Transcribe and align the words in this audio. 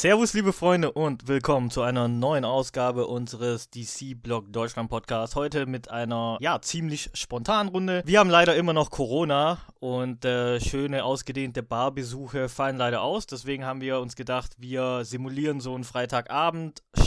Servus, 0.00 0.32
liebe 0.32 0.54
Freunde, 0.54 0.92
und 0.92 1.28
willkommen 1.28 1.70
zu 1.70 1.82
einer 1.82 2.08
neuen 2.08 2.46
Ausgabe 2.46 3.06
unseres 3.06 3.68
DC-Blog 3.68 4.50
Deutschland 4.50 4.88
Podcast. 4.88 5.36
Heute 5.36 5.66
mit 5.66 5.90
einer, 5.90 6.38
ja, 6.40 6.58
ziemlich 6.62 7.10
spontanen 7.12 7.70
Runde. 7.70 8.02
Wir 8.06 8.18
haben 8.18 8.30
leider 8.30 8.56
immer 8.56 8.72
noch 8.72 8.88
Corona 8.88 9.58
und 9.78 10.24
äh, 10.24 10.58
schöne, 10.58 11.04
ausgedehnte 11.04 11.62
Barbesuche 11.62 12.48
fallen 12.48 12.78
leider 12.78 13.02
aus. 13.02 13.26
Deswegen 13.26 13.66
haben 13.66 13.82
wir 13.82 14.00
uns 14.00 14.16
gedacht, 14.16 14.56
wir 14.56 15.04
simulieren 15.04 15.60
so 15.60 15.74
einen 15.74 15.84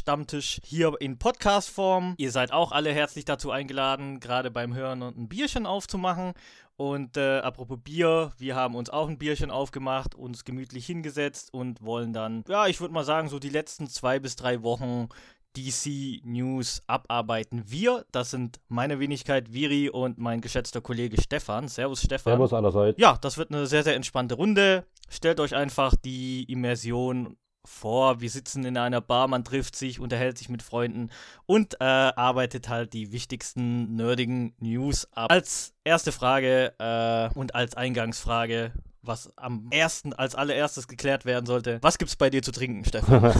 Freitagabend-Stammtisch 0.03 0.59
hier 0.63 0.93
in 0.99 1.17
Podcast-Form. 1.17 2.15
Ihr 2.17 2.31
seid 2.31 2.51
auch 2.51 2.71
alle 2.71 2.91
herzlich 2.91 3.25
dazu 3.25 3.51
eingeladen, 3.51 4.19
gerade 4.19 4.51
beim 4.51 4.75
Hören 4.75 5.01
und 5.01 5.17
ein 5.17 5.29
Bierchen 5.29 5.65
aufzumachen. 5.65 6.33
Und 6.75 7.17
äh, 7.17 7.39
apropos 7.39 7.79
Bier, 7.83 8.31
wir 8.37 8.55
haben 8.55 8.75
uns 8.75 8.89
auch 8.89 9.07
ein 9.07 9.17
Bierchen 9.17 9.51
aufgemacht, 9.51 10.15
uns 10.15 10.43
gemütlich 10.43 10.85
hingesetzt 10.85 11.53
und 11.53 11.81
wollen 11.83 12.13
dann, 12.13 12.43
ja, 12.47 12.67
ich 12.67 12.81
würde 12.81 12.93
mal 12.93 13.03
sagen, 13.03 13.29
so 13.29 13.39
die 13.39 13.49
letzten 13.49 13.87
zwei 13.87 14.19
bis 14.19 14.35
drei 14.35 14.63
Wochen 14.63 15.07
DC 15.55 16.25
News 16.25 16.81
abarbeiten. 16.87 17.63
Wir, 17.67 18.05
das 18.11 18.31
sind 18.31 18.59
meine 18.69 18.99
Wenigkeit 18.99 19.53
Viri 19.53 19.89
und 19.89 20.17
mein 20.17 20.41
geschätzter 20.41 20.81
Kollege 20.81 21.21
Stefan. 21.21 21.67
Servus 21.67 22.01
Stefan. 22.01 22.31
Servus 22.31 22.53
allerseits. 22.53 22.99
Ja, 22.99 23.17
das 23.21 23.37
wird 23.37 23.51
eine 23.51 23.67
sehr, 23.67 23.83
sehr 23.83 23.95
entspannte 23.95 24.35
Runde. 24.35 24.85
Stellt 25.09 25.39
euch 25.39 25.53
einfach 25.53 25.95
die 25.95 26.43
Immersion 26.51 27.37
vor, 27.65 28.21
wir 28.21 28.29
sitzen 28.29 28.65
in 28.65 28.77
einer 28.77 29.01
Bar, 29.01 29.27
man 29.27 29.43
trifft 29.43 29.75
sich, 29.75 29.99
unterhält 29.99 30.37
sich 30.37 30.49
mit 30.49 30.61
Freunden 30.61 31.09
und 31.45 31.75
äh, 31.75 31.83
arbeitet 31.83 32.69
halt 32.69 32.93
die 32.93 33.11
wichtigsten 33.11 33.95
nerdigen 33.95 34.53
News 34.59 35.07
ab. 35.13 35.31
Als 35.31 35.73
erste 35.83 36.11
Frage 36.11 36.73
äh, 36.79 37.37
und 37.37 37.55
als 37.55 37.75
Eingangsfrage, 37.75 38.73
was 39.03 39.31
am 39.37 39.67
ersten, 39.71 40.13
als 40.13 40.35
allererstes 40.35 40.87
geklärt 40.87 41.25
werden 41.25 41.45
sollte. 41.45 41.79
Was 41.81 41.97
gibt's 41.97 42.15
bei 42.15 42.29
dir 42.29 42.41
zu 42.41 42.51
trinken, 42.51 42.85
Stefan? 42.87 43.33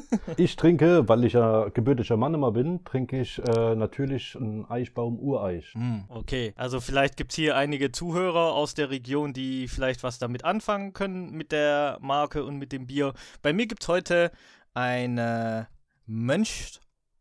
ich 0.36 0.56
trinke, 0.56 1.08
weil 1.08 1.24
ich 1.24 1.34
ja 1.34 1.68
gebürtiger 1.68 2.16
Mann 2.16 2.34
immer 2.34 2.52
bin, 2.52 2.84
trinke 2.84 3.20
ich 3.20 3.38
äh, 3.38 3.74
natürlich 3.74 4.36
einen 4.36 4.68
Eichbaum 4.68 5.18
Ureich. 5.18 5.72
Mm, 5.74 6.00
okay, 6.08 6.52
also 6.56 6.80
vielleicht 6.80 7.16
gibt's 7.16 7.36
hier 7.36 7.56
einige 7.56 7.92
Zuhörer 7.92 8.54
aus 8.54 8.74
der 8.74 8.90
Region, 8.90 9.32
die 9.32 9.68
vielleicht 9.68 10.02
was 10.02 10.18
damit 10.18 10.44
anfangen 10.44 10.92
können 10.92 11.30
mit 11.32 11.52
der 11.52 11.98
Marke 12.00 12.44
und 12.44 12.56
mit 12.56 12.72
dem 12.72 12.86
Bier. 12.86 13.14
Bei 13.42 13.52
mir 13.52 13.66
gibt's 13.66 13.88
heute 13.88 14.32
ein 14.74 15.18
äh, 15.18 15.64
Mönch, 16.06 16.80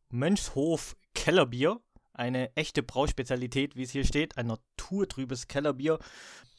Mönchshof 0.10 0.96
Kellerbier. 1.14 1.80
Eine 2.14 2.54
echte 2.56 2.84
Brauspezialität, 2.84 3.78
wie 3.78 3.84
es 3.84 3.92
hier 3.92 4.04
steht. 4.04 4.38
Ein 4.38 4.48
naturtrübes 4.48 5.48
Kellerbier 5.48 6.00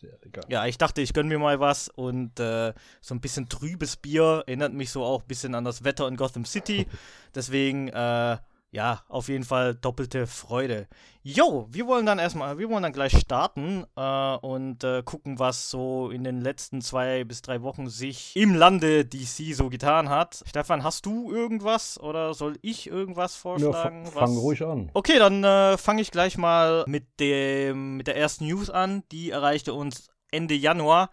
sehr 0.00 0.18
lecker. 0.22 0.42
Ja, 0.48 0.66
ich 0.66 0.78
dachte, 0.78 1.00
ich 1.00 1.12
gönne 1.12 1.28
mir 1.28 1.38
mal 1.38 1.60
was 1.60 1.88
und 1.88 2.40
äh, 2.40 2.72
so 3.00 3.14
ein 3.14 3.20
bisschen 3.20 3.48
trübes 3.48 3.96
Bier 3.96 4.44
erinnert 4.46 4.72
mich 4.72 4.90
so 4.90 5.04
auch 5.04 5.22
ein 5.22 5.28
bisschen 5.28 5.54
an 5.54 5.64
das 5.64 5.84
Wetter 5.84 6.08
in 6.08 6.16
Gotham 6.16 6.44
City. 6.44 6.86
Deswegen, 7.34 7.88
äh, 7.88 8.38
ja, 8.72 9.02
auf 9.08 9.28
jeden 9.28 9.44
Fall 9.44 9.74
doppelte 9.74 10.26
Freude. 10.26 10.86
Jo, 11.22 11.66
wir 11.70 11.86
wollen 11.86 12.06
dann 12.06 12.18
erstmal, 12.18 12.58
wir 12.58 12.70
wollen 12.70 12.82
dann 12.84 12.92
gleich 12.92 13.18
starten 13.18 13.84
äh, 13.96 14.36
und 14.36 14.84
äh, 14.84 15.02
gucken, 15.02 15.38
was 15.38 15.70
so 15.70 16.10
in 16.10 16.22
den 16.24 16.40
letzten 16.40 16.80
zwei 16.80 17.24
bis 17.24 17.42
drei 17.42 17.62
Wochen 17.62 17.88
sich 17.88 18.34
im 18.36 18.54
Lande 18.54 19.04
DC 19.04 19.54
so 19.54 19.68
getan 19.68 20.08
hat. 20.08 20.42
Stefan, 20.46 20.84
hast 20.84 21.04
du 21.04 21.32
irgendwas 21.32 21.98
oder 22.00 22.32
soll 22.32 22.58
ich 22.62 22.86
irgendwas 22.86 23.34
vorschlagen? 23.34 24.04
Ja, 24.04 24.10
fang 24.12 24.36
ruhig 24.36 24.62
an. 24.62 24.90
Okay, 24.94 25.18
dann 25.18 25.42
äh, 25.42 25.76
fange 25.76 26.00
ich 26.00 26.10
gleich 26.12 26.38
mal 26.38 26.84
mit 26.86 27.04
dem 27.18 27.96
mit 27.96 28.06
der 28.06 28.16
ersten 28.16 28.46
News 28.46 28.70
an. 28.70 29.02
Die 29.10 29.30
erreichte 29.30 29.74
uns 29.74 30.10
Ende 30.30 30.54
Januar. 30.54 31.10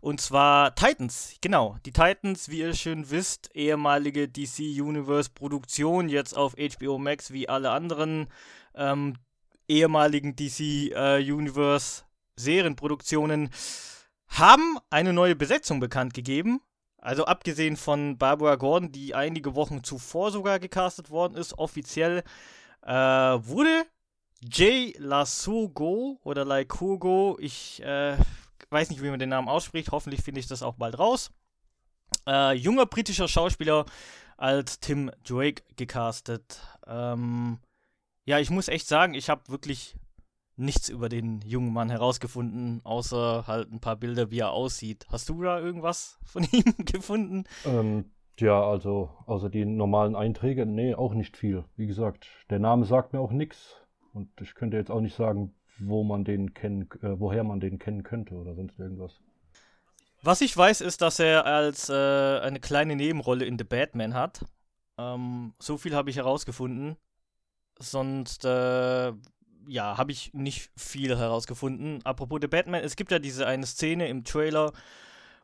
Und 0.00 0.20
zwar 0.20 0.74
Titans. 0.74 1.34
Genau, 1.40 1.76
die 1.84 1.92
Titans, 1.92 2.48
wie 2.48 2.60
ihr 2.60 2.74
schön 2.74 3.10
wisst, 3.10 3.50
ehemalige 3.54 4.28
DC 4.28 4.60
Universe 4.60 5.30
Produktion, 5.30 6.08
jetzt 6.08 6.36
auf 6.36 6.54
HBO 6.54 6.98
Max 6.98 7.32
wie 7.32 7.48
alle 7.48 7.70
anderen 7.70 8.28
ähm, 8.74 9.14
ehemaligen 9.68 10.36
DC 10.36 10.60
äh, 10.92 11.18
Universe 11.20 12.04
Serienproduktionen, 12.36 13.50
haben 14.28 14.78
eine 14.90 15.12
neue 15.12 15.36
Besetzung 15.36 15.80
bekannt 15.80 16.14
gegeben. 16.14 16.60
Also 16.98 17.24
abgesehen 17.24 17.76
von 17.76 18.18
Barbara 18.18 18.56
Gordon, 18.56 18.92
die 18.92 19.14
einige 19.14 19.54
Wochen 19.54 19.84
zuvor 19.84 20.30
sogar 20.30 20.58
gecastet 20.58 21.10
worden 21.10 21.36
ist, 21.36 21.58
offiziell 21.58 22.22
äh, 22.82 22.92
wurde 22.92 23.86
Jay 24.40 24.94
Lasugo 24.98 26.20
oder 26.22 26.44
Laikogo, 26.44 27.36
ich 27.40 27.82
äh, 27.82 28.16
weiß 28.70 28.90
nicht, 28.90 29.02
wie 29.02 29.10
man 29.10 29.18
den 29.18 29.28
Namen 29.28 29.48
ausspricht. 29.48 29.92
Hoffentlich 29.92 30.22
finde 30.22 30.40
ich 30.40 30.46
das 30.46 30.62
auch 30.62 30.74
bald 30.74 30.98
raus. 30.98 31.30
Äh, 32.26 32.54
junger 32.54 32.86
britischer 32.86 33.28
Schauspieler 33.28 33.84
als 34.36 34.80
Tim 34.80 35.10
Drake 35.24 35.62
gecastet. 35.76 36.60
Ähm, 36.86 37.58
ja, 38.24 38.38
ich 38.38 38.50
muss 38.50 38.68
echt 38.68 38.86
sagen, 38.86 39.14
ich 39.14 39.28
habe 39.28 39.48
wirklich 39.48 39.96
nichts 40.56 40.88
über 40.88 41.08
den 41.08 41.40
jungen 41.42 41.72
Mann 41.72 41.88
herausgefunden, 41.88 42.80
außer 42.84 43.46
halt 43.46 43.72
ein 43.72 43.80
paar 43.80 43.96
Bilder, 43.96 44.30
wie 44.30 44.40
er 44.40 44.52
aussieht. 44.52 45.06
Hast 45.10 45.28
du 45.28 45.42
da 45.42 45.58
irgendwas 45.58 46.18
von 46.24 46.44
ihm 46.52 46.74
gefunden? 46.78 47.44
Ähm, 47.64 48.10
ja, 48.38 48.62
also 48.62 49.10
außer 49.26 49.48
die 49.50 49.64
normalen 49.64 50.14
Einträge, 50.14 50.66
nee, 50.66 50.94
auch 50.94 51.14
nicht 51.14 51.36
viel. 51.36 51.64
Wie 51.76 51.86
gesagt, 51.86 52.28
der 52.50 52.58
Name 52.58 52.84
sagt 52.84 53.12
mir 53.12 53.20
auch 53.20 53.32
nichts. 53.32 53.76
Und 54.12 54.28
ich 54.40 54.54
könnte 54.54 54.76
jetzt 54.76 54.90
auch 54.90 55.00
nicht 55.00 55.14
sagen, 55.14 55.54
wo 55.78 56.04
man 56.04 56.24
den 56.24 56.54
kennen, 56.54 56.88
äh, 57.02 57.18
woher 57.18 57.44
man 57.44 57.60
den 57.60 57.78
kennen 57.78 58.02
könnte 58.02 58.34
oder 58.34 58.54
sonst 58.54 58.78
irgendwas. 58.78 59.20
Was 60.22 60.40
ich 60.40 60.56
weiß, 60.56 60.80
ist, 60.80 61.00
dass 61.00 61.20
er 61.20 61.46
als 61.46 61.88
äh, 61.88 62.40
eine 62.40 62.58
kleine 62.60 62.96
Nebenrolle 62.96 63.44
in 63.44 63.56
The 63.56 63.64
Batman 63.64 64.14
hat. 64.14 64.44
Ähm, 64.98 65.54
so 65.60 65.78
viel 65.78 65.94
habe 65.94 66.10
ich 66.10 66.16
herausgefunden. 66.16 66.96
Sonst, 67.78 68.44
äh, 68.44 69.12
ja, 69.68 69.96
habe 69.96 70.10
ich 70.10 70.34
nicht 70.34 70.72
viel 70.76 71.16
herausgefunden. 71.16 72.04
Apropos 72.04 72.40
The 72.40 72.48
Batman, 72.48 72.82
es 72.82 72.96
gibt 72.96 73.12
ja 73.12 73.20
diese 73.20 73.46
eine 73.46 73.66
Szene 73.66 74.08
im 74.08 74.24
Trailer, 74.24 74.72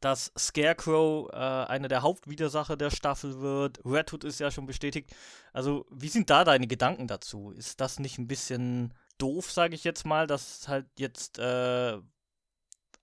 dass 0.00 0.32
Scarecrow 0.36 1.30
äh, 1.32 1.36
einer 1.36 1.88
der 1.88 2.02
Hauptwidersacher 2.02 2.76
der 2.76 2.90
Staffel 2.90 3.40
wird. 3.40 3.80
Red 3.84 4.12
Hood 4.12 4.24
ist 4.24 4.40
ja 4.40 4.50
schon 4.50 4.66
bestätigt. 4.66 5.14
Also, 5.52 5.86
wie 5.90 6.08
sind 6.08 6.30
da 6.30 6.44
deine 6.44 6.66
Gedanken 6.66 7.06
dazu? 7.06 7.50
Ist 7.50 7.80
das 7.80 7.98
nicht 7.98 8.18
ein 8.18 8.28
bisschen 8.28 8.94
doof, 9.18 9.50
sage 9.50 9.74
ich 9.74 9.84
jetzt 9.84 10.04
mal, 10.04 10.26
dass 10.26 10.68
halt 10.68 10.86
jetzt 10.98 11.38
äh, 11.38 11.98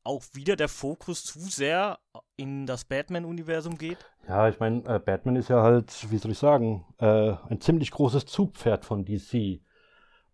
auch 0.03 0.23
wieder 0.33 0.55
der 0.55 0.69
Fokus 0.69 1.23
zu 1.23 1.39
sehr 1.39 1.99
in 2.35 2.65
das 2.65 2.85
Batman-Universum 2.85 3.77
geht? 3.77 3.97
Ja, 4.27 4.47
ich 4.49 4.59
meine, 4.59 4.83
äh, 4.85 4.99
Batman 4.99 5.35
ist 5.35 5.49
ja 5.49 5.61
halt, 5.61 6.11
wie 6.11 6.17
soll 6.17 6.31
ich 6.31 6.37
sagen, 6.37 6.85
äh, 6.99 7.33
ein 7.49 7.61
ziemlich 7.61 7.91
großes 7.91 8.25
Zugpferd 8.25 8.85
von 8.85 9.05
DC. 9.05 9.61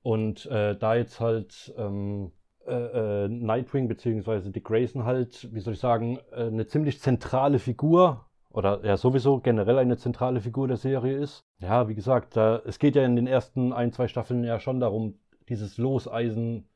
Und 0.01 0.45
äh, 0.45 0.77
da 0.77 0.95
jetzt 0.95 1.19
halt 1.19 1.73
ähm, 1.77 2.31
äh, 2.69 3.25
äh, 3.25 3.27
Nightwing 3.27 3.87
bzw. 3.87 4.51
Dick 4.51 4.65
Grayson 4.65 5.03
halt, 5.05 5.53
wie 5.53 5.59
soll 5.59 5.73
ich 5.73 5.79
sagen, 5.79 6.19
eine 6.31 6.67
ziemlich 6.67 6.99
zentrale 7.01 7.59
Figur 7.59 8.25
oder 8.51 8.83
ja 8.83 8.97
sowieso 8.97 9.39
generell 9.39 9.77
eine 9.77 9.97
zentrale 9.97 10.41
Figur 10.41 10.67
der 10.67 10.77
Serie 10.77 11.17
ist. 11.17 11.41
Ja, 11.59 11.87
wie 11.87 11.95
gesagt, 11.95 12.35
da, 12.35 12.61
es 12.65 12.79
geht 12.79 12.95
ja 12.95 13.05
in 13.05 13.15
den 13.15 13.27
ersten 13.27 13.73
ein, 13.73 13.91
zwei 13.91 14.07
Staffeln 14.07 14.43
ja 14.43 14.59
schon 14.59 14.79
darum, 14.79 15.19
dieses 15.49 15.77
Loseisen 15.77 16.67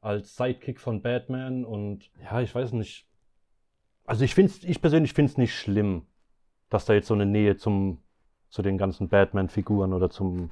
als 0.00 0.36
Sidekick 0.36 0.80
von 0.80 1.02
Batman 1.02 1.64
und 1.64 2.10
ja, 2.22 2.40
ich 2.40 2.54
weiß 2.54 2.72
nicht. 2.72 3.06
Also 4.06 4.24
ich 4.24 4.34
finde 4.34 4.52
ich 4.62 4.80
persönlich 4.80 5.12
finde 5.12 5.30
es 5.32 5.38
nicht 5.38 5.54
schlimm, 5.54 6.06
dass 6.68 6.84
da 6.84 6.94
jetzt 6.94 7.08
so 7.08 7.14
eine 7.14 7.26
Nähe 7.26 7.56
zum, 7.56 7.98
zu 8.48 8.62
den 8.62 8.78
ganzen 8.78 9.08
Batman-Figuren 9.08 9.92
oder 9.92 10.10
zum 10.10 10.50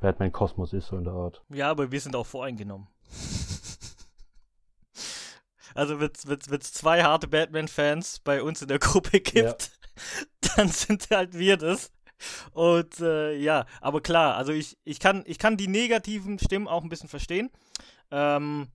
Batman-Kosmos 0.00 0.72
ist, 0.74 0.88
so 0.88 0.96
in 0.96 1.04
der 1.04 1.14
Art. 1.14 1.42
Ja, 1.48 1.70
aber 1.70 1.90
wir 1.90 2.00
sind 2.00 2.14
auch 2.14 2.26
voreingenommen. 2.26 2.86
Also 5.74 6.00
wenn 6.00 6.10
es 6.60 6.72
zwei 6.72 7.02
harte 7.02 7.28
Batman-Fans 7.28 8.20
bei 8.20 8.42
uns 8.42 8.62
in 8.62 8.68
der 8.68 8.78
Gruppe 8.78 9.20
gibt, 9.20 9.36
ja. 9.36 10.54
dann 10.56 10.68
sind 10.68 11.08
halt 11.10 11.34
wir 11.34 11.56
das. 11.56 11.92
Und 12.52 13.00
äh, 13.00 13.34
ja, 13.36 13.66
aber 13.80 14.00
klar, 14.00 14.36
also 14.36 14.52
ich, 14.52 14.78
ich, 14.84 15.00
kann, 15.00 15.24
ich 15.26 15.38
kann 15.38 15.56
die 15.56 15.68
negativen 15.68 16.38
Stimmen 16.38 16.68
auch 16.68 16.82
ein 16.82 16.88
bisschen 16.88 17.08
verstehen. 17.08 17.50
Ähm, 18.10 18.68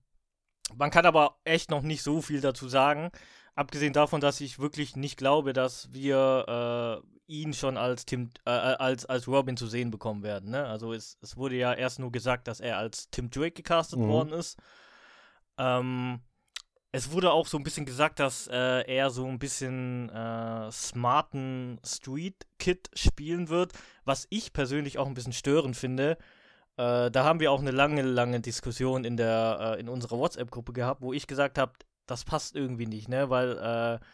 man 0.76 0.90
kann 0.90 1.06
aber 1.06 1.38
echt 1.44 1.70
noch 1.70 1.82
nicht 1.82 2.02
so 2.02 2.22
viel 2.22 2.40
dazu 2.40 2.68
sagen. 2.68 3.10
Abgesehen 3.54 3.92
davon, 3.92 4.20
dass 4.20 4.40
ich 4.40 4.58
wirklich 4.58 4.94
nicht 4.94 5.16
glaube, 5.16 5.52
dass 5.52 5.92
wir 5.92 7.02
äh, 7.02 7.06
ihn 7.26 7.54
schon 7.54 7.76
als 7.76 8.06
Tim, 8.06 8.30
äh, 8.46 8.50
äh, 8.50 8.76
als, 8.76 9.06
als 9.06 9.26
Robin 9.28 9.56
zu 9.56 9.66
sehen 9.66 9.90
bekommen 9.90 10.22
werden. 10.22 10.50
Ne? 10.50 10.66
Also 10.66 10.92
es, 10.92 11.16
es 11.20 11.36
wurde 11.36 11.56
ja 11.56 11.72
erst 11.72 11.98
nur 11.98 12.12
gesagt, 12.12 12.48
dass 12.48 12.60
er 12.60 12.78
als 12.78 13.10
Tim 13.10 13.30
Drake 13.30 13.52
gecastet 13.52 13.98
mhm. 13.98 14.08
worden 14.08 14.32
ist. 14.32 14.58
Ähm, 15.58 16.20
es 16.92 17.12
wurde 17.12 17.32
auch 17.32 17.46
so 17.46 17.56
ein 17.56 17.62
bisschen 17.62 17.86
gesagt, 17.86 18.18
dass 18.18 18.48
äh, 18.48 18.82
er 18.86 19.10
so 19.10 19.26
ein 19.26 19.38
bisschen 19.38 20.08
äh, 20.10 20.70
smarten 20.72 21.78
Street 21.84 22.46
Kid 22.58 22.90
spielen 22.94 23.48
wird, 23.48 23.72
was 24.04 24.26
ich 24.30 24.52
persönlich 24.52 24.98
auch 24.98 25.06
ein 25.06 25.14
bisschen 25.14 25.32
störend 25.32 25.76
finde. 25.76 26.18
Äh, 26.76 27.10
da 27.10 27.24
haben 27.24 27.38
wir 27.38 27.52
auch 27.52 27.60
eine 27.60 27.70
lange, 27.70 28.02
lange 28.02 28.40
Diskussion 28.40 29.04
in 29.04 29.16
der 29.16 29.76
äh, 29.76 29.80
in 29.80 29.88
unserer 29.88 30.18
WhatsApp-Gruppe 30.18 30.72
gehabt, 30.72 31.00
wo 31.00 31.12
ich 31.12 31.28
gesagt 31.28 31.58
habe, 31.58 31.72
das 32.06 32.24
passt 32.24 32.56
irgendwie 32.56 32.86
nicht, 32.86 33.08
ne, 33.08 33.30
weil 33.30 33.56
äh, 33.58 34.04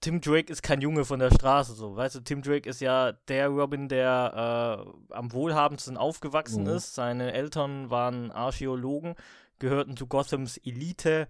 Tim 0.00 0.20
Drake 0.20 0.52
ist 0.52 0.62
kein 0.62 0.82
Junge 0.82 1.06
von 1.06 1.18
der 1.18 1.30
Straße, 1.30 1.72
so, 1.72 1.96
weißt 1.96 2.16
du, 2.16 2.20
Tim 2.20 2.42
Drake 2.42 2.68
ist 2.68 2.80
ja 2.80 3.12
der 3.28 3.48
Robin, 3.48 3.88
der 3.88 4.86
äh, 5.10 5.14
am 5.14 5.32
wohlhabendsten 5.32 5.96
aufgewachsen 5.96 6.64
mhm. 6.64 6.70
ist. 6.70 6.94
Seine 6.94 7.32
Eltern 7.32 7.90
waren 7.90 8.30
Archäologen, 8.30 9.14
gehörten 9.58 9.96
zu 9.96 10.06
Gothams 10.06 10.58
Elite 10.58 11.28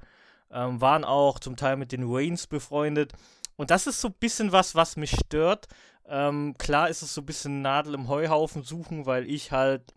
ähm, 0.50 0.80
waren 0.80 1.04
auch 1.04 1.38
zum 1.38 1.56
Teil 1.56 1.76
mit 1.76 1.92
den 1.92 2.08
Waynes 2.08 2.46
befreundet. 2.46 3.12
Und 3.56 3.70
das 3.70 3.86
ist 3.86 4.00
so 4.00 4.08
ein 4.08 4.14
bisschen 4.20 4.52
was, 4.52 4.74
was 4.74 4.96
mich 4.96 5.10
stört. 5.10 5.66
Ähm, 6.06 6.54
klar 6.58 6.88
ist 6.88 7.02
es 7.02 7.14
so 7.14 7.20
ein 7.20 7.26
bisschen 7.26 7.60
Nadel 7.60 7.94
im 7.94 8.08
Heuhaufen 8.08 8.62
suchen, 8.62 9.04
weil 9.04 9.28
ich 9.28 9.52
halt, 9.52 9.94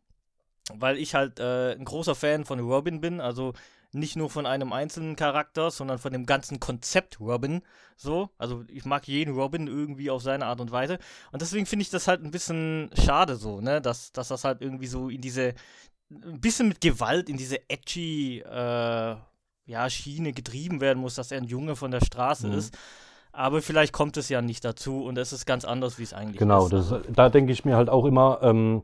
weil 0.74 0.98
ich 0.98 1.16
halt 1.16 1.40
äh, 1.40 1.74
ein 1.74 1.86
großer 1.86 2.16
Fan 2.16 2.44
von 2.46 2.60
Robin 2.60 3.02
bin. 3.02 3.22
Also 3.22 3.54
nicht 3.94 4.16
nur 4.16 4.30
von 4.30 4.46
einem 4.46 4.74
einzelnen 4.74 5.16
Charakter, 5.16 5.70
sondern 5.72 6.00
von 6.00 6.14
dem 6.14 6.26
ganzen 6.26 6.60
Konzept 6.60 7.20
Robin. 7.20 7.62
So, 7.98 8.30
also 8.38 8.64
ich 8.68 8.86
mag 8.86 9.08
jeden 9.08 9.36
Robin 9.36 9.68
irgendwie 9.68 10.10
auf 10.10 10.24
seine 10.24 10.46
Art 10.46 10.62
und 10.62 10.72
Weise. 10.72 10.98
Und 11.32 11.42
deswegen 11.42 11.66
finde 11.66 11.84
ich 11.84 11.90
das 11.90 12.08
halt 12.08 12.24
ein 12.24 12.32
bisschen 12.32 12.90
schade 12.94 13.36
so, 13.36 13.62
ne, 13.62 13.82
dass, 13.82 14.12
dass 14.12 14.30
das 14.30 14.44
halt 14.44 14.62
irgendwie 14.62 14.88
so 14.88 15.10
in 15.10 15.22
diese, 15.22 15.54
ein 16.10 16.42
bisschen 16.42 16.68
mit 16.68 16.82
Gewalt 16.82 17.30
in 17.30 17.38
diese 17.38 17.70
edgy, 17.70 18.40
äh, 18.40 19.16
ja, 19.66 19.90
Schiene 19.90 20.34
getrieben 20.34 20.82
werden 20.82 21.00
muss, 21.00 21.16
dass 21.16 21.32
er 21.32 21.38
ein 21.38 21.46
Junge 21.46 21.76
von 21.76 21.92
der 21.92 22.02
Straße 22.02 22.48
mhm. 22.48 22.54
ist. 22.54 22.78
Aber 23.34 23.62
vielleicht 23.62 23.94
kommt 23.94 24.18
es 24.18 24.28
ja 24.30 24.42
nicht 24.42 24.66
dazu 24.66 25.06
und 25.06 25.18
es 25.18 25.32
ist 25.32 25.46
ganz 25.46 25.64
anders, 25.64 25.98
wie 25.98 26.04
es 26.04 26.14
eigentlich 26.14 26.38
genau, 26.38 26.66
ist. 26.66 26.90
Genau, 26.90 27.02
da 27.14 27.30
denke 27.30 27.54
ich 27.54 27.64
mir 27.64 27.78
halt 27.78 27.90
auch 27.90 28.06
immer, 28.06 28.40
ähm, 28.42 28.84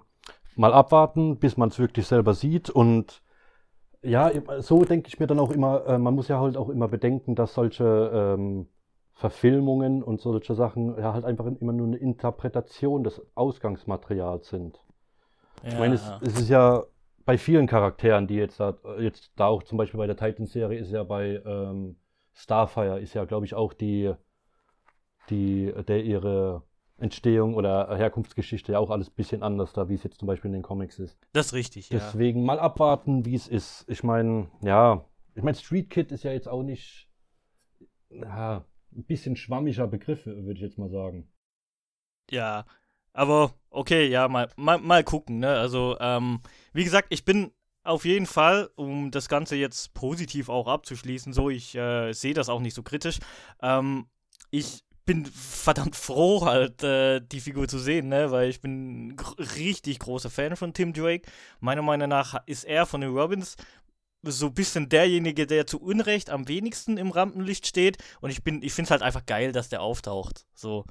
mal 0.56 0.74
abwarten, 0.74 1.38
bis 1.38 1.58
man 1.58 1.70
es 1.70 1.80
wirklich 1.80 2.08
selber 2.08 2.34
sieht. 2.34 2.70
Und 2.70 3.22
ja, 4.02 4.32
so 4.60 4.84
denke 4.86 5.10
ich 5.10 5.20
mir 5.20 5.28
dann 5.28 5.40
auch 5.40 5.52
immer, 5.52 5.86
äh, 5.86 5.98
man 5.98 6.16
muss 6.16 6.28
ja 6.28 6.40
halt 6.40 6.58
auch 6.58 6.70
immer 6.70 6.88
bedenken, 6.88 7.36
dass 7.36 7.54
solche 7.54 8.12
ähm, 8.14 8.68
Verfilmungen 9.14 10.04
und 10.04 10.22
solche 10.22 10.56
Sachen 10.56 10.98
ja 10.98 11.14
halt 11.14 11.26
einfach 11.26 11.46
immer 11.46 11.74
nur 11.74 11.88
eine 11.88 11.98
Interpretation 11.98 13.04
des 13.04 13.22
Ausgangsmaterials 13.36 14.48
sind. 14.48 14.80
Ja. 15.64 15.70
Ich 15.70 15.80
meine, 15.80 15.96
es, 15.96 16.12
es 16.22 16.40
ist 16.40 16.50
ja 16.50 16.84
bei 17.28 17.38
vielen 17.38 17.68
Charakteren, 17.68 18.26
die 18.26 18.36
jetzt 18.36 18.58
da, 18.62 18.78
jetzt 19.00 19.34
da 19.36 19.48
auch 19.48 19.62
zum 19.64 19.78
Beispiel 19.78 19.98
bei 19.98 20.08
der 20.08 20.16
Titan-Serie 20.16 20.80
ist 20.80 20.92
ja 20.92 21.04
bei 21.04 21.42
ähm, 21.46 21.98
Starfire 22.32 23.02
ist 23.02 23.16
ja, 23.16 23.26
glaube 23.26 23.46
ich, 23.46 23.54
auch 23.54 23.74
die, 23.74 24.14
die, 25.30 25.74
der 25.88 26.06
ihre 26.06 26.64
Entstehung 26.98 27.56
oder 27.56 27.94
Herkunftsgeschichte 27.98 28.72
ja 28.72 28.80
auch 28.80 28.90
alles 28.92 29.10
ein 29.10 29.16
bisschen 29.16 29.44
anders 29.44 29.74
da, 29.74 29.90
wie 29.90 29.96
es 29.96 30.04
jetzt 30.04 30.20
zum 30.20 30.28
Beispiel 30.28 30.48
in 30.48 30.54
den 30.54 30.64
Comics 30.64 31.00
ist. 31.00 31.20
Das 31.34 31.48
ist 31.48 31.54
richtig, 31.54 31.90
ja. 31.90 31.98
Deswegen 32.00 32.46
mal 32.46 32.60
abwarten, 32.60 33.26
wie 33.26 33.36
es 33.36 33.50
ist. 33.50 33.84
Ich 33.90 34.04
meine, 34.04 34.50
ja, 34.62 35.04
ich 35.36 35.44
meine, 35.44 35.58
Street 35.58 35.90
Kid 35.90 36.14
ist 36.14 36.24
ja 36.24 36.32
jetzt 36.32 36.48
auch 36.48 36.64
nicht, 36.64 37.10
ja, 38.10 38.64
ein 38.96 39.04
bisschen 39.04 39.36
schwammiger 39.36 39.88
Begriff, 39.88 40.26
würde 40.26 40.54
ich 40.54 40.62
jetzt 40.62 40.78
mal 40.78 40.90
sagen. 40.90 41.30
Ja, 42.32 42.66
aber 43.18 43.56
okay, 43.72 44.08
ja, 44.08 44.28
mal, 44.28 44.48
mal, 44.56 44.78
mal 44.78 45.04
gucken, 45.04 45.40
ne? 45.40 45.58
Also, 45.58 45.98
ähm, 46.00 46.40
wie 46.74 46.84
gesagt, 46.84 47.08
ich 47.10 47.25
bin 47.25 47.52
auf 47.84 48.06
jeden 48.06 48.28
Fall, 48.28 48.69
um 48.75 49.10
das 49.10 49.28
Ganze 49.28 49.56
jetzt 49.56 49.96
positiv 49.96 50.50
auch 50.50 50.68
abzuschließen, 50.68 51.34
so, 51.34 51.50
ich 51.50 51.74
äh, 51.75 52.14
sehe 52.14 52.36
das 52.36 52.48
auch 52.48 52.60
nicht 52.60 52.75
so 52.75 52.84
kritisch. 52.84 53.18
Ähm, 53.62 54.06
ich 54.52 54.84
bin 55.06 55.25
verdammt 55.25 55.96
froh, 55.96 56.46
halt 56.46 56.84
äh, 56.84 57.19
die 57.19 57.40
Figur 57.40 57.68
zu 57.68 57.80
sehen, 57.80 58.10
ne? 58.10 58.30
Weil 58.30 58.50
ich 58.50 58.62
bin 58.62 59.16
richtig 59.58 59.98
großer 59.98 60.30
Fan 60.30 60.56
von 60.56 60.74
Tim 60.74 60.94
Drake. 60.94 61.28
Meiner 61.60 61.81
Meinung 61.81 62.10
nach 62.10 62.36
ist 62.46 62.66
er 62.66 62.86
von 62.86 63.02
den 63.02 63.18
Robins 63.18 63.56
so 64.22 64.48
ein 64.48 64.54
bisschen 64.54 64.90
derjenige, 64.90 65.48
der 65.48 65.66
zu 65.66 65.81
Unrecht 65.81 66.30
am 66.30 66.48
wenigsten 66.48 66.98
im 66.98 67.10
Rampenlicht 67.10 67.66
steht. 67.66 67.98
Und 68.22 68.30
ich 68.30 68.44
bin, 68.44 68.62
ich 68.62 68.74
finde 68.74 68.88
es 68.88 68.92
halt 68.92 69.02
einfach 69.02 69.25
geil, 69.25 69.54
dass 69.54 69.69
der 69.69 69.81
auftaucht. 69.81 70.46
So 70.54 70.86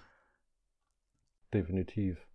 definitiv. 1.52 2.26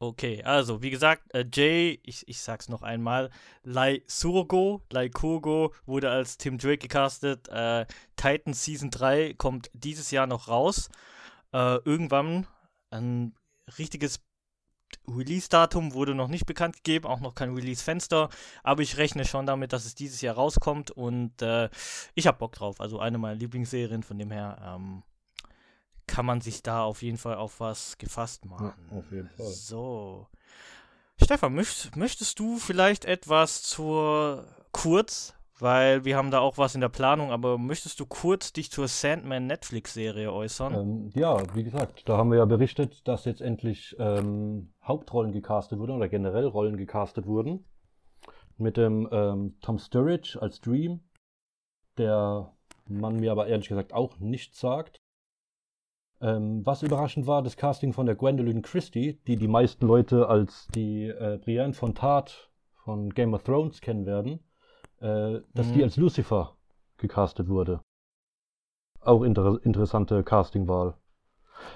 Okay, 0.00 0.42
also 0.42 0.82
wie 0.82 0.90
gesagt, 0.90 1.32
äh, 1.34 1.46
Jay, 1.50 2.00
ich, 2.02 2.28
ich 2.28 2.40
sag's 2.40 2.68
noch 2.68 2.82
einmal, 2.82 3.30
Lai 3.62 4.02
Surgo, 4.06 4.82
Lai 4.90 5.08
Kurgo 5.08 5.72
wurde 5.86 6.10
als 6.10 6.36
Tim 6.36 6.58
Drake 6.58 6.78
gecastet. 6.78 7.48
Äh, 7.48 7.86
Titan 8.16 8.52
Season 8.52 8.90
3 8.90 9.34
kommt 9.34 9.70
dieses 9.72 10.10
Jahr 10.10 10.26
noch 10.26 10.48
raus. 10.48 10.90
Äh, 11.52 11.76
irgendwann 11.84 12.46
ein 12.90 13.34
richtiges 13.78 14.20
Release-Datum 15.08 15.94
wurde 15.94 16.14
noch 16.14 16.28
nicht 16.28 16.46
bekannt 16.46 16.76
gegeben, 16.76 17.06
auch 17.06 17.20
noch 17.20 17.34
kein 17.34 17.54
Release-Fenster, 17.54 18.28
aber 18.62 18.82
ich 18.82 18.96
rechne 18.96 19.24
schon 19.24 19.46
damit, 19.46 19.72
dass 19.72 19.84
es 19.84 19.94
dieses 19.94 20.20
Jahr 20.20 20.34
rauskommt 20.34 20.90
und 20.90 21.40
äh, 21.42 21.68
ich 22.14 22.26
hab 22.26 22.38
Bock 22.38 22.52
drauf. 22.52 22.80
Also 22.80 22.98
eine 22.98 23.18
meiner 23.18 23.34
Lieblingsserien, 23.36 24.02
von 24.02 24.18
dem 24.18 24.30
her 24.30 24.58
ähm, 24.62 25.02
kann 26.06 26.26
man 26.26 26.40
sich 26.40 26.62
da 26.62 26.82
auf 26.82 27.02
jeden 27.02 27.18
Fall 27.18 27.36
auf 27.36 27.60
was 27.60 27.98
gefasst 27.98 28.44
machen. 28.44 28.72
Ja, 28.90 28.98
auf 28.98 29.10
jeden 29.10 29.28
Fall. 29.30 29.46
So. 29.46 30.26
Stefan, 31.22 31.54
möcht, 31.54 31.96
möchtest 31.96 32.38
du 32.38 32.56
vielleicht 32.56 33.04
etwas 33.04 33.62
zur 33.62 34.44
kurz, 34.72 35.34
weil 35.58 36.04
wir 36.04 36.16
haben 36.16 36.30
da 36.30 36.40
auch 36.40 36.58
was 36.58 36.74
in 36.74 36.80
der 36.80 36.88
Planung, 36.88 37.30
aber 37.30 37.56
möchtest 37.56 38.00
du 38.00 38.06
kurz 38.06 38.52
dich 38.52 38.70
zur 38.70 38.88
Sandman 38.88 39.46
Netflix-Serie 39.46 40.32
äußern? 40.32 40.74
Ähm, 40.74 41.10
ja, 41.14 41.36
wie 41.54 41.62
gesagt, 41.62 42.08
da 42.08 42.16
haben 42.16 42.30
wir 42.30 42.38
ja 42.38 42.44
berichtet, 42.44 43.06
dass 43.06 43.24
jetzt 43.24 43.40
endlich 43.40 43.94
ähm, 43.98 44.72
Hauptrollen 44.82 45.32
gecastet 45.32 45.78
wurden 45.78 45.92
oder 45.92 46.08
generell 46.08 46.46
Rollen 46.46 46.76
gecastet 46.76 47.26
wurden. 47.26 47.64
Mit 48.56 48.76
dem 48.76 49.08
ähm, 49.10 49.56
Tom 49.62 49.78
Sturridge 49.78 50.38
als 50.40 50.60
Dream, 50.60 51.00
der 51.98 52.52
man 52.86 53.16
mir 53.16 53.32
aber 53.32 53.46
ehrlich 53.46 53.68
gesagt 53.68 53.92
auch 53.92 54.18
nichts 54.18 54.60
sagt. 54.60 55.00
Ähm, 56.24 56.64
was 56.64 56.82
überraschend 56.82 57.26
war, 57.26 57.42
das 57.42 57.58
Casting 57.58 57.92
von 57.92 58.06
der 58.06 58.14
Gwendolyn 58.14 58.62
Christie, 58.62 59.20
die 59.26 59.36
die 59.36 59.46
meisten 59.46 59.86
Leute 59.86 60.26
als 60.26 60.66
die 60.74 61.08
äh, 61.08 61.38
Brienne 61.44 61.74
von 61.74 61.94
Tart 61.94 62.50
von 62.82 63.10
Game 63.10 63.34
of 63.34 63.42
Thrones 63.42 63.82
kennen 63.82 64.06
werden, 64.06 64.40
äh, 65.00 65.40
dass 65.52 65.66
mhm. 65.66 65.72
die 65.74 65.82
als 65.82 65.98
Lucifer 65.98 66.56
gecastet 66.96 67.50
wurde. 67.50 67.82
Auch 69.00 69.22
inter 69.22 69.60
interessante 69.64 70.24
Castingwahl. 70.24 70.94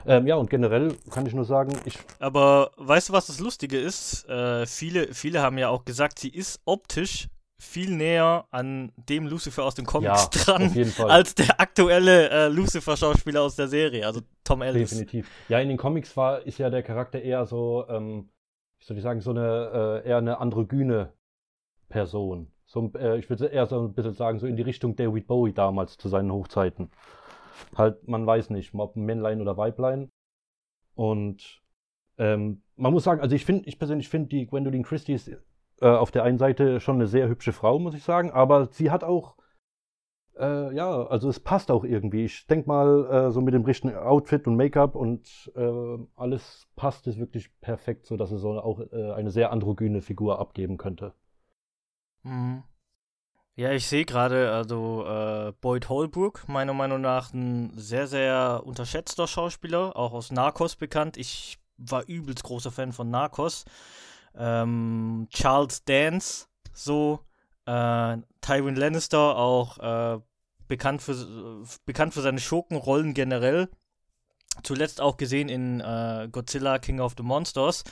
Ähm, 0.06 0.26
ja, 0.26 0.36
und 0.36 0.48
generell 0.48 0.96
kann 1.10 1.26
ich 1.26 1.34
nur 1.34 1.44
sagen, 1.44 1.78
ich. 1.84 1.98
Aber 2.18 2.70
weißt 2.78 3.10
du, 3.10 3.12
was 3.12 3.26
das 3.26 3.40
Lustige 3.40 3.78
ist? 3.78 4.26
Äh, 4.30 4.64
viele, 4.64 5.12
viele 5.12 5.42
haben 5.42 5.58
ja 5.58 5.68
auch 5.68 5.84
gesagt, 5.84 6.18
sie 6.18 6.30
ist 6.30 6.62
optisch 6.64 7.28
viel 7.60 7.96
näher 7.96 8.46
an 8.50 8.92
dem 8.96 9.26
Lucifer 9.26 9.64
aus 9.64 9.74
den 9.74 9.84
Comics 9.84 10.30
ja, 10.32 10.44
dran, 10.44 10.72
als 11.08 11.34
der 11.34 11.60
aktuelle 11.60 12.30
äh, 12.30 12.48
Lucifer-Schauspieler 12.48 13.42
aus 13.42 13.56
der 13.56 13.68
Serie, 13.68 14.06
also 14.06 14.20
Tom 14.44 14.62
Ellis. 14.62 14.90
Definitiv. 14.90 15.28
Ja, 15.48 15.58
in 15.58 15.68
den 15.68 15.76
Comics 15.76 16.16
war, 16.16 16.46
ist 16.46 16.58
ja 16.58 16.70
der 16.70 16.82
Charakter 16.82 17.20
eher 17.20 17.46
so, 17.46 17.84
ähm, 17.88 18.30
wie 18.78 18.84
soll 18.84 18.96
ich 18.96 19.02
sagen, 19.02 19.20
so 19.20 19.30
eine, 19.30 20.02
äh, 20.04 20.08
eher 20.08 20.18
eine 20.18 20.38
androgyne 20.38 21.12
Person. 21.88 22.52
So, 22.64 22.92
äh, 22.96 23.18
ich 23.18 23.28
würde 23.28 23.46
eher 23.46 23.66
so 23.66 23.86
ein 23.86 23.94
bisschen 23.94 24.14
sagen, 24.14 24.38
so 24.38 24.46
in 24.46 24.56
die 24.56 24.62
Richtung 24.62 24.94
David 24.94 25.26
Bowie 25.26 25.52
damals 25.52 25.96
zu 25.96 26.08
seinen 26.08 26.30
Hochzeiten. 26.30 26.90
Halt, 27.76 28.06
man 28.06 28.24
weiß 28.24 28.50
nicht, 28.50 28.72
ob 28.74 28.94
Männlein 28.94 29.40
oder 29.40 29.56
Weiblein. 29.56 30.10
Und 30.94 31.60
ähm, 32.18 32.62
man 32.76 32.92
muss 32.92 33.04
sagen, 33.04 33.20
also 33.20 33.34
ich 33.34 33.44
finde, 33.44 33.68
ich 33.68 33.78
persönlich 33.78 34.08
finde 34.08 34.28
die 34.28 34.46
Gwendolyn 34.46 34.82
Christie 34.84 35.14
ist 35.14 35.30
äh, 35.80 35.88
auf 35.88 36.10
der 36.10 36.24
einen 36.24 36.38
Seite 36.38 36.80
schon 36.80 36.96
eine 36.96 37.06
sehr 37.06 37.28
hübsche 37.28 37.52
Frau, 37.52 37.78
muss 37.78 37.94
ich 37.94 38.02
sagen, 38.02 38.30
aber 38.30 38.68
sie 38.70 38.90
hat 38.90 39.04
auch, 39.04 39.36
äh, 40.38 40.74
ja, 40.74 41.06
also 41.06 41.28
es 41.28 41.40
passt 41.40 41.70
auch 41.70 41.84
irgendwie. 41.84 42.24
Ich 42.24 42.46
denke 42.46 42.68
mal, 42.68 43.06
äh, 43.10 43.30
so 43.30 43.40
mit 43.40 43.54
dem 43.54 43.64
richtigen 43.64 43.96
Outfit 43.96 44.46
und 44.46 44.56
Make-up 44.56 44.94
und 44.94 45.52
äh, 45.56 45.98
alles 46.16 46.68
passt 46.76 47.06
es 47.06 47.18
wirklich 47.18 47.50
perfekt, 47.60 48.06
so 48.06 48.16
dass 48.16 48.30
es 48.30 48.40
so 48.40 48.60
auch 48.60 48.80
äh, 48.92 49.12
eine 49.12 49.30
sehr 49.30 49.52
androgyne 49.52 50.02
Figur 50.02 50.38
abgeben 50.38 50.76
könnte. 50.76 51.14
Mhm. 52.22 52.62
Ja, 53.58 53.72
ich 53.72 53.88
sehe 53.88 54.04
gerade, 54.04 54.52
also 54.52 55.04
äh, 55.04 55.52
Boyd 55.60 55.88
Holbrook, 55.88 56.48
meiner 56.48 56.74
Meinung 56.74 57.00
nach 57.00 57.32
ein 57.32 57.72
sehr, 57.74 58.06
sehr 58.06 58.62
unterschätzter 58.64 59.26
Schauspieler, 59.26 59.96
auch 59.96 60.12
aus 60.12 60.30
Narcos 60.30 60.76
bekannt. 60.76 61.16
Ich 61.16 61.58
war 61.76 62.06
übelst 62.06 62.44
großer 62.44 62.70
Fan 62.70 62.92
von 62.92 63.10
Narcos. 63.10 63.64
Ähm, 64.38 65.26
Charles 65.30 65.84
Dance, 65.84 66.46
so, 66.72 67.20
äh, 67.66 68.16
Tywin 68.40 68.76
Lannister, 68.76 69.36
auch 69.36 69.78
äh, 69.78 70.20
bekannt, 70.68 71.02
für, 71.02 71.64
bekannt 71.84 72.14
für 72.14 72.22
seine 72.22 72.40
Schurkenrollen 72.40 73.14
generell. 73.14 73.68
Zuletzt 74.62 75.00
auch 75.00 75.16
gesehen 75.16 75.48
in 75.48 75.80
äh, 75.80 76.28
Godzilla 76.30 76.78
King 76.78 77.00
of 77.00 77.14
the 77.16 77.22
Monsters, 77.22 77.84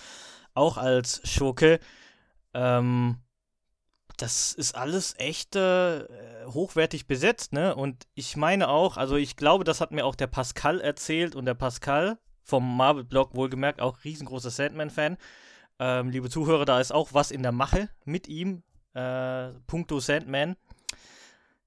auch 0.54 0.76
als 0.76 1.20
Schurke. 1.28 1.80
Ähm, 2.54 3.18
das 4.16 4.54
ist 4.54 4.74
alles 4.74 5.14
echt 5.18 5.56
äh, 5.56 6.04
hochwertig 6.46 7.06
besetzt, 7.06 7.52
ne? 7.52 7.74
Und 7.74 8.06
ich 8.14 8.36
meine 8.36 8.68
auch, 8.68 8.96
also 8.96 9.16
ich 9.16 9.36
glaube, 9.36 9.64
das 9.64 9.80
hat 9.80 9.90
mir 9.90 10.06
auch 10.06 10.14
der 10.14 10.26
Pascal 10.26 10.80
erzählt 10.80 11.34
und 11.34 11.44
der 11.44 11.54
Pascal 11.54 12.18
vom 12.42 12.76
Marvel-Blog 12.76 13.34
wohlgemerkt 13.34 13.80
auch 13.80 14.04
riesengroßer 14.04 14.50
Sandman-Fan. 14.50 15.18
Ähm, 15.78 16.10
liebe 16.10 16.30
Zuhörer, 16.30 16.64
da 16.64 16.80
ist 16.80 16.92
auch 16.92 17.12
was 17.12 17.30
in 17.30 17.42
der 17.42 17.52
Mache 17.52 17.88
mit 18.04 18.28
ihm, 18.28 18.62
äh, 18.94 19.50
puncto 19.66 20.00
Sandman. 20.00 20.56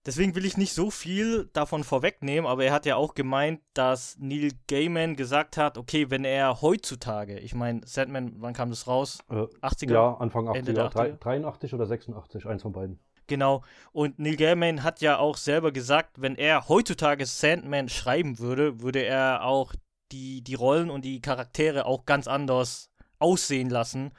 Deswegen 0.05 0.33
will 0.33 0.45
ich 0.45 0.57
nicht 0.57 0.73
so 0.73 0.89
viel 0.89 1.49
davon 1.53 1.83
vorwegnehmen, 1.83 2.49
aber 2.49 2.63
er 2.63 2.73
hat 2.73 2.85
ja 2.85 2.95
auch 2.95 3.13
gemeint, 3.13 3.61
dass 3.73 4.17
Neil 4.17 4.51
Gaiman 4.67 5.15
gesagt 5.15 5.57
hat, 5.57 5.77
okay, 5.77 6.09
wenn 6.09 6.23
er 6.23 6.61
heutzutage, 6.61 7.37
ich 7.37 7.53
meine, 7.53 7.81
Sandman, 7.85 8.33
wann 8.37 8.53
kam 8.53 8.69
das 8.69 8.87
raus? 8.87 9.19
Äh, 9.29 9.45
80er? 9.61 9.91
Ja, 9.91 10.13
Anfang 10.15 10.47
80er, 10.47 10.57
Ende 10.57 10.87
80er. 10.87 11.17
83 11.19 11.73
oder 11.73 11.85
86, 11.85 12.47
eins 12.47 12.61
von 12.61 12.71
beiden. 12.71 12.99
Genau. 13.27 13.61
Und 13.91 14.17
Neil 14.17 14.37
Gaiman 14.37 14.83
hat 14.83 15.01
ja 15.01 15.19
auch 15.19 15.37
selber 15.37 15.71
gesagt, 15.71 16.21
wenn 16.21 16.35
er 16.35 16.67
heutzutage 16.69 17.25
Sandman 17.25 17.89
schreiben 17.89 18.39
würde, 18.39 18.81
würde 18.81 19.03
er 19.03 19.43
auch 19.43 19.75
die, 20.11 20.41
die 20.41 20.55
Rollen 20.55 20.89
und 20.89 21.05
die 21.05 21.21
Charaktere 21.21 21.85
auch 21.85 22.05
ganz 22.05 22.27
anders 22.27 22.88
aussehen 23.19 23.69
lassen, 23.69 24.11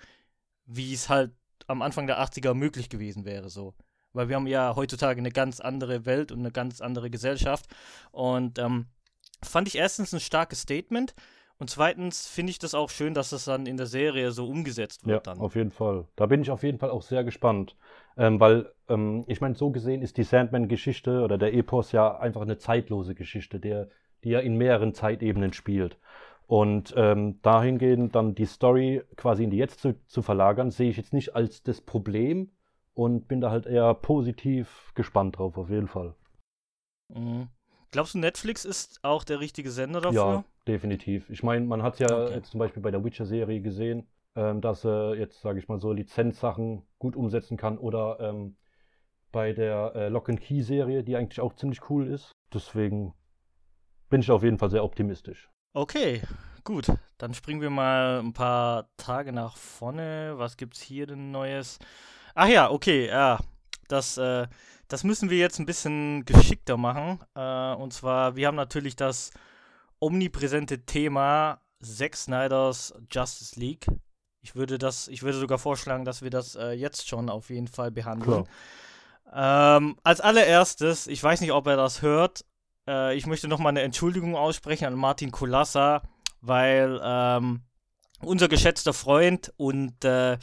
wie 0.67 0.93
es 0.93 1.09
halt 1.09 1.33
am 1.67 1.83
Anfang 1.83 2.07
der 2.07 2.21
80er 2.21 2.55
möglich 2.55 2.89
gewesen 2.89 3.25
wäre, 3.25 3.49
so. 3.49 3.75
Weil 4.13 4.29
wir 4.29 4.37
haben 4.37 4.47
ja 4.47 4.75
heutzutage 4.75 5.19
eine 5.19 5.31
ganz 5.31 5.61
andere 5.61 6.05
Welt 6.05 6.33
und 6.33 6.41
eine 6.41 6.51
ganz 6.51 6.81
andere 6.81 7.11
Gesellschaft. 7.11 7.67
Und 8.11 8.59
ähm, 8.59 8.87
fand 9.43 9.69
ich 9.69 9.77
erstens 9.77 10.13
ein 10.13 10.21
starkes 10.21 10.63
Statement. 10.63 11.15
Und 11.59 11.69
zweitens 11.69 12.27
finde 12.27 12.51
ich 12.51 12.59
das 12.59 12.75
auch 12.75 12.89
schön, 12.89 13.13
dass 13.13 13.31
das 13.31 13.45
dann 13.45 13.67
in 13.67 13.77
der 13.77 13.87
Serie 13.87 14.33
so 14.33 14.49
umgesetzt 14.49 15.07
wird. 15.07 15.27
Ja, 15.27 15.33
dann. 15.35 15.43
auf 15.43 15.55
jeden 15.55 15.71
Fall. 15.71 16.07
Da 16.17 16.27
bin 16.27 16.41
ich 16.41 16.51
auf 16.51 16.63
jeden 16.63 16.79
Fall 16.79 16.91
auch 16.91 17.03
sehr 17.03 17.23
gespannt. 17.23 17.77
Ähm, 18.17 18.41
weil, 18.41 18.73
ähm, 18.89 19.25
ich 19.27 19.41
meine, 19.41 19.55
so 19.55 19.71
gesehen 19.71 20.03
ist 20.03 20.17
die 20.17 20.25
Sandman-Geschichte 20.25 21.23
oder 21.23 21.37
der 21.39 21.53
Epos 21.53 21.93
ja 21.93 22.19
einfach 22.19 22.41
eine 22.41 22.57
zeitlose 22.57 23.15
Geschichte, 23.15 23.61
der, 23.61 23.91
die 24.25 24.31
ja 24.31 24.41
in 24.41 24.57
mehreren 24.57 24.95
Zeitebenen 24.95 25.53
spielt. 25.53 25.99
Und 26.51 26.93
ähm, 26.97 27.41
dahingehend 27.43 28.17
dann 28.17 28.35
die 28.35 28.47
Story 28.47 29.03
quasi 29.17 29.45
in 29.45 29.51
die 29.51 29.57
Jetzt 29.57 29.81
zu, 29.81 29.95
zu 30.07 30.21
verlagern, 30.21 30.71
sehe 30.71 30.91
ich 30.91 30.97
jetzt 30.97 31.13
nicht 31.13 31.37
als 31.37 31.63
das 31.63 31.81
Problem, 31.81 32.51
und 32.95 33.29
bin 33.29 33.41
da 33.41 33.51
halt 33.51 33.67
eher 33.67 33.95
positiv 33.95 34.93
gespannt 34.95 35.39
drauf, 35.39 35.57
auf 35.57 35.71
jeden 35.71 35.89
Fall. 35.89 36.15
Mhm. 37.09 37.49
Glaubst 37.93 38.15
du, 38.15 38.19
Netflix 38.19 38.65
ist 38.65 39.01
auch 39.03 39.25
der 39.25 39.41
richtige 39.41 39.71
Sender 39.71 40.01
dafür? 40.01 40.21
Ja, 40.21 40.45
definitiv. 40.69 41.29
Ich 41.31 41.43
meine, 41.43 41.65
man 41.67 41.83
hat 41.83 41.95
es 41.95 42.01
ja 42.01 42.25
okay. 42.25 42.35
jetzt 42.35 42.51
zum 42.51 42.59
Beispiel 42.59 42.83
bei 42.83 42.91
der 42.91 43.03
Witcher-Serie 43.03 43.63
gesehen, 43.63 44.07
ähm, 44.37 44.61
dass 44.61 44.85
er 44.85 45.17
jetzt, 45.17 45.41
sage 45.41 45.59
ich 45.59 45.69
mal 45.69 45.81
so, 45.81 45.93
Lizenzsachen 45.93 46.83
gut 46.99 47.17
umsetzen 47.17 47.57
kann 47.57 47.79
oder 47.79 48.19
ähm, 48.21 48.57
bei 49.33 49.53
der 49.53 49.93
äh, 49.95 50.09
Lock 50.09 50.29
and 50.29 50.41
Key-Serie, 50.41 51.03
die 51.03 51.17
eigentlich 51.17 51.41
auch 51.41 51.55
ziemlich 51.55 51.89
cool 51.91 52.07
ist. 52.07 52.33
Deswegen 52.53 53.15
bin 54.09 54.21
ich 54.21 54.31
auf 54.31 54.43
jeden 54.43 54.59
Fall 54.59 54.71
sehr 54.71 54.85
optimistisch. 54.85 55.51
Okay, 55.73 56.23
gut. 56.65 56.87
Dann 57.19 57.33
springen 57.33 57.61
wir 57.61 57.71
mal 57.71 58.19
ein 58.19 58.33
paar 58.33 58.89
Tage 58.97 59.33
nach 59.33 59.57
vorne. 59.57 60.33
Was 60.37 60.57
gibt's 60.57 60.81
hier 60.81 61.07
denn 61.07 61.31
Neues? 61.31 61.79
Ach 62.35 62.49
ja, 62.49 62.71
okay, 62.71 63.07
ja. 63.07 63.39
Das, 63.87 64.17
äh, 64.19 64.49
das 64.89 65.05
müssen 65.05 65.31
wir 65.31 65.39
jetzt 65.39 65.59
ein 65.59 65.67
bisschen 65.67 66.25
geschickter 66.25 66.77
machen. 66.77 67.21
Äh, 67.35 67.75
und 67.75 67.93
zwar, 67.93 68.35
wir 68.37 68.49
haben 68.49 68.57
natürlich 68.57 68.97
das 68.97 69.31
omnipräsente 70.01 70.85
Thema 70.87 71.61
Zack 71.83 72.17
Snyders 72.17 72.95
Justice 73.11 73.59
League. 73.59 73.87
Ich 74.43 74.57
würde 74.57 74.79
das, 74.79 75.07
ich 75.09 75.23
würde 75.23 75.39
sogar 75.39 75.59
vorschlagen, 75.59 76.05
dass 76.05 76.23
wir 76.23 76.31
das 76.31 76.57
äh, 76.57 76.73
jetzt 76.73 77.07
schon 77.07 77.29
auf 77.29 77.51
jeden 77.51 77.69
Fall 77.69 77.91
behandeln. 77.91 78.49
Ähm, 79.33 79.97
als 80.03 80.21
allererstes, 80.21 81.07
ich 81.07 81.23
weiß 81.23 81.41
nicht, 81.41 81.53
ob 81.53 81.67
er 81.67 81.77
das 81.77 82.03
hört. 82.03 82.45
Äh, 82.87 83.17
ich 83.17 83.27
möchte 83.27 83.49
nochmal 83.49 83.71
eine 83.71 83.83
Entschuldigung 83.83 84.37
aussprechen 84.37 84.87
an 84.87 84.95
Martin 84.95 85.31
Kolassa, 85.31 86.03
weil 86.41 87.01
ähm, 87.03 87.63
unser 88.23 88.49
geschätzter 88.49 88.93
Freund 88.93 89.53
und 89.57 90.05
äh, 90.05 90.39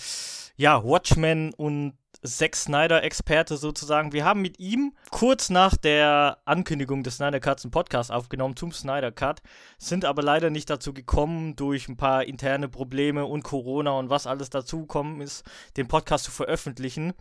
ja, 0.56 0.84
Watchmen 0.84 1.54
und 1.54 1.94
Zack 2.24 2.56
Snyder-Experte 2.56 3.58
sozusagen. 3.58 4.12
Wir 4.12 4.26
haben 4.26 4.42
mit 4.42 4.60
ihm 4.60 4.94
kurz 5.12 5.50
nach 5.50 5.78
der 5.78 6.40
Ankündigung 6.46 7.04
des 7.04 7.18
Snyder 7.18 7.40
Cuts 7.40 7.64
einen 7.64 7.72
Podcast 7.72 8.12
aufgenommen 8.12 8.56
zum 8.56 8.72
Snyder 8.72 9.12
Cut, 9.12 9.42
sind 9.78 10.04
aber 10.04 10.24
leider 10.24 10.50
nicht 10.50 10.70
dazu 10.70 10.94
gekommen, 10.94 11.56
durch 11.56 11.88
ein 11.88 11.98
paar 11.98 12.26
interne 12.26 12.70
Probleme 12.70 13.26
und 13.26 13.44
Corona 13.44 13.92
und 13.92 14.10
was 14.10 14.26
alles 14.26 14.50
dazu 14.50 14.82
gekommen 14.82 15.22
ist, 15.22 15.44
den 15.78 15.88
Podcast 15.88 16.26
zu 16.26 16.32
veröffentlichen. 16.32 17.14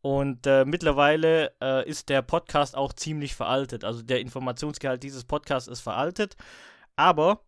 Und 0.00 0.46
äh, 0.46 0.64
mittlerweile 0.64 1.52
äh, 1.60 1.88
ist 1.88 2.08
der 2.08 2.22
Podcast 2.22 2.76
auch 2.76 2.92
ziemlich 2.92 3.34
veraltet. 3.34 3.84
Also 3.84 4.02
der 4.02 4.20
Informationsgehalt 4.20 5.02
dieses 5.02 5.24
Podcasts 5.24 5.68
ist 5.68 5.80
veraltet. 5.80 6.36
Aber 6.94 7.40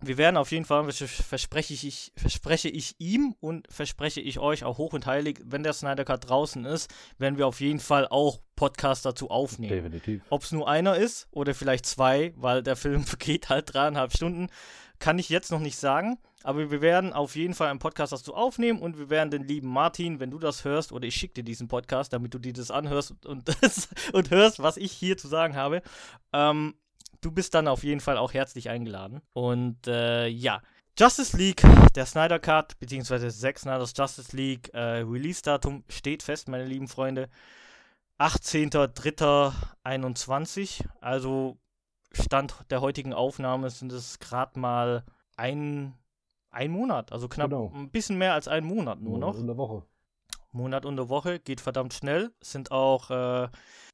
wir 0.00 0.18
werden 0.18 0.36
auf 0.36 0.50
jeden 0.50 0.64
Fall, 0.64 0.90
verspreche 0.92 1.74
ich, 1.74 2.12
verspreche 2.16 2.68
ich 2.68 2.96
ihm 2.98 3.34
und 3.40 3.66
verspreche 3.70 4.20
ich 4.20 4.38
euch 4.38 4.64
auch 4.64 4.78
hoch 4.78 4.92
und 4.92 5.06
heilig, 5.06 5.40
wenn 5.44 5.62
der 5.62 5.72
Snyder 5.72 6.04
Cut 6.04 6.28
draußen 6.28 6.64
ist, 6.64 6.92
werden 7.18 7.38
wir 7.38 7.46
auf 7.46 7.60
jeden 7.60 7.80
Fall 7.80 8.08
auch 8.08 8.40
Podcasts 8.56 9.02
dazu 9.02 9.30
aufnehmen. 9.30 9.72
Definitiv. 9.72 10.22
Ob 10.30 10.42
es 10.42 10.52
nur 10.52 10.68
einer 10.68 10.96
ist 10.96 11.28
oder 11.30 11.54
vielleicht 11.54 11.86
zwei, 11.86 12.32
weil 12.36 12.62
der 12.62 12.76
Film 12.76 13.04
geht 13.18 13.48
halt 13.48 13.72
dreieinhalb 13.72 14.12
Stunden, 14.12 14.48
kann 15.04 15.18
ich 15.18 15.28
jetzt 15.28 15.52
noch 15.52 15.60
nicht 15.60 15.76
sagen. 15.76 16.16
Aber 16.44 16.70
wir 16.70 16.80
werden 16.80 17.12
auf 17.12 17.36
jeden 17.36 17.52
Fall 17.52 17.68
einen 17.68 17.78
Podcast 17.78 18.14
dazu 18.14 18.34
aufnehmen 18.34 18.80
und 18.80 18.96
wir 18.96 19.10
werden 19.10 19.30
den 19.30 19.44
lieben 19.44 19.68
Martin, 19.68 20.18
wenn 20.18 20.30
du 20.30 20.38
das 20.38 20.64
hörst, 20.64 20.92
oder 20.92 21.06
ich 21.06 21.14
schicke 21.14 21.34
dir 21.34 21.44
diesen 21.44 21.68
Podcast, 21.68 22.14
damit 22.14 22.32
du 22.32 22.38
dir 22.38 22.54
das 22.54 22.70
anhörst 22.70 23.14
und, 23.26 23.44
und 24.14 24.30
hörst, 24.30 24.62
was 24.62 24.78
ich 24.78 24.92
hier 24.92 25.18
zu 25.18 25.28
sagen 25.28 25.56
habe, 25.56 25.82
ähm, 26.32 26.72
du 27.20 27.30
bist 27.30 27.52
dann 27.52 27.68
auf 27.68 27.84
jeden 27.84 28.00
Fall 28.00 28.16
auch 28.16 28.32
herzlich 28.32 28.70
eingeladen. 28.70 29.20
Und 29.34 29.86
äh, 29.86 30.26
ja, 30.26 30.62
Justice 30.98 31.36
League, 31.36 31.62
der 31.94 32.06
Snyder 32.06 32.38
Cut, 32.38 32.78
beziehungsweise 32.78 33.28
Zack 33.28 33.58
Snyder's 33.58 33.92
Justice 33.94 34.34
League 34.34 34.72
äh, 34.72 35.02
Release-Datum 35.02 35.84
steht 35.90 36.22
fest, 36.22 36.48
meine 36.48 36.64
lieben 36.64 36.88
Freunde. 36.88 37.28
18.03.21. 38.18 40.86
Also 41.02 41.58
Stand 42.16 42.54
der 42.70 42.80
heutigen 42.80 43.12
Aufnahme 43.12 43.70
sind 43.70 43.92
es 43.92 44.18
gerade 44.18 44.58
mal 44.58 45.04
ein, 45.36 45.94
ein 46.50 46.70
Monat, 46.70 47.12
also 47.12 47.28
knapp 47.28 47.50
genau. 47.50 47.72
ein 47.74 47.90
bisschen 47.90 48.18
mehr 48.18 48.34
als 48.34 48.48
ein 48.48 48.64
Monat 48.64 49.00
nur 49.00 49.12
Monat 49.12 49.34
noch. 49.34 49.40
In 49.40 49.46
der 49.46 49.56
Woche. 49.56 49.82
Monat 50.52 50.86
und 50.86 50.98
eine 50.98 51.08
Woche, 51.08 51.40
geht 51.40 51.60
verdammt 51.60 51.94
schnell. 51.94 52.32
Sind 52.40 52.70
auch 52.70 53.10
äh, 53.10 53.48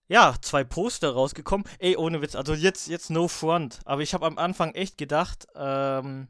ja, 0.09 0.35
zwei 0.43 0.65
Poster 0.65 1.13
rausgekommen. 1.13 1.67
Ey, 1.79 1.97
ohne 1.97 2.21
Witz, 2.21 2.35
also 2.35 2.53
jetzt, 2.53 2.89
jetzt 2.89 3.11
no 3.11 3.29
front. 3.29 3.81
Aber 3.85 4.03
ich 4.03 4.13
habe 4.13 4.27
am 4.27 4.39
Anfang 4.39 4.75
echt 4.75 4.99
gedacht, 4.99 5.47
ähm, 5.55 6.29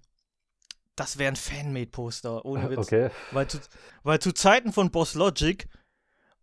das 0.97 1.19
wären 1.19 1.35
Fanmade-Poster, 1.35 2.45
ohne 2.45 2.71
Witz. 2.71 2.79
Okay. 2.79 3.11
Weil 3.33 3.49
zu, 3.49 3.59
weil 4.03 4.19
zu 4.19 4.33
Zeiten 4.33 4.73
von 4.73 4.91
Boss 4.91 5.15
Logic 5.15 5.67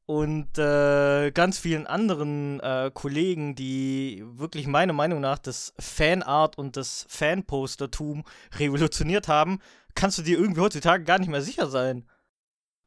und 0.08 0.58
äh, 0.58 1.32
ganz 1.32 1.60
vielen 1.60 1.86
anderen 1.86 2.62
äh, 2.62 2.90
Kollegen, 2.94 3.56
die 3.56 4.24
wirklich 4.26 4.66
meiner 4.66 4.94
Meinung 4.94 5.20
nach 5.20 5.38
das 5.38 5.74
Fanart 5.78 6.58
und 6.58 6.78
das 6.78 7.06
Fanpostertum 7.10 8.24
revolutioniert 8.58 9.28
haben, 9.28 9.60
kannst 9.96 10.18
du 10.18 10.24
dir 10.24 10.40
irgendwie 10.40 10.62
heutzutage 10.62 11.04
gar 11.04 11.20
nicht 11.20 11.30
mehr 11.30 11.42
sicher 11.42 11.68
sein. 11.68 12.08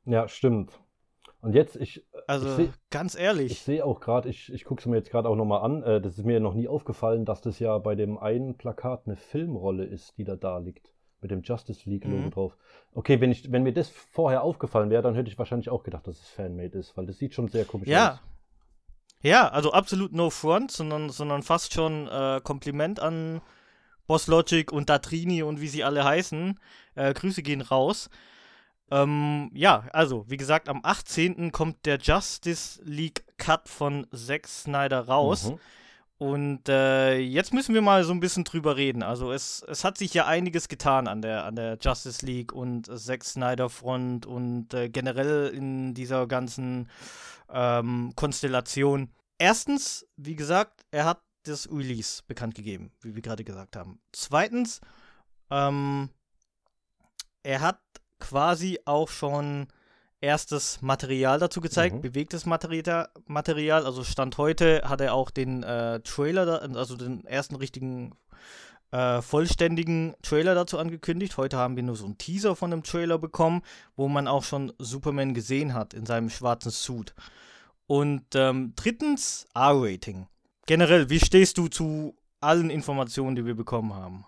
Ja, 0.07 0.29
stimmt. 0.29 0.81
Und 1.43 1.55
jetzt, 1.55 1.77
ich. 1.77 2.07
Also, 2.27 2.49
ich 2.49 2.55
seh, 2.55 2.71
ganz 2.89 3.15
ehrlich. 3.15 3.53
Ich 3.53 3.63
sehe 3.63 3.85
auch 3.85 4.01
gerade, 4.01 4.31
ich, 4.31 4.51
ich 4.51 4.65
gucke 4.65 4.81
es 4.81 4.87
mir 4.87 4.97
jetzt 4.97 5.11
gerade 5.11 5.29
auch 5.29 5.37
nochmal 5.37 5.61
an. 5.63 5.83
Äh, 5.83 6.01
das 6.01 6.17
ist 6.17 6.25
mir 6.25 6.41
noch 6.41 6.55
nie 6.55 6.69
aufgefallen, 6.69 7.27
dass 7.27 7.43
das 7.43 7.59
ja 7.59 7.77
bei 7.79 7.95
dem 7.97 8.17
einen 8.17 8.57
Plakat 8.57 9.03
eine 9.07 9.17
Filmrolle 9.17 9.85
ist, 9.85 10.17
die 10.17 10.25
da 10.25 10.37
da 10.37 10.57
liegt. 10.57 10.91
Mit 11.23 11.31
dem 11.31 11.43
Justice 11.43 11.89
League-Logo 11.89 12.23
Mhm. 12.27 12.31
drauf. 12.31 12.57
Okay, 12.95 13.21
wenn, 13.21 13.31
ich, 13.31 13.51
wenn 13.53 13.63
mir 13.63 13.73
das 13.73 13.89
vorher 13.91 14.43
aufgefallen 14.43 14.91
wäre, 14.91 15.03
dann 15.03 15.15
hätte 15.15 15.29
ich 15.31 15.39
wahrscheinlich 15.39 15.69
auch 15.71 15.83
gedacht, 15.83 16.07
dass 16.07 16.19
es 16.21 16.29
Fanmade 16.29 16.79
ist, 16.79 16.97
weil 16.97 17.07
das 17.07 17.19
sieht 17.19 17.35
schon 17.35 17.49
sehr 17.49 17.65
komisch 17.65 17.89
Ja. 17.89 18.13
aus. 18.15 18.19
Ja, 19.23 19.49
also 19.49 19.73
absolut 19.73 20.13
no 20.13 20.31
front, 20.31 20.71
sondern, 20.71 21.11
sondern 21.11 21.43
fast 21.43 21.75
schon 21.75 22.09
äh, 22.09 22.41
Kompliment 22.43 23.01
an 23.01 23.43
Boss 24.07 24.27
Logic 24.29 24.73
und 24.73 24.89
Datrini 24.89 25.43
und 25.43 25.61
wie 25.61 25.69
sie 25.69 25.85
alle 25.85 26.05
heißen. 26.05 26.59
Äh, 26.95 27.13
Grüße 27.13 27.43
gehen 27.43 27.61
raus. 27.61 28.09
Ähm, 28.91 29.51
ja, 29.55 29.85
also, 29.93 30.25
wie 30.29 30.37
gesagt, 30.37 30.69
am 30.69 30.81
18. 30.83 31.53
kommt 31.53 31.87
der 31.87 31.99
Justice 31.99 32.81
League 32.83 33.25
Cut 33.37 33.69
von 33.69 34.07
Zack 34.13 34.49
Snyder 34.49 35.07
raus. 35.07 35.51
Mhm. 35.51 35.59
Und 36.21 36.69
äh, 36.69 37.17
jetzt 37.17 37.55
müssen 37.55 37.75
wir 37.75 37.81
mal 37.81 38.05
so 38.05 38.13
ein 38.13 38.21
bisschen 38.21 38.45
drüber 38.45 38.77
reden. 38.77 39.03
Also 39.03 39.33
es, 39.33 39.65
es 39.67 39.85
hat 39.85 39.97
sich 39.97 40.13
ja 40.13 40.27
einiges 40.27 40.69
getan 40.69 41.09
an 41.09 41.23
der, 41.23 41.47
an 41.47 41.57
der 41.57 41.79
Justice 41.81 42.27
League 42.27 42.53
und 42.53 42.91
äh, 42.91 42.97
Zack 42.99 43.25
Snyder 43.25 43.71
Front 43.71 44.27
und 44.27 44.75
äh, 44.75 44.91
generell 44.91 45.49
in 45.49 45.95
dieser 45.95 46.27
ganzen 46.27 46.91
ähm, 47.49 48.13
Konstellation. 48.17 49.09
Erstens, 49.39 50.07
wie 50.19 50.37
gesagt, 50.37 50.85
er 50.91 51.07
hat 51.07 51.23
das 51.45 51.71
Release 51.73 52.23
bekannt 52.27 52.55
gegeben, 52.55 52.93
wie 53.01 53.15
wir 53.15 53.23
gerade 53.23 53.43
gesagt 53.43 53.75
haben. 53.75 53.99
Zweitens, 54.13 54.83
ähm, 55.51 56.11
er 57.43 57.63
hat 57.63 57.81
quasi 58.19 58.79
auch 58.85 59.09
schon 59.09 59.69
erstes 60.21 60.83
Material 60.83 61.39
dazu 61.39 61.61
gezeigt, 61.61 61.97
Mhm. 61.97 62.01
bewegtes 62.03 62.47
Material, 62.47 63.09
Material. 63.27 63.85
Also 63.87 64.05
Stand 64.05 64.39
heute 64.39 64.83
hat 64.85 65.01
er 65.01 65.15
auch 65.15 65.31
den 65.31 65.63
äh, 65.63 66.01
Trailer, 66.01 66.63
also 66.77 66.97
den 66.97 67.25
ersten 67.25 67.57
richtigen 67.57 68.13
äh, 68.93 69.23
vollständigen 69.23 70.15
Trailer 70.23 70.55
dazu 70.55 70.79
angekündigt. 70.79 71.37
Heute 71.37 71.57
haben 71.57 71.77
wir 71.77 71.83
nur 71.83 71.97
so 71.97 72.05
einen 72.07 72.19
Teaser 72.19 72.57
von 72.57 72.71
dem 72.73 72.83
Trailer 72.83 73.19
bekommen, 73.19 73.63
wo 73.97 74.09
man 74.09 74.27
auch 74.27 74.43
schon 74.43 74.73
Superman 74.79 75.33
gesehen 75.33 75.75
hat 75.75 75.95
in 75.95 76.07
seinem 76.07 76.29
schwarzen 76.29 76.71
Suit. 76.73 77.15
Und 77.87 78.25
ähm, 78.35 78.73
drittens 78.77 79.47
R-Rating. 79.55 80.27
Generell, 80.67 81.09
wie 81.09 81.21
stehst 81.21 81.57
du 81.59 81.69
zu 81.69 82.15
allen 82.41 82.71
Informationen, 82.71 83.37
die 83.37 83.47
wir 83.47 83.55
bekommen 83.57 83.95
haben? 83.95 84.25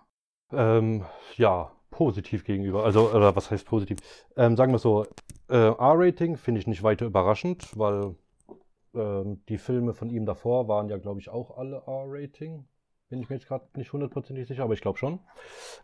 Ähm, 0.53 1.05
ja, 1.37 1.71
positiv 1.93 2.43
gegenüber. 2.45 2.83
Also, 2.85 3.11
oder 3.13 3.37
was 3.37 3.53
heißt 3.53 3.65
positiv? 3.67 3.99
Ähm, 4.37 4.57
sagen 4.57 4.73
wir 4.73 4.79
so, 4.81 5.05
äh, 5.49 5.55
R-Rating 5.69 6.37
finde 6.37 6.61
ich 6.61 6.67
nicht 6.67 6.83
weiter 6.83 7.07
überraschend, 7.07 7.69
weil 7.79 8.17
ähm, 8.95 9.43
die 9.49 9.59
Filme 9.59 9.95
von 9.95 10.11
ihm 10.11 10.27
davor 10.27 10.67
waren 10.67 10.89
ja, 10.89 10.97
glaube 10.99 11.21
ich, 11.21 11.29
auch 11.29 11.57
alle 11.57 11.85
R-Rating. 11.87 12.67
Bin 13.09 13.21
ich 13.21 13.29
mir 13.29 13.37
jetzt 13.37 13.47
gerade 13.47 13.67
nicht 13.77 13.93
hundertprozentig 13.93 14.49
sicher, 14.49 14.65
aber 14.65 14.73
ich 14.75 14.81
glaube 14.81 14.99
schon. 14.99 15.21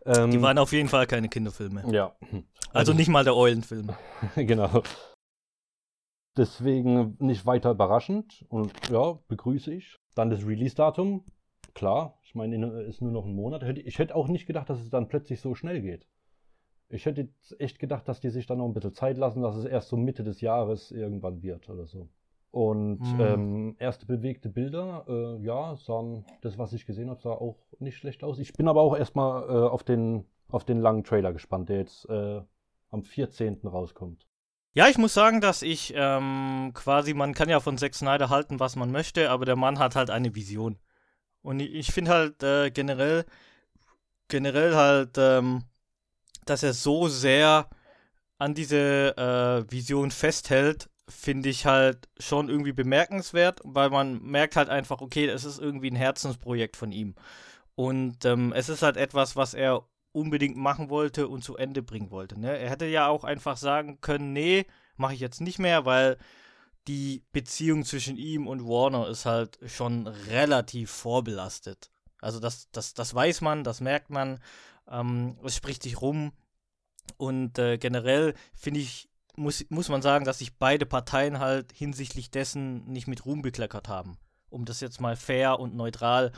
Ähm, 0.07 0.31
Die 0.31 0.41
waren 0.43 0.59
auf 0.59 0.73
jeden 0.73 0.89
Fall 0.89 1.07
keine 1.07 1.29
Kinderfilme. 1.29 1.85
ja, 1.93 2.17
Also 2.23 2.43
also- 2.73 2.93
nicht 2.95 3.09
mal 3.09 3.23
der 3.23 3.37
Eulenfilm. 3.37 3.91
genau. 4.35 4.83
Deswegen 6.37 7.17
nicht 7.19 7.47
weiter 7.47 7.73
überraschend 7.73 8.45
und 8.49 8.73
ja, 8.91 9.19
begrüße 9.29 9.75
ich. 9.75 9.97
Dann 10.15 10.31
das 10.31 10.47
Release-Datum. 10.47 11.25
Klar, 11.75 12.18
ich 12.29 12.35
meine, 12.35 12.57
in- 12.57 12.63
ist 12.87 13.01
nur 13.01 13.11
noch 13.11 13.25
ein 13.25 13.35
Monat. 13.35 13.63
Ich 13.79 13.99
hätte 13.99 14.15
auch 14.15 14.29
nicht 14.29 14.47
gedacht, 14.47 14.69
dass 14.69 14.83
es 14.83 14.91
dann 14.91 15.09
plötzlich 15.09 15.41
so 15.41 15.55
schnell 15.55 15.81
geht. 15.81 16.07
Ich 16.91 17.07
hätte 17.07 17.29
echt 17.59 17.79
gedacht, 17.79 18.07
dass 18.07 18.21
die 18.21 18.29
sich 18.29 18.45
dann 18.47 18.59
noch 18.59 18.67
ein 18.67 18.75
bisschen 18.75 18.93
Zeit 18.93 19.17
lassen, 19.17 19.41
dass 19.41 19.57
es 19.57 19.65
erst 19.65 19.89
so 19.89 19.97
Mitte 19.97 20.25
des 20.25 20.43
Jahres 20.43 20.91
irgendwann 20.91 21.43
wird 21.43 21.71
oder 21.71 21.87
so. 21.87 22.11
Und 22.51 23.01
Mhm. 23.15 23.21
ähm, 23.21 23.77
erste 23.79 24.05
bewegte 24.05 24.51
Bilder, 24.51 25.07
äh, 25.09 25.43
ja, 25.43 25.75
sahen, 25.77 26.27
das, 26.43 26.59
was 26.59 26.75
ich 26.75 26.85
gesehen 26.85 27.09
habe, 27.09 27.21
sah 27.23 27.31
auch 27.33 27.57
nicht 27.79 27.97
schlecht 27.97 28.23
aus. 28.23 28.39
Ich 28.39 28.53
bin 28.53 28.69
aber 28.69 28.83
auch 28.83 28.95
erstmal 28.95 29.45
äh, 29.45 29.69
auf, 29.69 29.83
den, 29.83 30.27
auf 30.51 30.65
den 30.67 30.81
langen 30.81 31.05
Trailer 31.05 31.33
gespannt, 31.33 31.71
der 31.71 31.79
jetzt 31.79 32.07
äh, 32.11 32.43
am 32.91 33.05
14. 33.05 33.67
rauskommt. 33.67 34.27
Ja, 34.75 34.87
ich 34.89 34.99
muss 34.99 35.15
sagen, 35.15 35.41
dass 35.41 35.63
ich 35.63 35.95
ähm, 35.97 36.73
quasi, 36.75 37.15
man 37.15 37.33
kann 37.33 37.49
ja 37.49 37.61
von 37.61 37.79
Zack 37.79 37.95
Snyder 37.95 38.29
halten, 38.29 38.61
was 38.61 38.77
man 38.77 38.93
möchte, 38.93 39.31
aber 39.31 39.47
der 39.47 39.57
Mann 39.57 39.79
hat 39.79 39.97
halt 39.97 40.11
eine 40.11 40.35
Vision. 40.35 40.79
Und 41.49 41.61
ich, 41.61 41.73
ich 41.73 41.93
finde 41.93 42.11
halt 42.11 42.43
äh, 42.43 42.71
generell, 42.71 43.25
generell 44.29 44.75
halt, 44.75 45.17
ähm, 45.17 45.65
dass 46.45 46.63
er 46.63 46.75
so 46.75 47.09
sehr 47.09 47.71
an 48.37 48.53
diese 48.53 49.17
äh, 49.17 49.73
Vision 49.73 50.11
festhält, 50.11 50.91
finde 51.09 51.49
ich 51.49 51.65
halt 51.65 52.07
schon 52.19 52.51
irgendwie 52.51 52.75
bemerkenswert, 52.75 53.63
weil 53.65 53.89
man 53.89 54.23
merkt 54.23 54.57
halt 54.57 54.69
einfach, 54.69 55.01
okay, 55.01 55.25
es 55.25 55.47
ist 55.47 55.59
irgendwie 55.59 55.91
ein 55.91 55.97
Herzensprojekt 55.97 56.77
von 56.77 56.93
ihm. 56.93 57.15
Und 57.77 58.27
ähm, 58.27 58.53
es 58.53 58.69
ist 58.69 58.83
halt 58.83 58.99
etwas, 58.99 59.35
was 59.35 59.55
er 59.55 59.89
unbedingt 60.13 60.59
machen 60.59 60.91
wollte 60.91 61.29
und 61.29 61.43
zu 61.45 61.57
Ende 61.57 61.81
bringen 61.81 62.11
wollte. 62.11 62.39
Ne? 62.39 62.59
Er 62.59 62.69
hätte 62.69 62.85
ja 62.85 63.09
auch 63.09 63.25
einfach 63.25 63.57
sagen 63.57 64.03
können, 64.03 64.35
nee, 64.35 64.67
mache 64.97 65.15
ich 65.15 65.21
jetzt 65.21 65.41
nicht 65.41 65.59
mehr, 65.59 65.87
weil 65.87 66.19
die 66.89 67.25
Beziehung 67.33 67.85
zwischen 67.85 68.17
ihm 68.17 68.47
und 68.47 68.65
Warner 68.65 69.09
ist 69.09 69.27
halt 69.27 69.59
schon 69.67 70.07
relativ 70.07 70.91
vorbelastet. 70.91 71.91
Also 72.21 72.41
das, 72.41 72.71
das, 72.73 72.95
das 72.95 73.15
weiß 73.15 73.43
man, 73.43 73.63
das 73.63 73.81
merkt 73.81 74.11
man, 74.11 74.41
ähm, 74.91 75.39
es 75.45 75.55
spricht 75.55 75.83
sich 75.83 76.01
rum. 76.01 76.33
Und 77.17 77.59
äh, 77.59 77.79
generell 77.79 78.35
finde 78.55 78.81
ich, 78.81 79.09
muss, 79.37 79.65
muss 79.69 79.89
man 79.89 80.03
sagen, 80.03 80.25
dass 80.25 80.41
sich 80.41 80.57
beide 80.57 80.85
Parteien 80.85 81.39
halt 81.39 81.73
hinsichtlich 81.73 82.31
dessen 82.31 82.85
nicht 82.87 83.07
mit 83.07 83.25
Ruhm 83.25 83.43
bekleckert 83.43 83.89
haben. 83.89 84.19
Um 84.51 84.65
das 84.65 84.81
jetzt 84.81 85.01
mal 85.01 85.15
fair 85.15 85.61
und 85.61 85.75
neutral 85.75 86.33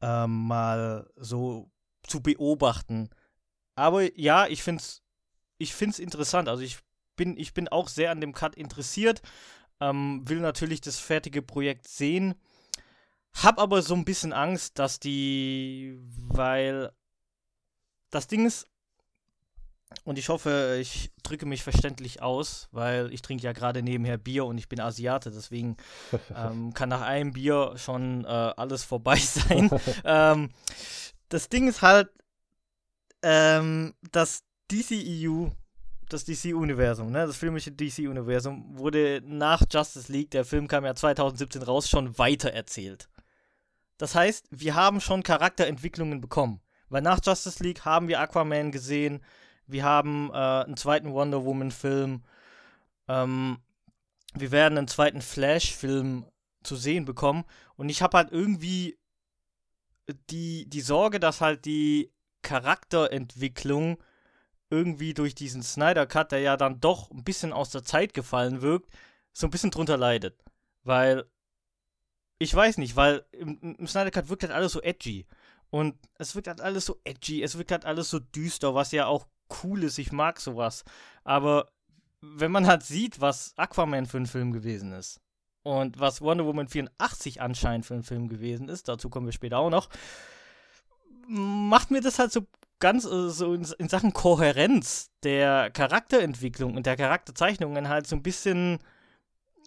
ähm, 0.00 0.46
mal 0.46 1.10
so 1.16 1.70
zu 2.02 2.22
beobachten. 2.22 3.10
Aber 3.74 4.18
ja, 4.18 4.46
ich 4.46 4.62
finde 4.62 4.80
es 4.80 5.02
ich 5.60 5.74
find's 5.74 5.98
interessant. 5.98 6.48
Also 6.48 6.62
ich 6.62 6.78
bin, 7.16 7.36
ich 7.36 7.52
bin 7.52 7.68
auch 7.68 7.88
sehr 7.88 8.10
an 8.10 8.20
dem 8.20 8.32
Cut 8.32 8.56
interessiert. 8.56 9.20
Ähm, 9.80 10.22
will 10.28 10.40
natürlich 10.40 10.80
das 10.80 10.98
fertige 10.98 11.42
Projekt 11.42 11.88
sehen. 11.88 12.34
Hab 13.32 13.58
aber 13.58 13.82
so 13.82 13.94
ein 13.94 14.04
bisschen 14.04 14.32
Angst, 14.32 14.78
dass 14.78 14.98
die, 15.00 15.98
weil 16.28 16.90
das 18.10 18.26
Ding 18.26 18.46
ist, 18.46 18.66
und 20.04 20.18
ich 20.18 20.28
hoffe, 20.28 20.78
ich 20.80 21.10
drücke 21.22 21.46
mich 21.46 21.62
verständlich 21.62 22.22
aus, 22.22 22.68
weil 22.72 23.12
ich 23.12 23.22
trinke 23.22 23.44
ja 23.44 23.52
gerade 23.52 23.82
nebenher 23.82 24.18
Bier 24.18 24.44
und 24.44 24.56
ich 24.58 24.68
bin 24.68 24.80
Asiate, 24.80 25.30
deswegen 25.30 25.76
ähm, 26.36 26.72
kann 26.74 26.88
nach 26.88 27.02
einem 27.02 27.32
Bier 27.32 27.74
schon 27.76 28.24
äh, 28.24 28.28
alles 28.28 28.84
vorbei 28.84 29.16
sein. 29.18 29.70
ähm, 30.04 30.50
das 31.28 31.48
Ding 31.48 31.68
ist 31.68 31.82
halt, 31.82 32.08
ähm, 33.22 33.94
das 34.12 34.44
DCEU, 34.70 35.50
das 36.12 36.24
DC-Universum, 36.24 37.10
ne, 37.10 37.26
das 37.26 37.36
filmische 37.36 37.72
DC-Universum, 37.72 38.78
wurde 38.78 39.22
nach 39.24 39.62
Justice 39.70 40.10
League, 40.12 40.30
der 40.30 40.44
Film 40.44 40.68
kam 40.68 40.84
ja 40.84 40.94
2017 40.94 41.62
raus, 41.62 41.88
schon 41.88 42.18
weitererzählt. 42.18 43.08
Das 43.98 44.14
heißt, 44.14 44.46
wir 44.50 44.74
haben 44.74 45.00
schon 45.00 45.22
Charakterentwicklungen 45.22 46.20
bekommen. 46.20 46.60
Weil 46.88 47.02
nach 47.02 47.20
Justice 47.24 47.62
League 47.62 47.84
haben 47.84 48.08
wir 48.08 48.20
Aquaman 48.20 48.72
gesehen, 48.72 49.22
wir 49.66 49.84
haben 49.84 50.30
äh, 50.30 50.64
einen 50.64 50.76
zweiten 50.76 51.12
Wonder 51.12 51.44
Woman-Film, 51.44 52.24
ähm, 53.08 53.58
wir 54.34 54.50
werden 54.50 54.78
einen 54.78 54.88
zweiten 54.88 55.20
Flash-Film 55.20 56.26
zu 56.62 56.76
sehen 56.76 57.04
bekommen. 57.04 57.44
Und 57.76 57.88
ich 57.88 58.02
habe 58.02 58.16
halt 58.16 58.32
irgendwie 58.32 58.98
die, 60.30 60.68
die 60.68 60.80
Sorge, 60.80 61.20
dass 61.20 61.40
halt 61.40 61.64
die 61.64 62.12
Charakterentwicklung 62.42 64.02
irgendwie 64.70 65.14
durch 65.14 65.34
diesen 65.34 65.62
Snyder 65.62 66.06
Cut, 66.06 66.32
der 66.32 66.40
ja 66.40 66.56
dann 66.56 66.80
doch 66.80 67.10
ein 67.10 67.24
bisschen 67.24 67.52
aus 67.52 67.70
der 67.70 67.84
Zeit 67.84 68.14
gefallen 68.14 68.62
wirkt, 68.62 68.90
so 69.32 69.46
ein 69.46 69.50
bisschen 69.50 69.70
drunter 69.70 69.96
leidet. 69.96 70.42
Weil, 70.84 71.24
ich 72.38 72.54
weiß 72.54 72.78
nicht, 72.78 72.96
weil 72.96 73.24
im, 73.32 73.76
im 73.78 73.86
Snyder 73.86 74.10
Cut 74.10 74.28
wirkt 74.28 74.44
halt 74.44 74.52
alles 74.52 74.72
so 74.72 74.80
edgy. 74.80 75.26
Und 75.70 75.96
es 76.18 76.34
wirkt 76.34 76.48
halt 76.48 76.60
alles 76.60 76.86
so 76.86 77.00
edgy, 77.04 77.42
es 77.42 77.58
wirkt 77.58 77.72
halt 77.72 77.84
alles 77.84 78.10
so 78.10 78.18
düster, 78.18 78.74
was 78.74 78.92
ja 78.92 79.06
auch 79.06 79.26
cool 79.62 79.84
ist, 79.84 79.98
ich 79.98 80.12
mag 80.12 80.40
sowas. 80.40 80.84
Aber 81.24 81.70
wenn 82.20 82.52
man 82.52 82.66
halt 82.66 82.82
sieht, 82.82 83.20
was 83.20 83.54
Aquaman 83.56 84.06
für 84.06 84.18
ein 84.18 84.26
Film 84.26 84.52
gewesen 84.52 84.92
ist 84.92 85.20
und 85.62 85.98
was 85.98 86.20
Wonder 86.20 86.44
Woman 86.44 86.68
84 86.68 87.40
anscheinend 87.40 87.86
für 87.86 87.94
ein 87.94 88.02
Film 88.02 88.28
gewesen 88.28 88.68
ist, 88.68 88.88
dazu 88.88 89.08
kommen 89.10 89.26
wir 89.26 89.32
später 89.32 89.58
auch 89.58 89.70
noch, 89.70 89.88
macht 91.26 91.90
mir 91.90 92.00
das 92.00 92.18
halt 92.18 92.32
so 92.32 92.46
ganz 92.80 93.04
äh, 93.04 93.28
so 93.30 93.54
in, 93.54 93.66
in 93.78 93.88
Sachen 93.88 94.12
Kohärenz 94.12 95.10
der 95.22 95.70
Charakterentwicklung 95.70 96.74
und 96.76 96.86
der 96.86 96.96
Charakterzeichnungen 96.96 97.88
halt 97.88 98.06
so 98.06 98.16
ein 98.16 98.22
bisschen. 98.22 98.78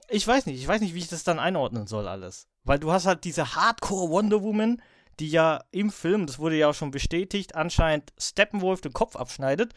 Ich 0.09 0.27
weiß 0.27 0.45
nicht, 0.45 0.59
ich 0.59 0.67
weiß 0.67 0.81
nicht, 0.81 0.93
wie 0.93 0.99
ich 0.99 1.07
das 1.07 1.23
dann 1.23 1.39
einordnen 1.39 1.87
soll, 1.87 2.07
alles. 2.07 2.47
Weil 2.63 2.79
du 2.79 2.91
hast 2.91 3.05
halt 3.05 3.23
diese 3.23 3.55
Hardcore 3.55 4.09
Wonder 4.09 4.43
Woman, 4.43 4.81
die 5.19 5.29
ja 5.29 5.63
im 5.71 5.91
Film, 5.91 6.27
das 6.27 6.39
wurde 6.39 6.57
ja 6.57 6.69
auch 6.69 6.73
schon 6.73 6.91
bestätigt, 6.91 7.55
anscheinend 7.55 8.11
Steppenwolf 8.17 8.81
den 8.81 8.93
Kopf 8.93 9.15
abschneidet. 9.15 9.73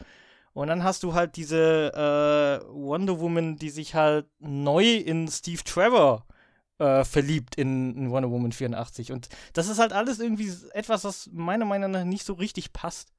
Und 0.52 0.68
dann 0.68 0.82
hast 0.82 1.02
du 1.02 1.14
halt 1.14 1.36
diese 1.36 1.92
äh, 1.92 2.66
Wonder 2.72 3.20
Woman, 3.20 3.56
die 3.56 3.70
sich 3.70 3.94
halt 3.94 4.26
neu 4.38 4.94
in 4.94 5.28
Steve 5.28 5.62
Trevor 5.62 6.26
äh, 6.78 7.04
verliebt 7.04 7.56
in, 7.56 7.96
in 7.96 8.10
Wonder 8.10 8.30
Woman 8.30 8.52
84. 8.52 9.12
Und 9.12 9.28
das 9.52 9.68
ist 9.68 9.78
halt 9.78 9.92
alles 9.92 10.18
irgendwie 10.18 10.52
etwas, 10.72 11.04
was 11.04 11.28
meiner 11.32 11.66
Meinung 11.66 11.90
nach 11.90 12.04
nicht 12.04 12.24
so 12.24 12.34
richtig 12.34 12.72
passt. 12.72 13.12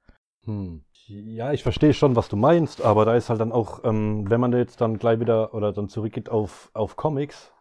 Hm. 0.47 0.83
Ja, 1.07 1.53
ich 1.53 1.63
verstehe 1.63 1.93
schon, 1.93 2.15
was 2.15 2.27
du 2.29 2.35
meinst, 2.35 2.81
aber 2.81 3.05
da 3.05 3.15
ist 3.15 3.29
halt 3.29 3.39
dann 3.39 3.51
auch, 3.51 3.83
ähm, 3.83 4.29
wenn 4.29 4.41
man 4.41 4.51
jetzt 4.53 4.81
dann 4.81 4.97
gleich 4.97 5.19
wieder 5.19 5.53
oder 5.53 5.71
dann 5.71 5.89
zurückgeht 5.89 6.29
auf, 6.29 6.69
auf 6.73 6.95
Comics, 6.95 7.53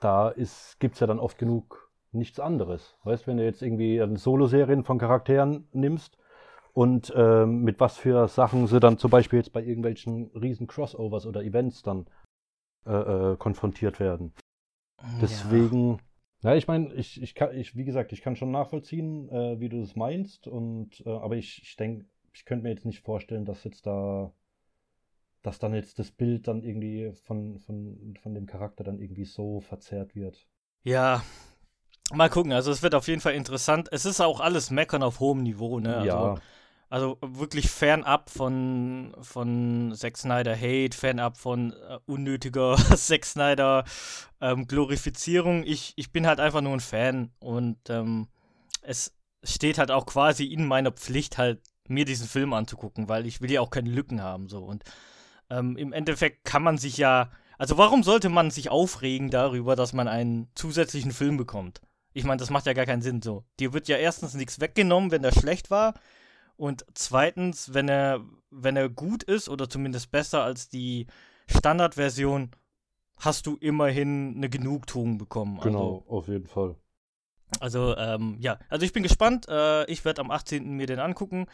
da 0.00 0.32
gibt 0.78 0.94
es 0.94 1.00
ja 1.00 1.06
dann 1.06 1.18
oft 1.18 1.38
genug 1.38 1.90
nichts 2.12 2.38
anderes. 2.38 2.96
Weißt, 3.04 3.26
wenn 3.26 3.38
du 3.38 3.44
jetzt 3.44 3.62
irgendwie 3.62 4.02
Solo-Serien 4.16 4.84
von 4.84 4.98
Charakteren 4.98 5.68
nimmst 5.72 6.16
und 6.72 7.12
ähm, 7.16 7.62
mit 7.62 7.80
was 7.80 7.96
für 7.96 8.28
Sachen 8.28 8.66
sie 8.66 8.80
dann 8.80 8.98
zum 8.98 9.10
Beispiel 9.10 9.38
jetzt 9.38 9.52
bei 9.52 9.62
irgendwelchen 9.62 10.30
riesen 10.34 10.66
Crossovers 10.66 11.26
oder 11.26 11.42
Events 11.42 11.82
dann 11.82 12.06
äh, 12.86 12.92
äh, 13.32 13.36
konfrontiert 13.36 14.00
werden. 14.00 14.32
Deswegen, 15.20 15.98
ja, 16.42 16.50
ja 16.50 16.56
ich 16.56 16.68
meine, 16.68 16.92
ich, 16.94 17.22
ich 17.22 17.34
kann, 17.34 17.54
ich, 17.56 17.76
wie 17.76 17.84
gesagt, 17.84 18.12
ich 18.12 18.22
kann 18.22 18.36
schon 18.36 18.50
nachvollziehen, 18.50 19.28
äh, 19.28 19.60
wie 19.60 19.68
du 19.68 19.80
das 19.80 19.96
meinst, 19.96 20.46
und 20.46 21.02
äh, 21.04 21.10
aber 21.10 21.36
ich, 21.36 21.62
ich 21.62 21.76
denke, 21.76 22.06
ich 22.34 22.44
könnte 22.44 22.64
mir 22.64 22.70
jetzt 22.70 22.84
nicht 22.84 23.00
vorstellen, 23.00 23.44
dass 23.44 23.64
jetzt 23.64 23.86
da, 23.86 24.32
dass 25.42 25.58
dann 25.58 25.72
jetzt 25.72 25.98
das 25.98 26.10
Bild 26.10 26.48
dann 26.48 26.62
irgendwie 26.62 27.12
von, 27.12 27.58
von, 27.60 28.16
von 28.20 28.34
dem 28.34 28.46
Charakter 28.46 28.82
dann 28.82 28.98
irgendwie 28.98 29.24
so 29.24 29.60
verzerrt 29.60 30.14
wird. 30.16 30.46
Ja, 30.82 31.22
mal 32.12 32.28
gucken. 32.28 32.52
Also 32.52 32.72
es 32.72 32.82
wird 32.82 32.94
auf 32.94 33.06
jeden 33.06 33.20
Fall 33.20 33.34
interessant. 33.34 33.88
Es 33.92 34.04
ist 34.04 34.20
auch 34.20 34.40
alles 34.40 34.70
Meckern 34.70 35.02
auf 35.02 35.20
hohem 35.20 35.42
Niveau, 35.42 35.78
ne? 35.78 35.96
Also, 35.96 36.06
ja. 36.08 36.34
Also 36.90 37.18
wirklich 37.22 37.70
fernab 37.70 38.30
von, 38.30 39.16
von 39.20 39.92
Zack 39.96 40.16
Snyder 40.16 40.54
Hate, 40.54 40.96
fernab 40.96 41.38
von 41.38 41.72
äh, 41.72 41.98
unnötiger 42.06 42.76
Zack 42.96 43.24
Snyder 43.24 43.84
ähm, 44.40 44.66
Glorifizierung. 44.66 45.64
Ich, 45.64 45.94
ich 45.96 46.12
bin 46.12 46.26
halt 46.26 46.40
einfach 46.40 46.60
nur 46.60 46.72
ein 46.72 46.80
Fan 46.80 47.30
und 47.38 47.78
ähm, 47.88 48.28
es 48.82 49.16
steht 49.42 49.78
halt 49.78 49.90
auch 49.90 50.06
quasi 50.06 50.44
in 50.44 50.66
meiner 50.66 50.92
Pflicht 50.92 51.38
halt 51.38 51.60
mir 51.88 52.04
diesen 52.04 52.26
Film 52.26 52.52
anzugucken, 52.52 53.08
weil 53.08 53.26
ich 53.26 53.40
will 53.40 53.50
ja 53.50 53.60
auch 53.60 53.70
keine 53.70 53.90
Lücken 53.90 54.22
haben 54.22 54.48
so 54.48 54.64
und 54.64 54.84
ähm, 55.50 55.76
im 55.76 55.92
Endeffekt 55.92 56.44
kann 56.44 56.62
man 56.62 56.78
sich 56.78 56.96
ja, 56.96 57.30
also 57.58 57.76
warum 57.76 58.02
sollte 58.02 58.28
man 58.28 58.50
sich 58.50 58.70
aufregen 58.70 59.30
darüber, 59.30 59.76
dass 59.76 59.92
man 59.92 60.08
einen 60.08 60.48
zusätzlichen 60.54 61.12
Film 61.12 61.36
bekommt? 61.36 61.80
Ich 62.12 62.24
meine, 62.24 62.38
das 62.38 62.50
macht 62.50 62.66
ja 62.66 62.72
gar 62.72 62.86
keinen 62.86 63.02
Sinn 63.02 63.22
so. 63.22 63.44
Dir 63.58 63.72
wird 63.72 63.88
ja 63.88 63.96
erstens 63.96 64.34
nichts 64.34 64.60
weggenommen, 64.60 65.10
wenn 65.10 65.22
der 65.22 65.32
schlecht 65.32 65.70
war 65.70 65.94
und 66.56 66.86
zweitens, 66.94 67.74
wenn 67.74 67.88
er 67.88 68.20
wenn 68.50 68.76
er 68.76 68.88
gut 68.88 69.22
ist 69.24 69.48
oder 69.48 69.68
zumindest 69.68 70.10
besser 70.10 70.44
als 70.44 70.68
die 70.68 71.06
Standardversion, 71.48 72.52
hast 73.16 73.46
du 73.46 73.56
immerhin 73.56 74.34
eine 74.36 74.48
Genugtuung 74.48 75.18
bekommen. 75.18 75.58
Genau, 75.60 75.98
also, 75.98 76.04
auf 76.08 76.28
jeden 76.28 76.46
Fall. 76.46 76.76
Also, 77.60 77.96
ähm, 77.96 78.36
ja, 78.38 78.58
also 78.68 78.84
ich 78.84 78.92
bin 78.92 79.02
gespannt. 79.02 79.46
Äh, 79.48 79.84
ich 79.90 80.04
werde 80.04 80.20
am 80.20 80.30
18. 80.30 80.76
mir 80.76 80.86
den 80.86 80.98
angucken. 80.98 81.46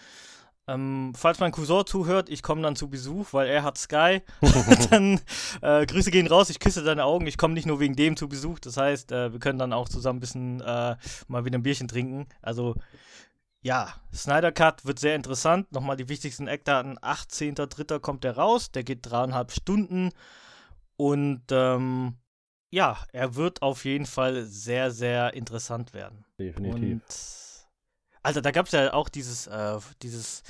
Ähm, 0.70 1.12
falls 1.16 1.40
mein 1.40 1.50
Cousin 1.50 1.84
zuhört, 1.84 2.28
ich 2.28 2.42
komme 2.42 2.62
dann 2.62 2.76
zu 2.76 2.88
Besuch, 2.88 3.32
weil 3.32 3.48
er 3.48 3.64
hat 3.64 3.76
Sky. 3.76 4.22
dann 4.90 5.20
äh, 5.62 5.84
Grüße 5.84 6.10
gehen 6.10 6.28
raus, 6.28 6.50
ich 6.50 6.60
küsse 6.60 6.84
deine 6.84 7.04
Augen. 7.04 7.26
Ich 7.26 7.38
komme 7.38 7.54
nicht 7.54 7.66
nur 7.66 7.80
wegen 7.80 7.96
dem 7.96 8.16
zu 8.16 8.28
Besuch. 8.28 8.60
Das 8.60 8.76
heißt, 8.76 9.10
äh, 9.10 9.32
wir 9.32 9.40
können 9.40 9.58
dann 9.58 9.72
auch 9.72 9.88
zusammen 9.88 10.18
ein 10.18 10.20
bisschen 10.20 10.60
äh, 10.60 10.96
mal 11.26 11.44
wieder 11.44 11.58
ein 11.58 11.62
Bierchen 11.62 11.88
trinken. 11.88 12.28
Also, 12.40 12.76
ja, 13.62 13.94
Snyder 14.14 14.52
Cut 14.52 14.84
wird 14.84 14.98
sehr 14.98 15.16
interessant. 15.16 15.72
Nochmal 15.72 15.96
die 15.96 16.08
wichtigsten 16.08 16.46
Eckdaten. 16.46 16.98
18.03. 16.98 17.98
kommt 17.98 18.24
der 18.24 18.36
raus. 18.36 18.70
Der 18.70 18.84
geht 18.84 19.00
dreieinhalb 19.02 19.50
Stunden. 19.52 20.10
Und 20.96 21.42
ähm, 21.50 22.16
ja, 22.70 22.98
er 23.12 23.34
wird 23.34 23.62
auf 23.62 23.84
jeden 23.84 24.06
Fall 24.06 24.44
sehr, 24.44 24.90
sehr 24.90 25.34
interessant 25.34 25.92
werden. 25.92 26.24
Definitiv. 26.38 26.92
Und, 26.92 27.02
also 28.22 28.40
da 28.40 28.50
gab 28.50 28.66
es 28.66 28.72
ja 28.72 28.92
auch 28.92 29.08
dieses, 29.08 29.46
äh, 29.46 29.78
dieses, 30.02 30.42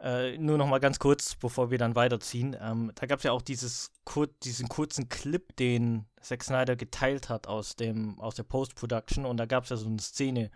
äh, 0.00 0.36
nur 0.36 0.58
noch 0.58 0.66
mal 0.66 0.78
ganz 0.78 0.98
kurz, 0.98 1.34
bevor 1.36 1.70
wir 1.70 1.78
dann 1.78 1.94
weiterziehen, 1.94 2.56
ähm, 2.60 2.92
da 2.94 3.06
gab 3.06 3.18
es 3.18 3.24
ja 3.24 3.32
auch 3.32 3.42
dieses, 3.42 3.92
kur 4.04 4.28
diesen 4.42 4.68
kurzen 4.68 5.08
Clip, 5.08 5.56
den 5.56 6.06
Zack 6.20 6.44
Snyder 6.44 6.76
geteilt 6.76 7.28
hat 7.28 7.46
aus, 7.46 7.76
dem, 7.76 8.20
aus 8.20 8.34
der 8.34 8.42
Post-Production 8.42 9.24
und 9.24 9.38
da 9.38 9.46
gab 9.46 9.64
es 9.64 9.70
ja 9.70 9.76
so 9.76 9.86
eine 9.86 10.00
Szene, 10.00 10.50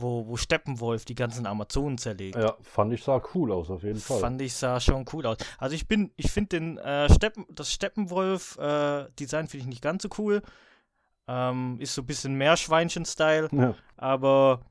wo, 0.00 0.26
wo 0.26 0.36
Steppenwolf 0.36 1.04
die 1.04 1.14
ganzen 1.14 1.46
Amazonen 1.46 1.98
zerlegt. 1.98 2.36
Ja, 2.36 2.56
fand 2.62 2.92
ich 2.92 3.02
sah 3.02 3.22
cool 3.34 3.52
aus, 3.52 3.70
auf 3.70 3.82
jeden 3.82 4.00
Fall. 4.00 4.20
Fand 4.20 4.40
ich 4.42 4.54
sah 4.54 4.80
schon 4.80 5.04
cool 5.12 5.26
aus. 5.26 5.38
Also 5.58 5.74
ich 5.74 5.86
bin, 5.86 6.10
ich 6.16 6.30
finde 6.30 6.58
den 6.58 6.78
äh, 6.78 7.12
Steppen, 7.12 7.46
das 7.50 7.72
Steppenwolf-Design 7.72 9.44
äh, 9.44 9.48
finde 9.48 9.62
ich 9.62 9.66
nicht 9.66 9.82
ganz 9.82 10.02
so 10.02 10.08
cool. 10.18 10.42
Ähm, 11.28 11.76
ist 11.78 11.94
so 11.94 12.02
ein 12.02 12.06
bisschen 12.06 12.34
mehr 12.34 12.56
Schweinchen-Style, 12.56 13.48
ja. 13.52 13.74
aber 13.96 14.62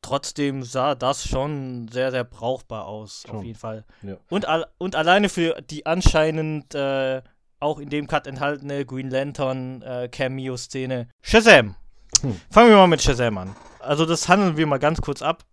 trotzdem 0.00 0.62
sah 0.62 0.94
das 0.94 1.26
schon 1.26 1.88
sehr, 1.88 2.10
sehr 2.10 2.24
brauchbar 2.24 2.86
aus, 2.86 3.24
schon. 3.26 3.38
auf 3.38 3.44
jeden 3.44 3.58
Fall. 3.58 3.84
Ja. 4.02 4.16
Und, 4.30 4.46
al 4.46 4.66
und 4.78 4.94
alleine 4.94 5.28
für 5.28 5.60
die 5.62 5.86
anscheinend 5.86 6.74
äh, 6.74 7.22
auch 7.58 7.78
in 7.78 7.88
dem 7.88 8.06
Cut 8.06 8.26
enthaltene 8.26 8.84
Green 8.84 9.10
Lantern 9.10 9.82
äh, 9.82 10.08
Cameo-Szene. 10.08 11.08
Shazam! 11.22 11.74
Hm. 12.20 12.40
Fangen 12.50 12.70
wir 12.70 12.76
mal 12.76 12.86
mit 12.86 13.02
Shazam 13.02 13.38
an 13.38 13.56
also 13.84 14.06
das 14.06 14.28
handeln 14.28 14.56
wir 14.56 14.66
mal 14.66 14.78
ganz 14.78 15.00
kurz 15.00 15.22
ab. 15.22 15.44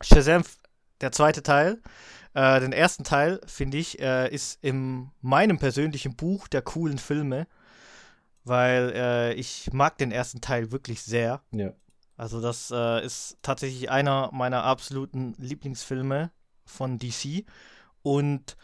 Shazam, 0.00 0.42
der 1.00 1.12
zweite 1.12 1.42
Teil. 1.42 1.80
Äh, 2.34 2.60
den 2.60 2.72
ersten 2.72 3.04
Teil, 3.04 3.40
finde 3.46 3.78
ich, 3.78 4.00
äh, 4.00 4.32
ist 4.32 4.62
in 4.62 5.10
meinem 5.20 5.58
persönlichen 5.58 6.14
Buch 6.14 6.46
der 6.46 6.62
coolen 6.62 6.98
Filme, 6.98 7.46
weil 8.44 8.92
äh, 8.94 9.34
ich 9.34 9.70
mag 9.72 9.98
den 9.98 10.12
ersten 10.12 10.40
Teil 10.40 10.70
wirklich 10.70 11.02
sehr. 11.02 11.42
Ja. 11.50 11.72
Also 12.16 12.40
das 12.40 12.70
äh, 12.72 13.04
ist 13.04 13.38
tatsächlich 13.42 13.90
einer 13.90 14.30
meiner 14.32 14.64
absoluten 14.64 15.34
Lieblingsfilme 15.38 16.30
von 16.64 16.98
DC. 16.98 17.44
Und 18.02 18.56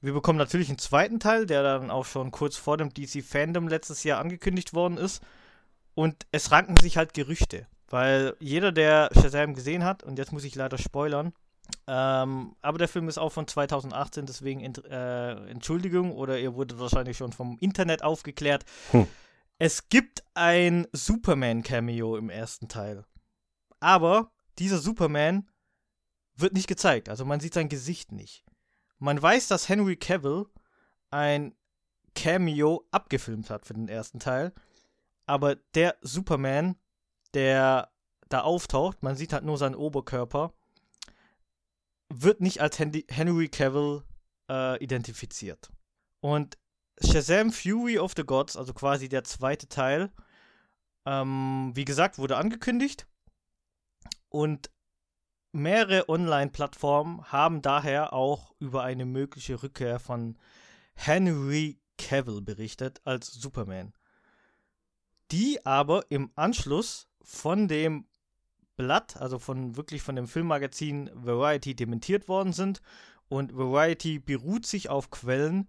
wir 0.00 0.12
bekommen 0.12 0.38
natürlich 0.38 0.68
einen 0.68 0.78
zweiten 0.78 1.20
Teil, 1.20 1.46
der 1.46 1.62
dann 1.62 1.90
auch 1.90 2.06
schon 2.06 2.30
kurz 2.30 2.56
vor 2.56 2.76
dem 2.76 2.94
DC-Fandom 2.94 3.68
letztes 3.68 4.04
Jahr 4.04 4.20
angekündigt 4.20 4.72
worden 4.72 4.98
ist. 4.98 5.22
Und 5.94 6.26
es 6.32 6.50
ranken 6.52 6.76
sich 6.76 6.96
halt 6.96 7.12
Gerüchte. 7.12 7.66
Weil 7.90 8.36
jeder, 8.38 8.70
der 8.70 9.10
Shazam 9.12 9.54
gesehen 9.54 9.84
hat, 9.84 10.02
und 10.04 10.18
jetzt 10.18 10.32
muss 10.32 10.44
ich 10.44 10.54
leider 10.54 10.78
spoilern, 10.78 11.32
ähm, 11.86 12.54
aber 12.62 12.78
der 12.78 12.88
Film 12.88 13.08
ist 13.08 13.18
auch 13.18 13.32
von 13.32 13.46
2018, 13.46 14.26
deswegen 14.26 14.60
äh, 14.60 15.32
Entschuldigung, 15.50 16.12
oder 16.12 16.38
ihr 16.38 16.54
wurdet 16.54 16.78
wahrscheinlich 16.78 17.16
schon 17.16 17.32
vom 17.32 17.58
Internet 17.58 18.02
aufgeklärt. 18.02 18.64
Hm. 18.92 19.06
Es 19.58 19.88
gibt 19.88 20.22
ein 20.34 20.86
Superman-Cameo 20.92 22.16
im 22.16 22.30
ersten 22.30 22.68
Teil. 22.68 23.04
Aber 23.80 24.30
dieser 24.58 24.78
Superman 24.78 25.50
wird 26.36 26.54
nicht 26.54 26.68
gezeigt, 26.68 27.08
also 27.08 27.24
man 27.24 27.40
sieht 27.40 27.54
sein 27.54 27.68
Gesicht 27.68 28.12
nicht. 28.12 28.44
Man 28.98 29.20
weiß, 29.20 29.48
dass 29.48 29.68
Henry 29.68 29.96
Cavill 29.96 30.46
ein 31.10 31.54
Cameo 32.14 32.86
abgefilmt 32.90 33.50
hat 33.50 33.66
für 33.66 33.74
den 33.74 33.88
ersten 33.88 34.20
Teil, 34.20 34.52
aber 35.26 35.56
der 35.74 35.96
Superman 36.02 36.76
der 37.34 37.90
da 38.28 38.42
auftaucht, 38.42 39.02
man 39.02 39.16
sieht 39.16 39.32
halt 39.32 39.44
nur 39.44 39.58
seinen 39.58 39.74
Oberkörper, 39.74 40.52
wird 42.08 42.40
nicht 42.40 42.60
als 42.60 42.78
Henry 42.78 43.48
Cavill 43.48 44.02
äh, 44.48 44.82
identifiziert. 44.82 45.70
Und 46.20 46.58
Shazam 47.02 47.52
Fury 47.52 47.98
of 47.98 48.12
the 48.16 48.24
Gods, 48.24 48.56
also 48.56 48.74
quasi 48.74 49.08
der 49.08 49.24
zweite 49.24 49.68
Teil, 49.68 50.12
ähm, 51.06 51.72
wie 51.74 51.84
gesagt, 51.84 52.18
wurde 52.18 52.36
angekündigt. 52.36 53.06
Und 54.28 54.70
mehrere 55.52 56.08
Online-Plattformen 56.08 57.32
haben 57.32 57.62
daher 57.62 58.12
auch 58.12 58.54
über 58.58 58.82
eine 58.82 59.06
mögliche 59.06 59.62
Rückkehr 59.62 59.98
von 59.98 60.38
Henry 60.94 61.80
Cavill 61.98 62.40
berichtet 62.42 63.00
als 63.04 63.32
Superman. 63.32 63.92
Die 65.32 65.64
aber 65.64 66.10
im 66.10 66.30
Anschluss 66.34 67.09
von 67.22 67.68
dem 67.68 68.06
Blatt, 68.76 69.16
also 69.16 69.38
von 69.38 69.76
wirklich 69.76 70.02
von 70.02 70.16
dem 70.16 70.26
Filmmagazin 70.26 71.10
Variety 71.14 71.74
dementiert 71.74 72.28
worden 72.28 72.52
sind. 72.52 72.80
Und 73.28 73.56
Variety 73.56 74.18
beruht 74.18 74.66
sich 74.66 74.88
auf 74.88 75.10
Quellen, 75.10 75.68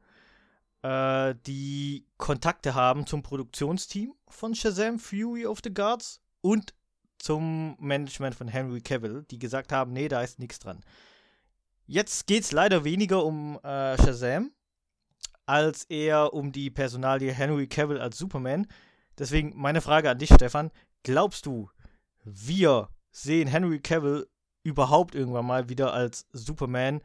äh, 0.82 1.36
die 1.46 2.06
Kontakte 2.18 2.74
haben 2.74 3.06
zum 3.06 3.22
Produktionsteam 3.22 4.14
von 4.28 4.56
Shazam 4.56 4.98
Fury 4.98 5.46
of 5.46 5.60
the 5.64 5.74
Gods 5.74 6.22
und 6.42 6.74
zum 7.20 7.76
Management 7.80 8.34
von 8.34 8.48
Henry 8.48 8.82
Cavill, 8.82 9.26
die 9.30 9.38
gesagt 9.38 9.72
haben, 9.72 9.94
nee, 9.94 10.08
da 10.08 10.22
ist 10.24 10.40
nichts 10.40 10.58
dran. 10.58 10.82
Jetzt 11.86 12.26
geht 12.26 12.44
es 12.44 12.52
leider 12.52 12.84
weniger 12.84 13.24
um 13.24 13.60
äh, 13.64 13.98
Shazam, 13.98 14.52
als 15.46 15.84
eher 15.84 16.34
um 16.34 16.52
die 16.52 16.72
Personalie 16.72 17.32
Henry 17.32 17.68
Cavill 17.68 18.00
als 18.00 18.18
Superman. 18.18 18.66
Deswegen 19.20 19.54
meine 19.56 19.82
Frage 19.82 20.10
an 20.10 20.18
dich, 20.18 20.34
Stefan. 20.34 20.72
Glaubst 21.04 21.48
du, 21.48 21.70
wir 22.24 22.90
sehen 23.10 23.48
Henry 23.48 23.80
Cavill 23.80 24.28
überhaupt 24.62 25.16
irgendwann 25.16 25.48
mal 25.48 25.68
wieder 25.68 25.94
als 25.94 26.28
Superman, 26.32 27.02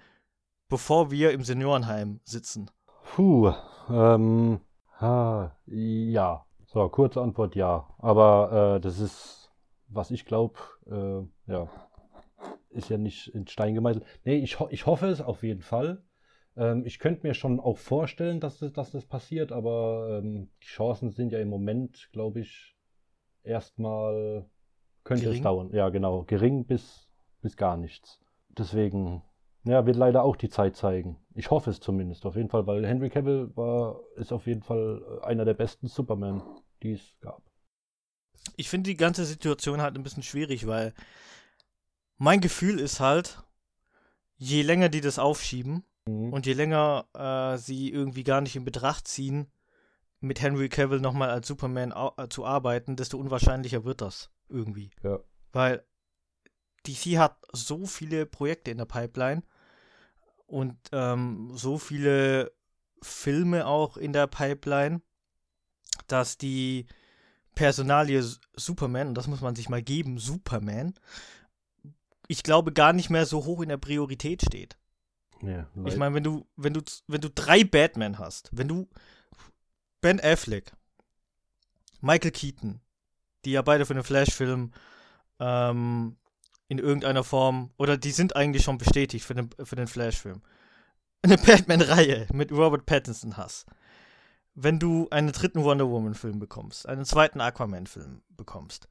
bevor 0.68 1.10
wir 1.10 1.32
im 1.32 1.42
Seniorenheim 1.42 2.20
sitzen? 2.24 2.70
Puh, 3.14 3.52
ähm, 3.88 4.60
ha, 5.00 5.56
ja. 5.66 6.44
So, 6.66 6.86
kurze 6.90 7.22
Antwort 7.22 7.54
ja. 7.54 7.88
Aber 7.96 8.76
äh, 8.76 8.80
das 8.80 8.98
ist, 8.98 9.50
was 9.88 10.10
ich 10.10 10.26
glaube, 10.26 10.58
äh, 10.86 11.50
ja. 11.50 11.68
ist 12.68 12.90
ja 12.90 12.98
nicht 12.98 13.28
in 13.28 13.46
Stein 13.46 13.74
gemeißelt. 13.74 14.04
Nee, 14.24 14.36
ich, 14.36 14.60
ho 14.60 14.68
ich 14.70 14.84
hoffe 14.84 15.06
es 15.06 15.22
auf 15.22 15.42
jeden 15.42 15.62
Fall. 15.62 16.04
Ähm, 16.54 16.84
ich 16.84 16.98
könnte 16.98 17.26
mir 17.26 17.32
schon 17.32 17.60
auch 17.60 17.78
vorstellen, 17.78 18.40
dass 18.40 18.58
das, 18.58 18.74
dass 18.74 18.90
das 18.90 19.06
passiert, 19.06 19.52
aber 19.52 20.20
ähm, 20.22 20.50
die 20.62 20.66
Chancen 20.66 21.12
sind 21.12 21.32
ja 21.32 21.38
im 21.38 21.48
Moment, 21.48 22.10
glaube 22.12 22.40
ich, 22.40 22.75
erstmal 23.46 24.44
könnte 25.04 25.24
gering. 25.24 25.38
es 25.38 25.42
dauern. 25.42 25.70
Ja, 25.72 25.88
genau. 25.88 26.24
Gering 26.24 26.64
bis, 26.64 27.08
bis 27.40 27.56
gar 27.56 27.76
nichts. 27.76 28.20
Deswegen, 28.50 29.22
ja, 29.64 29.86
wird 29.86 29.96
leider 29.96 30.22
auch 30.24 30.36
die 30.36 30.48
Zeit 30.48 30.76
zeigen. 30.76 31.16
Ich 31.34 31.50
hoffe 31.50 31.70
es 31.70 31.80
zumindest, 31.80 32.26
auf 32.26 32.36
jeden 32.36 32.48
Fall, 32.48 32.66
weil 32.66 32.86
Henry 32.86 33.10
Cavill 33.10 33.50
war, 33.56 34.00
ist 34.16 34.32
auf 34.32 34.46
jeden 34.46 34.62
Fall 34.62 35.20
einer 35.22 35.44
der 35.44 35.54
besten 35.54 35.86
Superman, 35.86 36.42
die 36.82 36.92
es 36.92 37.16
gab. 37.20 37.42
Ich 38.56 38.68
finde 38.68 38.90
die 38.90 38.96
ganze 38.96 39.24
Situation 39.24 39.82
halt 39.82 39.96
ein 39.96 40.02
bisschen 40.02 40.22
schwierig, 40.22 40.66
weil 40.66 40.94
mein 42.18 42.40
Gefühl 42.40 42.78
ist 42.78 43.00
halt, 43.00 43.42
je 44.38 44.62
länger 44.62 44.88
die 44.88 45.00
das 45.00 45.18
aufschieben 45.18 45.84
mhm. 46.06 46.32
und 46.32 46.46
je 46.46 46.52
länger 46.52 47.06
äh, 47.14 47.58
sie 47.58 47.90
irgendwie 47.90 48.24
gar 48.24 48.40
nicht 48.40 48.56
in 48.56 48.64
Betracht 48.64 49.08
ziehen, 49.08 49.46
mit 50.26 50.40
Henry 50.40 50.68
Cavill 50.68 51.00
nochmal 51.00 51.30
als 51.30 51.48
Superman 51.48 51.92
äh, 52.16 52.28
zu 52.28 52.44
arbeiten, 52.44 52.96
desto 52.96 53.18
unwahrscheinlicher 53.18 53.84
wird 53.84 54.00
das 54.00 54.30
irgendwie. 54.48 54.90
Ja. 55.02 55.20
Weil 55.52 55.84
DC 56.86 57.18
hat 57.18 57.36
so 57.52 57.86
viele 57.86 58.26
Projekte 58.26 58.70
in 58.70 58.78
der 58.78 58.84
Pipeline 58.84 59.42
und 60.46 60.76
ähm, 60.92 61.50
so 61.54 61.78
viele 61.78 62.52
Filme 63.02 63.66
auch 63.66 63.96
in 63.96 64.12
der 64.12 64.26
Pipeline, 64.26 65.00
dass 66.06 66.38
die 66.38 66.86
Personalie 67.54 68.22
Superman, 68.54 69.08
und 69.08 69.14
das 69.14 69.26
muss 69.26 69.40
man 69.40 69.56
sich 69.56 69.68
mal 69.68 69.82
geben, 69.82 70.18
Superman, 70.18 70.94
ich 72.28 72.42
glaube 72.42 72.72
gar 72.72 72.92
nicht 72.92 73.10
mehr 73.10 73.26
so 73.26 73.44
hoch 73.44 73.62
in 73.62 73.68
der 73.68 73.76
Priorität 73.76 74.42
steht. 74.42 74.76
Ja, 75.42 75.68
ich 75.84 75.96
meine, 75.96 76.14
wenn 76.14 76.24
du, 76.24 76.46
wenn 76.56 76.72
du, 76.72 76.82
wenn 77.06 77.20
du 77.20 77.30
drei 77.30 77.62
Batman 77.62 78.18
hast, 78.18 78.50
wenn 78.52 78.68
du 78.68 78.88
Ben 80.06 80.20
Affleck, 80.20 80.70
Michael 82.00 82.30
Keaton, 82.30 82.80
die 83.44 83.50
ja 83.50 83.62
beide 83.62 83.84
für 83.86 83.94
den 83.94 84.04
Flash-Film 84.04 84.70
ähm, 85.40 86.16
in 86.68 86.78
irgendeiner 86.78 87.24
Form, 87.24 87.72
oder 87.76 87.96
die 87.96 88.12
sind 88.12 88.36
eigentlich 88.36 88.62
schon 88.62 88.78
bestätigt 88.78 89.24
für 89.24 89.34
den, 89.34 89.50
für 89.64 89.74
den 89.74 89.88
Flash-Film, 89.88 90.42
eine 91.22 91.36
Batman-Reihe 91.36 92.28
mit 92.32 92.52
Robert 92.52 92.86
Pattinson 92.86 93.36
hast, 93.36 93.66
wenn 94.54 94.78
du 94.78 95.08
einen 95.10 95.32
dritten 95.32 95.64
Wonder 95.64 95.88
Woman-Film 95.88 96.38
bekommst, 96.38 96.88
einen 96.88 97.04
zweiten 97.04 97.40
Aquaman-Film 97.40 98.22
bekommst, 98.28 98.88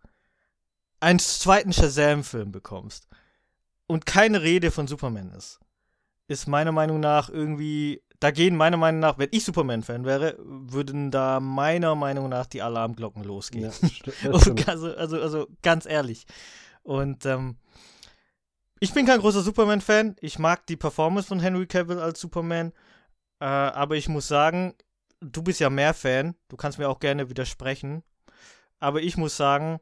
einen 1.00 1.20
zweiten 1.20 1.72
Shazam-Film 1.72 2.52
bekommst 2.52 3.08
und 3.88 4.06
keine 4.06 4.42
Rede 4.42 4.70
von 4.70 4.86
Superman 4.86 5.32
ist, 5.32 5.62
ist 6.28 6.50
meiner 6.50 6.74
Meinung 6.74 7.00
nach 7.00 7.30
irgendwie, 7.30 8.04
da 8.26 8.32
gehen 8.32 8.56
meiner 8.56 8.78
Meinung 8.78 9.02
nach, 9.02 9.20
wenn 9.20 9.30
ich 9.30 9.46
Superman-Fan 9.46 10.04
wäre, 10.04 10.36
würden 10.40 11.12
da 11.12 11.40
meiner 11.40 11.94
Meinung 11.94 12.28
nach 12.28 12.48
die 12.48 12.64
Alarmglocken 12.64 13.24
losgehen. 13.24 13.72
Ja, 14.24 14.32
also, 14.32 14.96
also, 14.96 15.22
also 15.22 15.48
ganz 15.62 15.86
ehrlich. 15.86 16.26
Und 16.82 17.24
ähm, 17.28 17.58
ich 18.80 18.92
bin 18.96 19.06
kein 19.06 19.20
großer 19.20 19.42
Superman-Fan. 19.42 20.16
Ich 20.22 20.40
mag 20.40 20.66
die 20.66 20.76
Performance 20.76 21.28
von 21.28 21.40
Henry 21.40 21.68
Cavill 21.68 22.00
als 22.00 22.20
Superman. 22.20 22.74
Äh, 23.40 23.46
aber 23.46 23.96
ich 23.96 24.10
muss 24.10 24.28
sagen, 24.28 24.74
du 25.20 25.44
bist 25.44 25.60
ja 25.60 25.70
mehr 25.70 25.94
Fan. 25.94 26.34
Du 26.48 26.58
kannst 26.58 26.80
mir 26.80 26.90
auch 26.90 27.00
gerne 27.00 27.30
widersprechen. 27.30 28.02
Aber 28.80 29.04
ich 29.04 29.18
muss 29.18 29.38
sagen, 29.38 29.80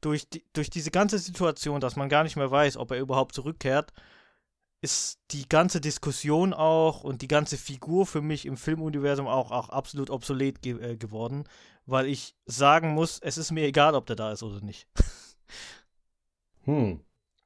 durch, 0.00 0.28
die, 0.28 0.44
durch 0.52 0.68
diese 0.68 0.90
ganze 0.90 1.20
Situation, 1.20 1.80
dass 1.80 1.94
man 1.94 2.08
gar 2.08 2.24
nicht 2.24 2.34
mehr 2.34 2.50
weiß, 2.50 2.76
ob 2.76 2.90
er 2.90 2.98
überhaupt 2.98 3.36
zurückkehrt, 3.36 3.92
ist 4.80 5.18
die 5.32 5.48
ganze 5.48 5.80
Diskussion 5.80 6.52
auch 6.52 7.02
und 7.02 7.22
die 7.22 7.28
ganze 7.28 7.56
Figur 7.56 8.06
für 8.06 8.20
mich 8.20 8.46
im 8.46 8.56
Filmuniversum 8.56 9.26
auch, 9.26 9.50
auch 9.50 9.70
absolut 9.70 10.10
obsolet 10.10 10.62
ge 10.62 10.80
äh, 10.80 10.96
geworden, 10.96 11.44
weil 11.86 12.06
ich 12.06 12.36
sagen 12.46 12.94
muss, 12.94 13.18
es 13.18 13.38
ist 13.38 13.50
mir 13.50 13.66
egal, 13.66 13.94
ob 13.94 14.06
der 14.06 14.16
da 14.16 14.32
ist 14.32 14.42
oder 14.42 14.60
nicht. 14.60 14.86
Hm. 16.64 17.00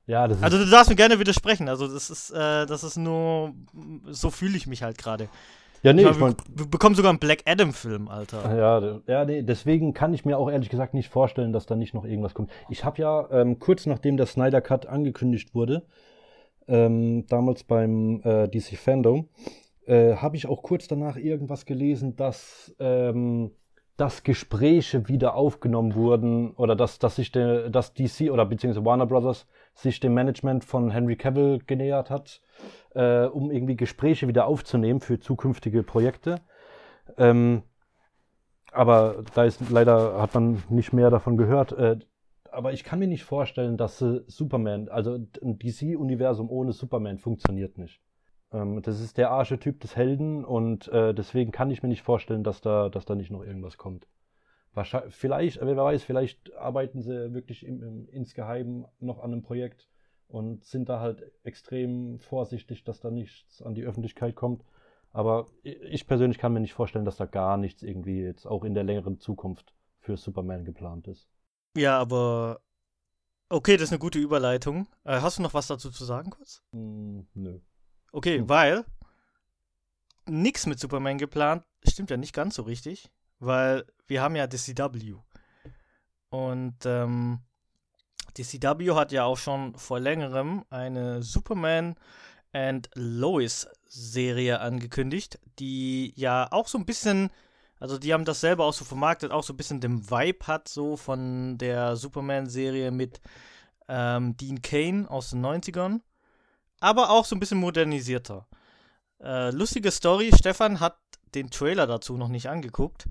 Ja, 0.08 0.26
das 0.26 0.38
ist 0.38 0.42
also 0.42 0.58
du 0.58 0.68
darfst 0.68 0.90
mir 0.90 0.96
gerne 0.96 1.20
widersprechen. 1.20 1.68
Also 1.68 1.86
das 1.86 2.10
ist, 2.10 2.30
äh, 2.32 2.66
das 2.66 2.82
ist 2.82 2.96
nur, 2.96 3.54
so 4.10 4.30
fühle 4.30 4.56
ich 4.56 4.66
mich 4.66 4.82
halt 4.82 4.98
gerade. 4.98 5.28
Ja, 5.82 5.92
nee, 5.92 6.02
ich, 6.02 6.18
mein, 6.18 6.34
wir, 6.48 6.66
bekommen 6.66 6.94
sogar 6.94 7.10
einen 7.10 7.18
Black 7.18 7.42
Adam-Film, 7.46 8.08
Alter. 8.08 8.56
Ja, 8.56 9.00
ja, 9.06 9.24
nee, 9.24 9.42
deswegen 9.42 9.94
kann 9.94 10.14
ich 10.14 10.24
mir 10.24 10.38
auch 10.38 10.50
ehrlich 10.50 10.70
gesagt 10.70 10.94
nicht 10.94 11.08
vorstellen, 11.08 11.52
dass 11.52 11.66
da 11.66 11.74
nicht 11.74 11.94
noch 11.94 12.04
irgendwas 12.04 12.34
kommt. 12.34 12.50
Ich 12.68 12.84
habe 12.84 13.00
ja 13.00 13.28
ähm, 13.30 13.58
kurz 13.58 13.86
nachdem 13.86 14.16
der 14.16 14.26
Snyder 14.26 14.60
Cut 14.60 14.86
angekündigt 14.86 15.54
wurde, 15.54 15.82
ähm, 16.68 17.26
damals 17.26 17.64
beim 17.64 18.20
äh, 18.22 18.48
DC 18.48 18.76
Fandom, 18.76 19.28
äh, 19.86 20.16
habe 20.16 20.36
ich 20.36 20.46
auch 20.46 20.62
kurz 20.62 20.88
danach 20.88 21.16
irgendwas 21.16 21.66
gelesen, 21.66 22.16
dass 22.16 22.74
ähm, 22.78 23.52
dass 23.96 24.22
Gespräche 24.22 25.06
wieder 25.08 25.34
aufgenommen 25.34 25.94
wurden 25.94 26.52
oder 26.52 26.74
dass, 26.74 26.98
dass 26.98 27.16
sich 27.16 27.30
der, 27.30 27.68
dass 27.70 27.94
DC 27.94 28.30
oder 28.30 28.46
beziehungsweise 28.46 28.84
Warner 28.84 29.06
Brothers 29.06 29.46
sich 29.74 30.00
dem 30.00 30.14
Management 30.14 30.64
von 30.64 30.90
Henry 30.90 31.16
Cavill 31.16 31.60
genähert 31.66 32.10
hat, 32.10 32.40
äh, 32.94 33.26
um 33.26 33.50
irgendwie 33.50 33.76
Gespräche 33.76 34.28
wieder 34.28 34.46
aufzunehmen 34.46 35.00
für 35.00 35.20
zukünftige 35.20 35.82
Projekte. 35.82 36.40
Ähm, 37.18 37.62
aber 38.72 39.22
da 39.34 39.44
ist 39.44 39.60
leider 39.70 40.20
hat 40.20 40.34
man 40.34 40.62
nicht 40.70 40.92
mehr 40.92 41.10
davon 41.10 41.36
gehört. 41.36 41.72
Äh, 41.72 41.98
aber 42.52 42.72
ich 42.72 42.84
kann 42.84 42.98
mir 42.98 43.08
nicht 43.08 43.24
vorstellen, 43.24 43.76
dass 43.76 44.00
äh, 44.02 44.20
Superman, 44.26 44.88
also 44.88 45.14
ein 45.14 45.58
DC-Universum 45.58 46.50
ohne 46.50 46.72
Superman 46.72 47.18
funktioniert 47.18 47.78
nicht. 47.78 48.00
Ähm, 48.52 48.82
das 48.82 49.00
ist 49.00 49.18
der 49.18 49.30
Archetyp 49.30 49.80
des 49.80 49.96
Helden 49.96 50.44
und 50.44 50.88
äh, 50.88 51.14
deswegen 51.14 51.50
kann 51.50 51.70
ich 51.70 51.82
mir 51.82 51.88
nicht 51.88 52.02
vorstellen, 52.02 52.44
dass 52.44 52.60
da, 52.60 52.88
dass 52.88 53.04
da 53.04 53.14
nicht 53.14 53.30
noch 53.30 53.42
irgendwas 53.42 53.78
kommt. 53.78 54.06
Wahrscheinlich, 54.74 55.14
vielleicht, 55.14 55.60
wer 55.60 55.76
weiß, 55.76 56.02
vielleicht 56.02 56.54
arbeiten 56.54 57.02
sie 57.02 57.34
wirklich 57.34 57.66
im, 57.66 57.82
im, 57.82 58.08
insgeheim 58.08 58.86
noch 59.00 59.18
an 59.18 59.32
einem 59.32 59.42
Projekt 59.42 59.88
und 60.28 60.64
sind 60.64 60.88
da 60.88 61.00
halt 61.00 61.30
extrem 61.44 62.18
vorsichtig, 62.20 62.84
dass 62.84 63.00
da 63.00 63.10
nichts 63.10 63.60
an 63.62 63.74
die 63.74 63.84
Öffentlichkeit 63.84 64.34
kommt. 64.34 64.64
Aber 65.12 65.46
ich 65.62 66.06
persönlich 66.06 66.38
kann 66.38 66.54
mir 66.54 66.60
nicht 66.60 66.72
vorstellen, 66.72 67.04
dass 67.04 67.18
da 67.18 67.26
gar 67.26 67.58
nichts 67.58 67.82
irgendwie 67.82 68.22
jetzt 68.22 68.46
auch 68.46 68.64
in 68.64 68.72
der 68.72 68.84
längeren 68.84 69.18
Zukunft 69.18 69.74
für 69.98 70.16
Superman 70.16 70.64
geplant 70.64 71.06
ist. 71.06 71.28
Ja, 71.76 71.98
aber 71.98 72.60
okay, 73.48 73.76
das 73.76 73.84
ist 73.84 73.92
eine 73.92 73.98
gute 73.98 74.18
Überleitung. 74.18 74.86
Äh, 75.04 75.20
hast 75.20 75.38
du 75.38 75.42
noch 75.42 75.54
was 75.54 75.66
dazu 75.66 75.90
zu 75.90 76.04
sagen 76.04 76.30
kurz? 76.30 76.62
Mm, 76.72 77.20
nö. 77.34 77.60
Okay, 78.12 78.38
hm. 78.38 78.48
weil 78.48 78.84
nichts 80.26 80.66
mit 80.66 80.78
Superman 80.78 81.18
geplant, 81.18 81.64
stimmt 81.86 82.10
ja 82.10 82.16
nicht 82.16 82.34
ganz 82.34 82.54
so 82.56 82.62
richtig, 82.62 83.10
weil 83.38 83.84
wir 84.06 84.22
haben 84.22 84.36
ja 84.36 84.46
die 84.46 84.56
CW. 84.56 85.16
Und 86.30 86.86
ähm, 86.86 87.40
die 88.36 88.44
CW 88.44 88.94
hat 88.94 89.12
ja 89.12 89.24
auch 89.24 89.36
schon 89.36 89.74
vor 89.74 90.00
längerem 90.00 90.64
eine 90.70 91.22
Superman 91.22 91.96
and 92.52 92.88
Lois 92.94 93.68
Serie 93.86 94.60
angekündigt, 94.60 95.38
die 95.58 96.12
ja 96.16 96.48
auch 96.50 96.68
so 96.68 96.78
ein 96.78 96.86
bisschen, 96.86 97.30
also 97.82 97.98
die 97.98 98.12
haben 98.12 98.24
das 98.24 98.40
selber 98.40 98.64
auch 98.64 98.72
so 98.72 98.84
vermarktet, 98.84 99.32
auch 99.32 99.42
so 99.42 99.52
ein 99.52 99.56
bisschen 99.56 99.80
den 99.80 100.10
Vibe 100.10 100.46
hat, 100.46 100.68
so 100.68 100.96
von 100.96 101.58
der 101.58 101.96
Superman-Serie 101.96 102.90
mit 102.90 103.20
ähm, 103.88 104.36
Dean 104.36 104.62
Kane 104.62 105.10
aus 105.10 105.30
den 105.30 105.44
90ern 105.44 106.00
aber 106.82 107.10
auch 107.10 107.24
so 107.24 107.36
ein 107.36 107.40
bisschen 107.40 107.58
modernisierter. 107.58 108.46
Äh, 109.22 109.50
lustige 109.50 109.92
Story, 109.92 110.32
Stefan 110.36 110.80
hat 110.80 110.98
den 111.34 111.48
Trailer 111.48 111.86
dazu 111.86 112.16
noch 112.16 112.28
nicht 112.28 112.48
angeguckt. 112.48 113.08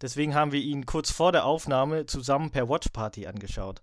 Deswegen 0.00 0.34
haben 0.34 0.52
wir 0.52 0.60
ihn 0.60 0.86
kurz 0.86 1.10
vor 1.10 1.30
der 1.30 1.44
Aufnahme 1.44 2.06
zusammen 2.06 2.50
per 2.50 2.70
Watch 2.70 2.88
Party 2.88 3.26
angeschaut. 3.26 3.82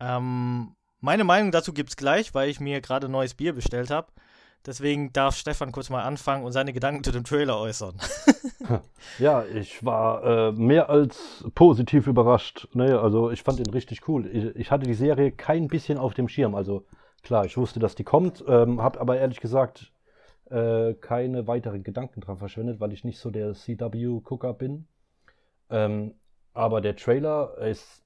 Ähm, 0.00 0.74
meine 1.00 1.24
Meinung 1.24 1.52
dazu 1.52 1.74
gibt 1.74 1.90
es 1.90 1.96
gleich, 1.96 2.34
weil 2.34 2.48
ich 2.48 2.58
mir 2.58 2.80
gerade 2.80 3.10
neues 3.10 3.34
Bier 3.34 3.52
bestellt 3.52 3.90
habe. 3.90 4.10
Deswegen 4.64 5.12
darf 5.12 5.36
Stefan 5.36 5.70
kurz 5.70 5.90
mal 5.90 6.02
anfangen 6.02 6.44
und 6.44 6.52
seine 6.52 6.72
Gedanken 6.72 7.04
zu 7.04 7.12
dem 7.12 7.24
Trailer 7.24 7.58
äußern. 7.60 7.94
ja, 9.18 9.44
ich 9.44 9.84
war 9.84 10.24
äh, 10.24 10.52
mehr 10.52 10.90
als 10.90 11.44
positiv 11.54 12.06
überrascht. 12.06 12.68
Ne? 12.72 12.98
Also 12.98 13.30
ich 13.30 13.42
fand 13.42 13.60
ihn 13.60 13.70
richtig 13.70 14.08
cool. 14.08 14.26
Ich, 14.26 14.56
ich, 14.56 14.70
hatte 14.70 14.86
die 14.86 14.94
Serie 14.94 15.30
kein 15.30 15.68
bisschen 15.68 15.98
auf 15.98 16.14
dem 16.14 16.28
Schirm. 16.28 16.54
Also 16.56 16.84
Klar, 17.26 17.44
ich 17.44 17.56
wusste, 17.56 17.80
dass 17.80 17.96
die 17.96 18.04
kommt, 18.04 18.44
ähm, 18.46 18.80
habe 18.80 19.00
aber 19.00 19.18
ehrlich 19.18 19.40
gesagt 19.40 19.92
äh, 20.48 20.94
keine 20.94 21.48
weiteren 21.48 21.82
Gedanken 21.82 22.20
dran 22.20 22.38
verschwendet, 22.38 22.78
weil 22.78 22.92
ich 22.92 23.02
nicht 23.02 23.18
so 23.18 23.32
der 23.32 23.52
CW-Gucker 23.52 24.54
bin. 24.54 24.86
Ähm, 25.68 26.14
aber 26.52 26.80
der 26.80 26.94
Trailer 26.94 27.58
ist. 27.58 28.04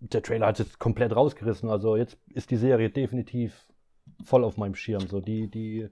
Der 0.00 0.22
Trailer 0.22 0.46
hat 0.46 0.58
es 0.60 0.78
komplett 0.78 1.14
rausgerissen. 1.14 1.68
Also 1.68 1.94
jetzt 1.94 2.16
ist 2.28 2.50
die 2.50 2.56
Serie 2.56 2.88
definitiv 2.88 3.66
voll 4.24 4.44
auf 4.44 4.56
meinem 4.56 4.74
Schirm. 4.74 5.06
So, 5.08 5.20
die, 5.20 5.48
die, 5.48 5.88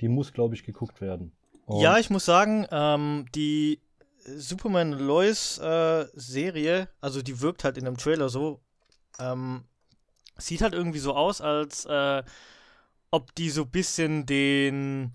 die 0.00 0.08
muss, 0.08 0.32
glaube 0.32 0.54
ich, 0.54 0.64
geguckt 0.64 1.00
werden. 1.00 1.32
Und 1.66 1.80
ja, 1.80 1.98
ich 1.98 2.10
muss 2.10 2.24
sagen, 2.24 2.66
ähm, 2.70 3.26
die 3.34 3.80
Superman 4.24 4.92
Lois 4.92 5.58
äh, 5.58 6.06
Serie, 6.14 6.88
also 7.00 7.22
die 7.22 7.40
wirkt 7.40 7.64
halt 7.64 7.78
in 7.78 7.84
dem 7.84 7.96
Trailer 7.96 8.28
so, 8.28 8.60
ähm, 9.18 9.64
sieht 10.38 10.62
halt 10.62 10.74
irgendwie 10.74 10.98
so 10.98 11.14
aus, 11.14 11.40
als 11.40 11.84
äh, 11.86 12.22
ob 13.10 13.34
die 13.34 13.50
so 13.50 13.62
ein 13.62 13.70
bisschen 13.70 14.26
den 14.26 15.12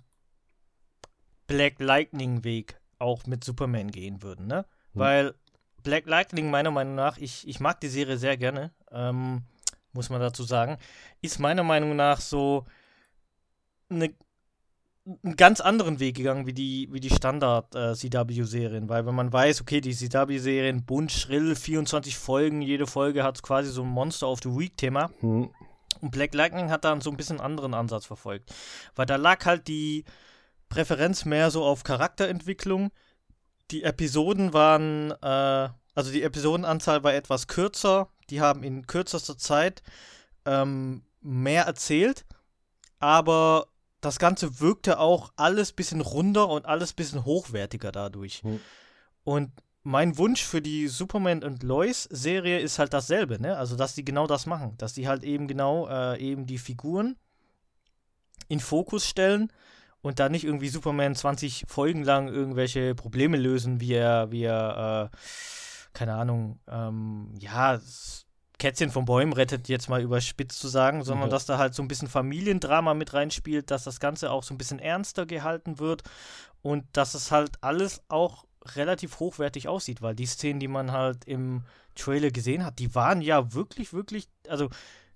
Black 1.47 1.79
Lightning 1.79 2.43
Weg 2.43 2.79
auch 2.99 3.25
mit 3.25 3.43
Superman 3.43 3.91
gehen 3.91 4.21
würden, 4.21 4.47
ne? 4.47 4.65
Hm. 4.93 4.99
Weil 5.01 5.35
Black 5.83 6.05
Lightning 6.05 6.49
meiner 6.49 6.71
Meinung 6.71 6.95
nach, 6.95 7.17
ich, 7.17 7.47
ich 7.47 7.59
mag 7.59 7.79
die 7.79 7.87
Serie 7.87 8.17
sehr 8.17 8.37
gerne, 8.37 8.73
ähm, 8.91 9.43
muss 9.93 10.09
man 10.09 10.21
dazu 10.21 10.43
sagen, 10.43 10.77
ist 11.21 11.39
meiner 11.39 11.63
Meinung 11.63 11.95
nach 11.95 12.21
so 12.21 12.65
eine 13.89 14.13
einen 15.23 15.37
ganz 15.37 15.61
anderen 15.61 15.99
Weg 15.99 16.17
gegangen 16.17 16.45
wie 16.47 16.53
die, 16.53 16.89
wie 16.91 16.99
die 16.99 17.09
Standard-CW-Serien, 17.09 18.85
äh, 18.85 18.89
weil 18.89 19.05
wenn 19.05 19.15
man 19.15 19.31
weiß, 19.31 19.61
okay, 19.61 19.79
die 19.79 19.95
CW-Serien 19.95 20.85
bunt, 20.85 21.11
schrill, 21.11 21.55
24 21.55 22.17
Folgen, 22.17 22.61
jede 22.61 22.87
Folge 22.87 23.23
hat 23.23 23.41
quasi 23.41 23.69
so 23.69 23.83
ein 23.83 23.87
Monster 23.87 24.27
of 24.27 24.39
the 24.43 24.49
Week-Thema. 24.49 25.09
Hm. 25.21 25.49
Und 26.01 26.11
Black 26.11 26.33
Lightning 26.33 26.69
hat 26.69 26.83
dann 26.83 27.01
so 27.01 27.09
ein 27.09 27.17
bisschen 27.17 27.39
anderen 27.39 27.73
Ansatz 27.73 28.05
verfolgt. 28.05 28.53
Weil 28.95 29.05
da 29.05 29.15
lag 29.15 29.45
halt 29.45 29.67
die 29.67 30.03
Präferenz 30.69 31.25
mehr 31.25 31.51
so 31.51 31.63
auf 31.63 31.83
Charakterentwicklung. 31.83 32.91
Die 33.71 33.83
Episoden 33.83 34.53
waren, 34.53 35.11
äh, 35.21 35.69
also 35.95 36.11
die 36.11 36.23
Episodenanzahl 36.23 37.03
war 37.03 37.13
etwas 37.13 37.47
kürzer. 37.47 38.09
Die 38.29 38.41
haben 38.41 38.63
in 38.63 38.87
kürzester 38.87 39.37
Zeit 39.37 39.83
ähm, 40.45 41.03
mehr 41.21 41.63
erzählt. 41.63 42.25
Aber 42.99 43.67
das 44.01 44.19
Ganze 44.19 44.59
wirkte 44.59 44.99
auch 44.99 45.31
alles 45.35 45.71
bisschen 45.71 46.01
runder 46.01 46.49
und 46.49 46.65
alles 46.65 46.93
bisschen 46.93 47.25
hochwertiger 47.25 47.91
dadurch. 47.91 48.41
Hm. 48.43 48.59
Und 49.23 49.51
mein 49.83 50.17
Wunsch 50.17 50.43
für 50.43 50.61
die 50.61 50.87
Superman 50.87 51.43
und 51.43 51.63
Lois 51.63 52.03
Serie 52.09 52.59
ist 52.59 52.77
halt 52.77 52.93
dasselbe, 52.93 53.41
ne? 53.41 53.57
Also, 53.57 53.75
dass 53.75 53.95
die 53.95 54.03
genau 54.03 54.27
das 54.27 54.45
machen. 54.45 54.77
Dass 54.77 54.93
die 54.93 55.07
halt 55.07 55.23
eben 55.23 55.47
genau 55.47 55.87
äh, 55.87 56.19
eben 56.19 56.45
die 56.45 56.57
Figuren 56.57 57.15
in 58.49 58.59
Fokus 58.59 59.07
stellen 59.07 59.51
und 60.01 60.19
da 60.19 60.29
nicht 60.29 60.43
irgendwie 60.43 60.69
Superman 60.69 61.15
20 61.15 61.65
Folgen 61.67 62.03
lang 62.03 62.27
irgendwelche 62.27 62.95
Probleme 62.95 63.37
lösen, 63.37 63.79
wie 63.79 63.93
er, 63.93 64.31
wie 64.31 64.43
er, 64.43 65.11
äh, 65.13 65.17
keine 65.93 66.15
Ahnung, 66.15 66.59
ähm, 66.67 67.33
ja, 67.39 67.79
Kätzchen 68.59 68.89
von 68.89 69.05
Bäumen 69.05 69.33
rettet, 69.33 69.69
jetzt 69.69 69.87
mal 69.87 70.01
überspitzt 70.01 70.59
zu 70.59 70.67
sagen, 70.67 71.03
sondern 71.03 71.25
okay. 71.25 71.31
dass 71.31 71.45
da 71.45 71.57
halt 71.57 71.75
so 71.75 71.83
ein 71.83 71.87
bisschen 71.87 72.07
Familiendrama 72.07 72.93
mit 72.95 73.13
reinspielt, 73.13 73.69
dass 73.69 73.83
das 73.83 73.99
Ganze 73.99 74.31
auch 74.31 74.43
so 74.43 74.53
ein 74.53 74.57
bisschen 74.57 74.79
ernster 74.79 75.25
gehalten 75.25 75.77
wird 75.79 76.03
und 76.63 76.85
dass 76.93 77.13
es 77.13 77.31
halt 77.31 77.51
alles 77.61 78.01
auch 78.07 78.45
relativ 78.75 79.19
hochwertig 79.19 79.67
aussieht, 79.67 80.01
weil 80.01 80.15
die 80.15 80.25
Szenen, 80.25 80.59
die 80.59 80.67
man 80.67 80.91
halt 80.91 81.25
im 81.25 81.63
Trailer 81.95 82.31
gesehen 82.31 82.65
hat, 82.65 82.79
die 82.79 82.95
waren 82.95 83.21
ja 83.21 83.53
wirklich, 83.53 83.93
wirklich, 83.93 84.27
also 84.47 84.69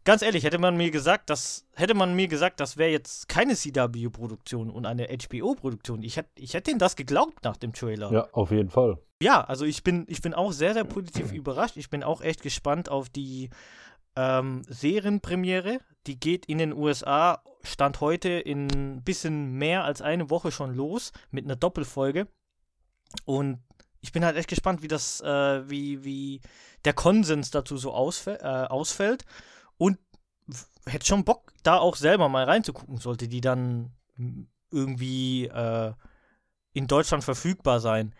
ganz 0.04 0.22
ehrlich, 0.22 0.44
hätte 0.44 0.58
man 0.58 0.78
mir 0.78 0.92
gesagt, 0.92 1.30
das 1.30 1.66
hätte 1.74 1.94
man 1.94 2.16
mir 2.16 2.28
gesagt, 2.28 2.60
das 2.60 2.78
wäre 2.78 2.92
jetzt 2.92 3.28
keine 3.28 3.56
CW-Produktion 3.56 4.70
und 4.70 4.86
eine 4.86 5.08
HBO-Produktion. 5.08 6.04
Ich 6.04 6.18
hätte, 6.18 6.30
ich 6.36 6.54
hätte 6.54 6.72
ihnen 6.72 6.80
das 6.80 6.96
geglaubt 6.96 7.44
nach 7.44 7.58
dem 7.58 7.74
Trailer. 7.74 8.12
Ja, 8.12 8.28
auf 8.32 8.52
jeden 8.52 8.70
Fall. 8.70 8.98
Ja, 9.22 9.44
also 9.44 9.66
ich 9.66 9.84
bin, 9.84 10.06
ich 10.08 10.22
bin 10.22 10.34
auch 10.34 10.52
sehr, 10.52 10.74
sehr 10.74 10.84
positiv 10.84 11.32
überrascht. 11.34 11.78
Ich 11.78 11.90
bin 11.90 12.04
auch 12.04 12.22
echt 12.22 12.42
gespannt 12.42 12.90
auf 12.90 13.10
die 13.10 13.50
ähm, 14.16 14.64
Serienpremiere. 14.68 15.80
Die 16.08 16.20
geht 16.20 16.46
in 16.48 16.58
den 16.58 16.74
USA, 16.74 17.44
Stand 17.64 18.02
heute, 18.02 18.30
in 18.30 18.68
ein 18.72 19.04
bisschen 19.04 19.54
mehr 19.54 19.84
als 19.84 20.02
eine 20.02 20.30
Woche 20.30 20.52
schon 20.52 20.74
los 20.74 21.12
mit 21.30 21.46
einer 21.46 21.56
Doppelfolge. 21.56 22.28
Und 23.26 23.60
ich 24.02 24.12
bin 24.12 24.26
halt 24.26 24.36
echt 24.36 24.50
gespannt, 24.50 24.82
wie 24.82 24.88
das, 24.88 25.22
äh, 25.22 25.70
wie, 25.70 26.04
wie 26.04 26.42
der 26.86 26.94
Konsens 26.94 27.52
dazu 27.52 27.78
so 27.78 27.94
ausfä 27.94 28.36
äh, 28.42 28.68
ausfällt. 28.68 29.26
Und 29.82 29.98
hätte 30.86 31.08
schon 31.08 31.26
Bock, 31.26 31.54
da 31.64 31.80
auch 31.80 31.96
selber 31.96 32.30
mal 32.30 32.44
reinzugucken, 32.44 32.98
sollte 32.98 33.28
die 33.28 33.42
dann 33.42 33.92
irgendwie 34.70 35.48
äh, 35.48 35.94
in 36.74 36.86
Deutschland 36.86 37.24
verfügbar 37.24 37.80
sein. 37.80 38.14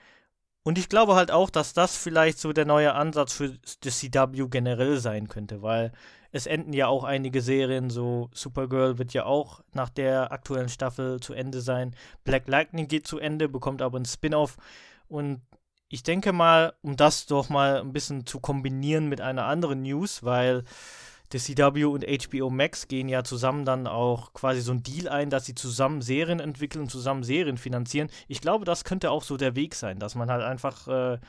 Und 0.64 0.80
ich 0.80 0.90
glaube 0.90 1.14
halt 1.14 1.30
auch, 1.30 1.52
dass 1.52 1.74
das 1.74 1.96
vielleicht 1.96 2.40
so 2.40 2.52
der 2.52 2.66
neue 2.66 2.96
Ansatz 2.96 3.34
für 3.34 3.60
das 3.82 4.00
CW 4.00 4.48
generell 4.50 4.98
sein 4.98 5.28
könnte, 5.28 5.62
weil 5.62 5.92
es 6.32 6.48
enden 6.48 6.74
ja 6.74 6.88
auch 6.88 7.04
einige 7.04 7.44
Serien, 7.44 7.92
so 7.92 8.32
Supergirl 8.34 8.98
wird 8.98 9.14
ja 9.14 9.26
auch 9.26 9.62
nach 9.72 9.90
der 9.90 10.32
aktuellen 10.32 10.70
Staffel 10.70 11.20
zu 11.20 11.36
Ende 11.36 11.62
sein. 11.62 11.96
Black 12.24 12.48
Lightning 12.48 12.88
geht 12.88 13.06
zu 13.06 13.20
Ende, 13.20 13.48
bekommt 13.48 13.84
aber 13.84 14.00
ein 14.00 14.06
Spin-off. 14.06 14.58
Und 15.08 15.42
ich 15.90 16.02
denke 16.02 16.34
mal, 16.34 16.74
um 16.82 16.96
das 16.96 17.28
doch 17.28 17.50
mal 17.50 17.82
ein 17.82 17.94
bisschen 17.94 18.26
zu 18.26 18.40
kombinieren 18.40 19.10
mit 19.10 19.22
einer 19.22 19.46
anderen 19.46 19.84
News, 19.84 20.24
weil 20.24 20.64
der 21.32 21.40
CW 21.40 21.86
und 21.86 22.06
HBO 22.06 22.50
Max 22.50 22.88
gehen 22.88 23.08
ja 23.08 23.24
zusammen 23.24 23.66
dann 23.66 23.88
auch 23.88 24.34
quasi 24.34 24.62
so 24.62 24.72
ein 24.74 24.84
Deal 24.84 25.08
ein, 25.08 25.30
dass 25.30 25.46
sie 25.46 25.56
zusammen 25.56 26.02
Serien 26.02 26.40
entwickeln 26.40 26.90
zusammen 26.90 27.24
Serien 27.24 27.58
finanzieren. 27.58 28.10
Ich 28.28 28.42
glaube, 28.42 28.66
das 28.66 28.84
könnte 28.84 29.12
auch 29.12 29.24
so 29.24 29.38
der 29.38 29.56
Weg 29.56 29.76
sein, 29.76 30.00
dass 30.00 30.16
man 30.16 30.30
halt 30.30 30.44
einfach 30.44 30.88
äh, 30.88 31.20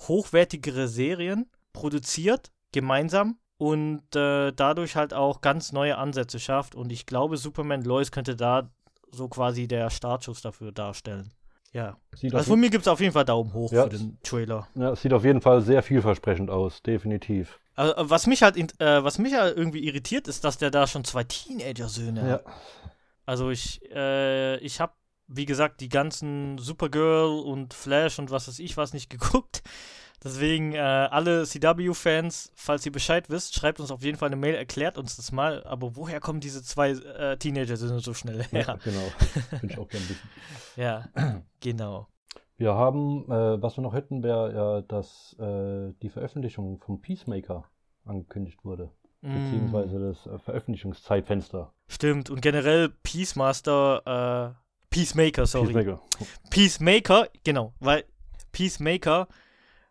hochwertigere 0.00 0.88
Serien 0.88 1.50
produziert, 1.72 2.52
gemeinsam 2.72 3.38
und 3.58 4.14
äh, 4.14 4.52
dadurch 4.52 4.96
halt 4.96 5.14
auch 5.14 5.40
ganz 5.40 5.72
neue 5.72 5.96
Ansätze 5.96 6.38
schafft. 6.38 6.74
Und 6.74 6.92
ich 6.92 7.06
glaube, 7.06 7.36
Superman 7.36 7.82
Lois 7.82 8.10
könnte 8.10 8.36
da 8.36 8.70
so 9.10 9.28
quasi 9.28 9.66
der 9.66 9.90
Startschuss 9.90 10.42
dafür 10.42 10.72
darstellen. 10.72 11.30
Ja. 11.72 11.96
Sieht 12.14 12.34
also 12.34 12.52
von 12.52 12.60
mir 12.60 12.70
gibt 12.70 12.82
es 12.82 12.88
auf 12.88 13.00
jeden 13.00 13.12
Fall 13.12 13.24
Daumen 13.24 13.52
hoch 13.52 13.72
ja, 13.72 13.84
für 13.84 13.90
den 13.90 14.18
Trailer. 14.22 14.68
Ja, 14.74 14.94
sieht 14.96 15.12
auf 15.12 15.24
jeden 15.24 15.40
Fall 15.40 15.62
sehr 15.62 15.82
vielversprechend 15.82 16.50
aus, 16.50 16.82
definitiv. 16.82 17.60
Also, 17.76 18.10
was 18.10 18.26
mich 18.26 18.42
halt, 18.42 18.56
äh, 18.80 19.04
was 19.04 19.18
mich 19.18 19.34
halt 19.34 19.56
irgendwie 19.56 19.84
irritiert, 19.86 20.28
ist, 20.28 20.44
dass 20.44 20.58
der 20.58 20.70
da 20.70 20.86
schon 20.86 21.04
zwei 21.04 21.24
Teenager-Söhne 21.24 22.20
ja. 22.20 22.32
hat. 22.34 22.44
Also 23.26 23.50
ich, 23.50 23.82
äh, 23.90 24.56
ich 24.58 24.80
habe, 24.80 24.94
wie 25.26 25.44
gesagt, 25.44 25.80
die 25.80 25.88
ganzen 25.88 26.58
Supergirl 26.58 27.40
und 27.40 27.74
Flash 27.74 28.18
und 28.18 28.30
was 28.30 28.48
weiß 28.48 28.60
ich 28.60 28.76
was 28.76 28.92
nicht 28.92 29.10
geguckt. 29.10 29.62
Deswegen 30.24 30.72
äh, 30.72 30.78
alle 30.78 31.44
CW-Fans, 31.44 32.50
falls 32.54 32.86
ihr 32.86 32.92
Bescheid 32.92 33.28
wisst, 33.28 33.54
schreibt 33.54 33.78
uns 33.80 33.90
auf 33.90 34.02
jeden 34.02 34.16
Fall 34.16 34.28
eine 34.28 34.36
Mail, 34.36 34.54
erklärt 34.54 34.96
uns 34.96 35.16
das 35.16 35.30
mal. 35.30 35.62
Aber 35.64 35.94
woher 35.94 36.20
kommen 36.20 36.40
diese 36.40 36.62
zwei 36.62 36.92
äh, 36.92 37.36
Teenager-Söhne 37.36 38.00
so 38.00 38.14
schnell 38.14 38.42
her? 38.44 38.64
Ja, 38.66 38.76
genau. 38.76 39.12
Finde 39.60 39.74
ich 39.74 39.78
auch 39.78 39.88
gerne 39.88 40.08
wissen. 40.08 40.28
ja, 40.76 41.08
genau. 41.60 42.08
Wir 42.58 42.74
haben, 42.74 43.30
äh, 43.30 43.62
was 43.62 43.76
wir 43.76 43.82
noch 43.82 43.92
hätten, 43.92 44.22
wäre 44.22 44.54
ja, 44.54 44.80
dass 44.82 45.36
äh, 45.38 45.92
die 46.02 46.08
Veröffentlichung 46.08 46.80
vom 46.80 47.00
Peacemaker 47.00 47.64
angekündigt 48.04 48.64
wurde. 48.64 48.90
Mm. 49.20 49.34
Beziehungsweise 49.34 49.98
das 49.98 50.26
äh, 50.26 50.38
Veröffentlichungszeitfenster. 50.38 51.72
Stimmt, 51.88 52.30
und 52.30 52.40
generell 52.40 52.88
Peacemaster, 53.02 54.56
äh, 54.56 54.66
Peacemaker, 54.90 55.46
sorry. 55.46 55.72
Peacemaker. 55.72 56.00
Peacemaker, 56.50 57.28
genau, 57.44 57.74
weil 57.80 58.04
Peacemaker 58.52 59.28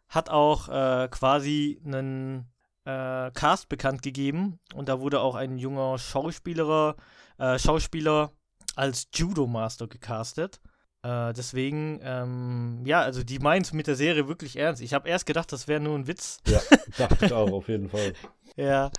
hat 0.08 0.30
auch 0.30 0.70
äh, 0.70 1.08
quasi 1.10 1.80
einen 1.86 2.48
äh, 2.86 3.30
Cast 3.32 3.70
bekannt 3.70 4.02
gegeben 4.02 4.60
und 4.74 4.90
da 4.90 5.00
wurde 5.00 5.20
auch 5.20 5.36
ein 5.36 5.58
junger 5.58 5.98
Schauspieler, 5.98 6.96
äh, 7.38 7.60
Schauspieler 7.60 8.32
als 8.76 9.08
Judo 9.14 9.46
Master 9.46 9.88
gecastet. 9.88 10.60
Äh, 11.06 11.34
deswegen, 11.34 12.00
ähm, 12.04 12.82
ja, 12.84 13.02
also 13.02 13.24
die 13.24 13.38
meinen 13.38 13.62
es 13.62 13.74
mit 13.74 13.86
der 13.86 13.96
Serie 13.96 14.28
wirklich 14.28 14.58
ernst. 14.58 14.82
Ich 14.82 14.96
habe 14.96 15.08
erst 15.08 15.28
gedacht, 15.28 15.52
das 15.52 15.68
wäre 15.68 15.80
nur 15.80 15.96
ein 15.96 16.08
Witz. 16.08 16.42
Ja, 16.48 16.60
dachte 16.98 17.28
ich 17.28 17.34
auch, 17.34 17.52
auf 17.52 17.68
jeden 17.68 17.90
Fall. 17.90 18.14
Ja. 18.56 18.90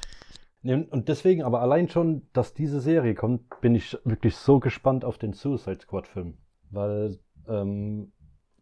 Und 0.63 1.09
deswegen, 1.09 1.43
aber 1.43 1.63
allein 1.63 1.89
schon, 1.89 2.29
dass 2.33 2.55
diese 2.55 2.81
Serie 2.81 3.15
kommt, 3.15 3.61
bin 3.61 3.75
ich 3.75 3.99
wirklich 4.05 4.37
so 4.37 4.61
gespannt 4.61 5.05
auf 5.05 5.19
den 5.19 5.33
Suicide 5.33 5.81
Squad-Film. 5.81 6.39
Weil 6.71 7.19
ähm, 7.49 8.13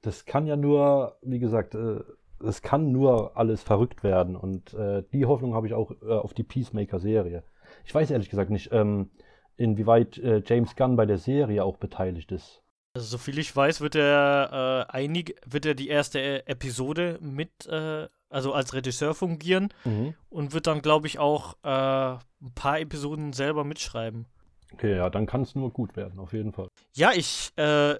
das 0.00 0.24
kann 0.24 0.46
ja 0.46 0.56
nur, 0.56 1.18
wie 1.22 1.38
gesagt, 1.38 1.74
äh, 1.74 2.00
es 2.42 2.62
kann 2.62 2.92
nur 2.92 3.36
alles 3.36 3.62
verrückt 3.62 4.02
werden. 4.02 4.36
Und 4.36 4.72
äh, 4.72 5.02
die 5.12 5.26
Hoffnung 5.26 5.54
habe 5.54 5.66
ich 5.66 5.74
auch 5.74 5.90
äh, 6.02 6.12
auf 6.12 6.32
die 6.32 6.44
Peacemaker-Serie. 6.44 7.42
Ich 7.84 7.94
weiß 7.94 8.10
ehrlich 8.10 8.30
gesagt 8.30 8.50
nicht, 8.50 8.70
ähm, 8.72 9.10
inwieweit 9.56 10.16
äh, 10.18 10.42
James 10.46 10.76
Gunn 10.76 10.96
bei 10.96 11.04
der 11.04 11.18
Serie 11.18 11.62
auch 11.62 11.76
beteiligt 11.76 12.32
ist. 12.32 12.63
Also 12.94 13.08
soviel 13.08 13.38
ich 13.38 13.54
weiß, 13.54 13.80
wird 13.80 13.96
er 13.96 14.86
äh, 14.88 14.92
einig, 14.92 15.34
wird 15.44 15.66
er 15.66 15.74
die 15.74 15.88
erste 15.88 16.20
äh, 16.20 16.42
Episode 16.46 17.18
mit, 17.20 17.66
äh, 17.66 18.08
also 18.30 18.52
als 18.52 18.72
Regisseur 18.72 19.14
fungieren 19.14 19.74
mhm. 19.84 20.14
und 20.30 20.52
wird 20.52 20.68
dann, 20.68 20.80
glaube 20.80 21.08
ich, 21.08 21.18
auch 21.18 21.54
äh, 21.64 21.68
ein 21.68 22.54
paar 22.54 22.78
Episoden 22.78 23.32
selber 23.32 23.64
mitschreiben. 23.64 24.26
Okay, 24.72 24.96
ja, 24.96 25.10
dann 25.10 25.26
kann 25.26 25.42
es 25.42 25.56
nur 25.56 25.72
gut 25.72 25.96
werden, 25.96 26.20
auf 26.20 26.32
jeden 26.32 26.52
Fall. 26.52 26.68
Ja, 26.94 27.10
ich, 27.12 27.52
äh, 27.56 27.94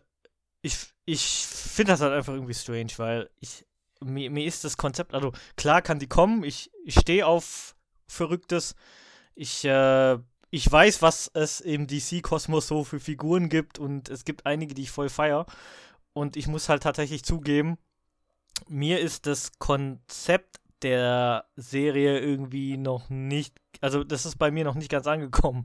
ich, 0.62 0.76
ich 1.06 1.24
finde 1.26 1.92
das 1.92 2.00
halt 2.00 2.12
einfach 2.12 2.32
irgendwie 2.32 2.54
strange, 2.54 2.92
weil 2.98 3.30
ich, 3.40 3.66
mir, 4.00 4.30
mir 4.30 4.44
ist 4.44 4.62
das 4.62 4.76
Konzept, 4.76 5.12
also 5.12 5.32
klar 5.56 5.82
kann 5.82 5.98
die 5.98 6.08
kommen, 6.08 6.44
ich, 6.44 6.70
ich 6.84 6.94
stehe 7.00 7.26
auf 7.26 7.74
Verrücktes, 8.06 8.76
ich 9.34 9.64
äh, 9.64 10.18
ich 10.54 10.70
weiß, 10.70 11.02
was 11.02 11.30
es 11.34 11.60
im 11.60 11.86
DC-Kosmos 11.86 12.68
so 12.68 12.84
für 12.84 13.00
Figuren 13.00 13.48
gibt 13.48 13.78
und 13.78 14.08
es 14.08 14.24
gibt 14.24 14.46
einige, 14.46 14.74
die 14.74 14.82
ich 14.82 14.90
voll 14.90 15.08
feier. 15.08 15.46
Und 16.12 16.36
ich 16.36 16.46
muss 16.46 16.68
halt 16.68 16.82
tatsächlich 16.84 17.24
zugeben, 17.24 17.76
mir 18.68 19.00
ist 19.00 19.26
das 19.26 19.58
Konzept 19.58 20.60
der 20.82 21.46
Serie 21.56 22.20
irgendwie 22.20 22.76
noch 22.76 23.08
nicht 23.08 23.58
also 23.80 24.02
das 24.02 24.24
ist 24.24 24.36
bei 24.36 24.50
mir 24.50 24.64
noch 24.64 24.74
nicht 24.74 24.90
ganz 24.90 25.06
angekommen, 25.06 25.64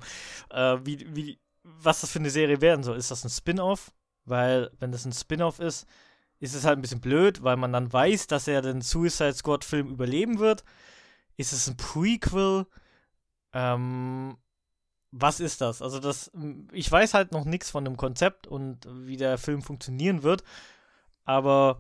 äh, 0.50 0.78
wie, 0.84 1.16
wie, 1.16 1.40
was 1.64 2.02
das 2.02 2.12
für 2.12 2.20
eine 2.20 2.30
Serie 2.30 2.62
werden 2.62 2.84
soll. 2.84 2.98
Ist 2.98 3.12
das 3.12 3.24
ein 3.24 3.30
Spin-off? 3.30 3.92
Weil, 4.26 4.72
wenn 4.80 4.92
das 4.92 5.06
ein 5.06 5.14
Spin-off 5.14 5.60
ist, 5.60 5.88
ist 6.40 6.54
es 6.54 6.66
halt 6.66 6.78
ein 6.78 6.82
bisschen 6.82 7.02
blöd, 7.02 7.44
weil 7.44 7.56
man 7.56 7.74
dann 7.74 7.92
weiß, 7.92 8.28
dass 8.28 8.48
er 8.48 8.62
den 8.62 8.82
Suicide 8.82 9.34
Squad-Film 9.34 9.88
überleben 9.88 10.40
wird. 10.40 10.64
Ist 11.38 11.54
es 11.54 11.68
ein 11.70 11.78
Prequel? 11.78 12.66
Ähm, 13.54 14.38
was 15.12 15.40
ist 15.40 15.62
das? 15.62 15.82
Also 15.82 16.00
das, 16.00 16.32
ich 16.72 16.92
weiß 16.92 17.14
halt 17.14 17.32
noch 17.32 17.46
nichts 17.46 17.70
von 17.72 17.86
dem 17.86 17.98
Konzept 17.98 18.48
und 18.48 18.88
wie 18.90 19.18
der 19.18 19.38
Film 19.38 19.62
funktionieren 19.62 20.24
wird, 20.24 20.44
aber 21.26 21.80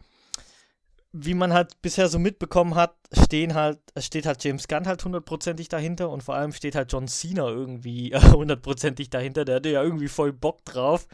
wie 1.12 1.34
man 1.34 1.54
halt 1.54 1.82
bisher 1.82 2.08
so 2.08 2.20
mitbekommen 2.20 2.76
hat, 2.76 2.96
stehen 3.12 3.56
halt, 3.56 3.80
steht 3.98 4.26
halt 4.26 4.44
James 4.44 4.68
Gunn 4.68 4.88
halt 4.88 5.04
hundertprozentig 5.04 5.68
dahinter 5.68 6.10
und 6.10 6.22
vor 6.22 6.36
allem 6.36 6.54
steht 6.54 6.76
halt 6.76 6.92
John 6.92 7.08
Cena 7.08 7.48
irgendwie 7.48 8.16
hundertprozentig 8.16 9.10
dahinter, 9.10 9.46
der 9.46 9.56
hatte 9.56 9.70
ja 9.70 9.82
irgendwie 9.84 10.08
voll 10.08 10.34
Bock 10.34 10.64
drauf. 10.66 11.08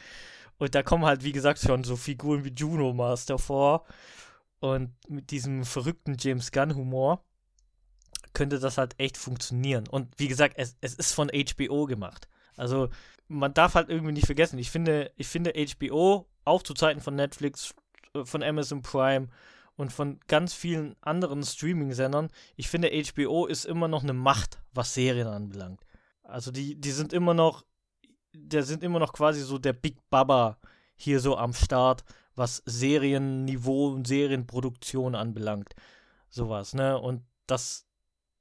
Und 0.58 0.74
da 0.76 0.84
kommen 0.84 1.06
halt, 1.06 1.24
wie 1.24 1.34
gesagt, 1.34 1.60
schon 1.60 1.84
so 1.84 1.96
Figuren 1.98 2.46
wie 2.46 2.54
Juno 2.56 2.94
Master 2.94 3.38
vor. 3.38 3.86
Und 4.60 4.94
mit 5.10 5.32
diesem 5.32 5.66
verrückten 5.66 6.16
James 6.20 6.52
Gunn-Humor 6.52 7.24
könnte 8.36 8.60
das 8.60 8.78
halt 8.78 8.94
echt 9.00 9.18
funktionieren. 9.18 9.88
Und 9.88 10.08
wie 10.18 10.28
gesagt, 10.28 10.54
es, 10.58 10.78
es 10.82 10.94
ist 10.94 11.14
von 11.14 11.30
HBO 11.30 11.86
gemacht. 11.86 12.28
Also 12.56 12.90
man 13.28 13.54
darf 13.54 13.74
halt 13.74 13.90
irgendwie 13.90 14.14
nicht 14.14 14.28
vergessen, 14.28 14.60
ich 14.60 14.70
finde, 14.70 15.12
ich 15.18 15.28
finde 15.28 15.54
HBO, 15.54 16.28
auch 16.44 16.62
zu 16.62 16.76
Zeiten 16.76 17.02
von 17.02 17.16
Netflix, 17.16 17.74
äh, 18.14 18.24
von 18.24 18.44
Amazon 18.44 18.84
Prime 18.84 19.30
und 19.76 19.92
von 19.92 20.20
ganz 20.28 20.54
vielen 20.54 20.96
anderen 21.02 21.44
Streaming-Sendern, 21.44 22.30
ich 22.56 22.70
finde, 22.70 22.92
HBO 22.92 23.46
ist 23.48 23.66
immer 23.66 23.88
noch 23.88 24.04
eine 24.04 24.14
Macht, 24.14 24.60
was 24.74 24.94
Serien 24.94 25.28
anbelangt. 25.28 25.82
Also 26.24 26.52
die, 26.52 26.80
die 26.80 26.92
sind 26.92 27.14
immer 27.14 27.34
noch, 27.34 27.66
der 28.34 28.64
sind 28.64 28.84
immer 28.84 29.00
noch 29.00 29.14
quasi 29.14 29.42
so 29.42 29.58
der 29.58 29.74
Big 29.74 29.98
Baba 30.10 30.58
hier 30.96 31.20
so 31.20 31.38
am 31.38 31.54
Start, 31.54 32.04
was 32.36 32.62
Serienniveau 32.66 33.94
und 33.94 34.08
Serienproduktion 34.08 35.16
anbelangt. 35.16 35.74
Sowas, 36.30 36.74
ne? 36.74 37.00
Und 37.00 37.24
das, 37.48 37.86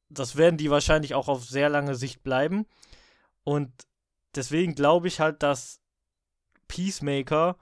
das 0.08 0.36
werden 0.36 0.56
die 0.56 0.70
wahrscheinlich 0.70 1.14
auch 1.14 1.28
auf 1.28 1.44
sehr 1.44 1.68
lange 1.68 1.94
Sicht 1.94 2.22
bleiben. 2.22 2.66
Und 3.44 3.70
deswegen 4.34 4.74
glaube 4.74 5.08
ich 5.08 5.20
halt, 5.20 5.42
dass 5.42 5.80
Peacemaker, 6.68 7.56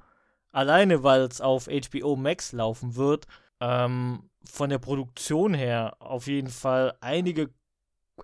alleine 0.53 1.03
weil 1.03 1.22
es 1.22 1.40
auf 1.40 1.66
HBO 1.66 2.16
Max 2.16 2.53
laufen 2.53 2.97
wird, 2.97 3.26
ähm, 3.61 4.30
von 4.45 4.70
der 4.70 4.78
Produktion 4.78 5.55
her 5.55 5.97
auf 6.01 6.26
jeden 6.26 6.51
Fall 6.51 6.97
einige, 7.01 7.51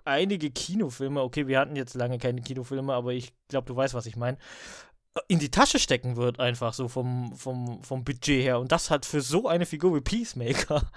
einige 0.05 0.51
Kinofilme, 0.51 1.21
okay, 1.21 1.47
wir 1.47 1.59
hatten 1.59 1.75
jetzt 1.75 1.95
lange 1.95 2.17
keine 2.17 2.41
Kinofilme, 2.41 2.93
aber 2.93 3.13
ich 3.13 3.33
glaube, 3.47 3.67
du 3.67 3.75
weißt, 3.75 3.93
was 3.93 4.05
ich 4.05 4.15
meine, 4.15 4.37
in 5.27 5.39
die 5.39 5.51
Tasche 5.51 5.79
stecken 5.79 6.15
wird, 6.15 6.39
einfach 6.39 6.73
so 6.73 6.87
vom, 6.87 7.35
vom, 7.35 7.81
vom 7.83 8.03
Budget 8.03 8.43
her. 8.43 8.59
Und 8.59 8.71
das 8.71 8.89
hat 8.89 9.05
für 9.05 9.21
so 9.21 9.47
eine 9.47 9.65
Figur 9.65 9.95
wie 9.95 10.01
Peacemaker. 10.01 10.89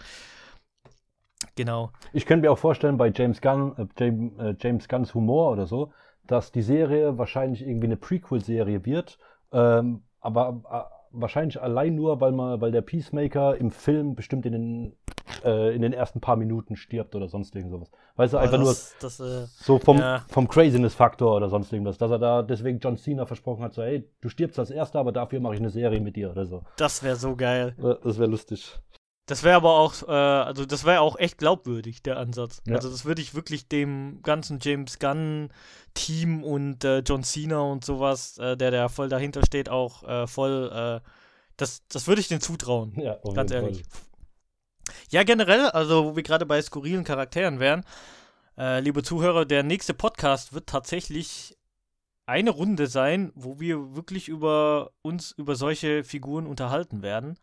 Genau. 1.55 1.91
Ich 2.13 2.27
könnte 2.27 2.47
mir 2.47 2.53
auch 2.53 2.59
vorstellen, 2.59 2.97
bei 2.97 3.13
James 3.15 3.41
Gunn, 3.41 3.75
äh, 3.77 3.87
James, 3.99 4.39
äh, 4.39 4.55
James 4.59 4.89
Gunns 4.89 5.15
Humor 5.15 5.53
oder 5.53 5.67
so, 5.67 5.93
dass 6.27 6.53
die 6.53 6.63
Serie 6.63 7.19
wahrscheinlich 7.19 7.63
irgendwie 7.63 7.87
eine 7.87 7.97
Prequel-Serie 7.97 8.85
wird. 8.85 9.19
Ähm, 9.53 10.03
aber 10.21 10.63
äh, 10.71 11.03
wahrscheinlich 11.13 11.61
allein 11.61 11.95
nur, 11.95 12.21
weil 12.21 12.33
man, 12.33 12.61
weil 12.61 12.73
der 12.73 12.81
Peacemaker 12.81 13.57
im 13.57 13.71
Film 13.71 14.15
bestimmt 14.15 14.47
in 14.47 14.53
den, 14.53 14.97
äh, 15.45 15.75
in 15.75 15.83
den 15.83 15.93
ersten 15.93 16.21
paar 16.21 16.37
Minuten 16.37 16.77
stirbt 16.77 17.15
oder 17.15 17.29
sonst 17.29 17.55
irgendwas. 17.55 17.91
Weißt 18.17 18.33
du, 18.33 18.39
einfach 18.39 18.59
das, 18.59 18.95
nur 19.01 19.01
das, 19.01 19.21
äh, 19.21 19.47
so 19.47 19.79
vom, 19.79 19.99
ja. 19.99 20.25
vom 20.29 20.49
Craziness-Faktor 20.49 21.37
oder 21.37 21.49
sonst 21.49 21.73
irgendwas, 21.73 21.99
dass 21.99 22.11
er 22.11 22.19
da 22.19 22.43
deswegen 22.43 22.79
John 22.79 22.97
Cena 22.97 23.27
versprochen 23.27 23.63
hat, 23.63 23.75
so, 23.75 23.83
hey, 23.83 24.09
du 24.21 24.29
stirbst 24.29 24.59
als 24.59 24.71
Erster, 24.71 25.01
aber 25.01 25.13
dafür 25.13 25.41
mache 25.41 25.55
ich 25.55 25.61
eine 25.61 25.71
Serie 25.71 26.01
mit 26.01 26.17
dir 26.17 26.31
oder 26.31 26.47
so. 26.47 26.63
Das 26.77 27.03
wäre 27.03 27.17
so 27.17 27.37
geil. 27.37 27.75
Das 28.03 28.19
wäre 28.19 28.31
lustig. 28.31 28.79
Das 29.27 29.45
wäre 29.45 29.57
aber 29.57 29.79
auch, 29.79 30.03
äh, 30.03 30.11
also 30.11 30.67
das 30.67 30.85
wäre 30.85 31.01
auch 31.01 31.17
echt 31.17 31.39
glaubwürdig, 31.39 32.03
der 32.03 32.19
Ansatz. 32.19 32.61
Ja. 32.67 32.75
Also 32.75 32.91
das 32.91 33.05
würde 33.05 33.23
ich 33.23 33.35
wirklich 33.35 33.69
dem 33.69 34.21
ganzen 34.23 34.59
James 34.61 34.99
Gunn-Team 34.99 36.43
und 36.43 36.83
äh, 36.85 36.99
John 37.01 37.23
Cena 37.23 37.61
und 37.61 37.85
sowas, 37.85 38.39
äh, 38.39 38.57
der 38.57 38.73
da 38.73 38.89
voll 38.89 39.09
dahinter 39.09 39.43
steht, 39.47 39.69
auch 39.69 40.03
äh, 40.03 40.27
voll, 40.27 40.71
äh, 40.75 41.09
das, 41.57 41.87
das 41.89 42.09
würde 42.09 42.21
ich 42.21 42.29
denen 42.29 42.41
zutrauen. 42.41 42.95
Ja, 43.01 43.19
ganz 43.35 43.53
ehrlich. 43.53 43.85
Fall. 43.89 44.03
Ja, 45.11 45.23
generell, 45.23 45.67
also 45.67 46.05
wo 46.07 46.17
wir 46.17 46.25
gerade 46.25 46.45
bei 46.45 46.61
skurrilen 46.61 47.05
Charakteren 47.05 47.61
wären, 47.61 47.85
äh, 48.59 48.81
liebe 48.81 49.05
Zuhörer, 49.05 49.45
der 49.45 49.63
nächste 49.63 49.95
Podcast 49.95 50.53
wird 50.53 50.67
tatsächlich 50.69 51.57
eine 52.27 52.51
Runde 52.51 52.89
sein, 52.89 53.33
wo 53.35 53.61
wir 53.61 53.95
wirklich 53.95 54.29
über 54.29 54.91
uns, 55.03 55.31
über 55.33 55.55
solche 55.55 56.03
Figuren 56.03 56.47
unterhalten 56.47 57.03
werden. 57.03 57.39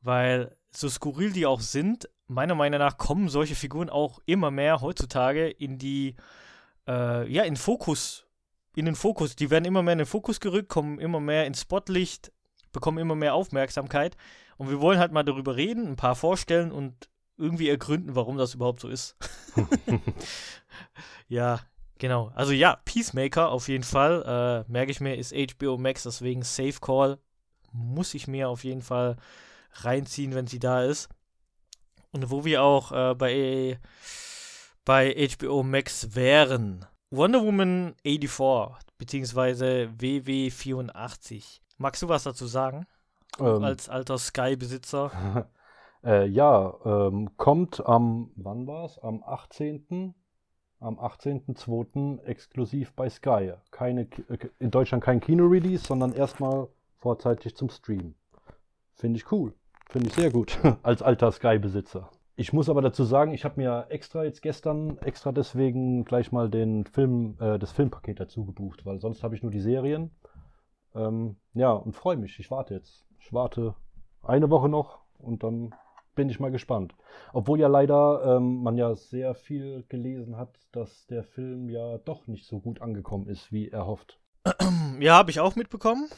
Weil 0.00 0.56
so 0.70 0.88
skurril 0.88 1.32
die 1.32 1.46
auch 1.46 1.60
sind, 1.60 2.08
meiner 2.28 2.54
Meinung 2.54 2.78
nach 2.78 2.98
kommen 2.98 3.28
solche 3.28 3.54
Figuren 3.54 3.90
auch 3.90 4.20
immer 4.26 4.50
mehr 4.50 4.80
heutzutage 4.80 5.48
in 5.48 5.78
die, 5.78 6.14
äh, 6.86 7.30
ja, 7.30 7.42
in 7.44 7.56
Fokus, 7.56 8.26
in 8.76 8.84
den 8.84 8.94
Fokus. 8.94 9.34
Die 9.34 9.50
werden 9.50 9.64
immer 9.64 9.82
mehr 9.82 9.94
in 9.94 9.98
den 9.98 10.06
Fokus 10.06 10.40
gerückt, 10.40 10.68
kommen 10.68 10.98
immer 10.98 11.20
mehr 11.20 11.46
ins 11.46 11.62
Spotlicht, 11.62 12.32
bekommen 12.72 12.98
immer 12.98 13.14
mehr 13.14 13.34
Aufmerksamkeit. 13.34 14.16
Und 14.58 14.70
wir 14.70 14.80
wollen 14.80 14.98
halt 14.98 15.12
mal 15.12 15.22
darüber 15.22 15.56
reden, 15.56 15.86
ein 15.86 15.96
paar 15.96 16.16
vorstellen 16.16 16.70
und 16.70 17.08
irgendwie 17.38 17.68
ergründen, 17.68 18.14
warum 18.14 18.36
das 18.36 18.54
überhaupt 18.54 18.80
so 18.80 18.88
ist. 18.88 19.16
ja, 21.28 21.60
genau. 21.98 22.30
Also 22.34 22.52
ja, 22.52 22.76
Peacemaker 22.84 23.50
auf 23.50 23.68
jeden 23.68 23.84
Fall. 23.84 24.64
Äh, 24.68 24.70
merke 24.70 24.90
ich 24.90 25.00
mir, 25.00 25.16
ist 25.16 25.34
HBO 25.34 25.78
Max, 25.78 26.02
deswegen 26.02 26.42
Safe 26.42 26.78
Call. 26.80 27.18
Muss 27.72 28.14
ich 28.14 28.26
mir 28.26 28.48
auf 28.48 28.64
jeden 28.64 28.82
Fall 28.82 29.16
reinziehen, 29.84 30.34
wenn 30.34 30.46
sie 30.46 30.58
da 30.58 30.84
ist. 30.84 31.08
Und 32.12 32.30
wo 32.30 32.44
wir 32.44 32.62
auch 32.62 32.92
äh, 32.92 33.14
bei, 33.14 33.78
bei 34.84 35.28
HBO 35.38 35.62
Max 35.62 36.14
wären. 36.14 36.86
Wonder 37.10 37.42
Woman 37.42 37.94
84, 38.02 38.76
beziehungsweise 38.98 39.90
WW84. 39.98 41.60
Magst 41.78 42.02
du 42.02 42.08
was 42.08 42.24
dazu 42.24 42.46
sagen? 42.46 42.86
Ähm, 43.38 43.62
als 43.64 43.88
alter 43.88 44.18
Sky-Besitzer. 44.18 45.48
äh, 46.04 46.26
ja, 46.26 46.74
ähm, 46.84 47.36
kommt 47.36 47.84
am, 47.86 48.30
wann 48.36 48.66
war 48.66 48.84
es? 48.84 48.98
Am 48.98 49.22
18. 49.24 50.14
Am 50.80 50.98
18.02. 50.98 52.22
exklusiv 52.24 52.92
bei 52.94 53.08
Sky. 53.08 53.54
Keine, 53.70 54.02
äh, 54.28 54.48
in 54.58 54.70
Deutschland 54.70 55.02
kein 55.02 55.20
Kino-Release, 55.20 55.86
sondern 55.86 56.12
erstmal 56.12 56.68
vorzeitig 56.98 57.56
zum 57.56 57.68
Stream. 57.68 58.14
Finde 58.94 59.18
ich 59.18 59.32
cool. 59.32 59.54
Finde 59.88 60.08
ich 60.08 60.14
sehr 60.14 60.30
gut 60.30 60.58
als 60.82 61.02
alter 61.02 61.32
Sky-Besitzer. 61.32 62.10
Ich 62.36 62.52
muss 62.52 62.68
aber 62.68 62.82
dazu 62.82 63.04
sagen, 63.04 63.32
ich 63.32 63.44
habe 63.44 63.60
mir 63.60 63.86
extra 63.88 64.22
jetzt 64.22 64.42
gestern 64.42 64.98
extra 64.98 65.32
deswegen 65.32 66.04
gleich 66.04 66.30
mal 66.30 66.48
den 66.48 66.84
Film, 66.84 67.36
äh, 67.40 67.58
das 67.58 67.72
Filmpaket 67.72 68.20
dazu 68.20 68.44
gebucht, 68.44 68.86
weil 68.86 69.00
sonst 69.00 69.24
habe 69.24 69.34
ich 69.34 69.42
nur 69.42 69.50
die 69.50 69.60
Serien. 69.60 70.10
Ähm, 70.94 71.36
ja, 71.54 71.72
und 71.72 71.94
freue 71.94 72.16
mich. 72.16 72.38
Ich 72.38 72.50
warte 72.50 72.74
jetzt. 72.74 73.06
Ich 73.18 73.32
warte 73.32 73.74
eine 74.22 74.50
Woche 74.50 74.68
noch 74.68 75.00
und 75.18 75.42
dann 75.42 75.74
bin 76.14 76.28
ich 76.28 76.38
mal 76.38 76.50
gespannt. 76.50 76.94
Obwohl 77.32 77.58
ja 77.58 77.68
leider 77.68 78.36
ähm, 78.36 78.62
man 78.62 78.76
ja 78.76 78.94
sehr 78.94 79.34
viel 79.34 79.84
gelesen 79.88 80.36
hat, 80.36 80.58
dass 80.72 81.06
der 81.06 81.24
Film 81.24 81.68
ja 81.70 81.98
doch 81.98 82.26
nicht 82.26 82.46
so 82.46 82.60
gut 82.60 82.82
angekommen 82.82 83.26
ist, 83.26 83.52
wie 83.52 83.68
erhofft. 83.68 84.20
Ja, 85.00 85.14
habe 85.14 85.30
ich 85.30 85.38
auch 85.38 85.54
mitbekommen. 85.54 86.08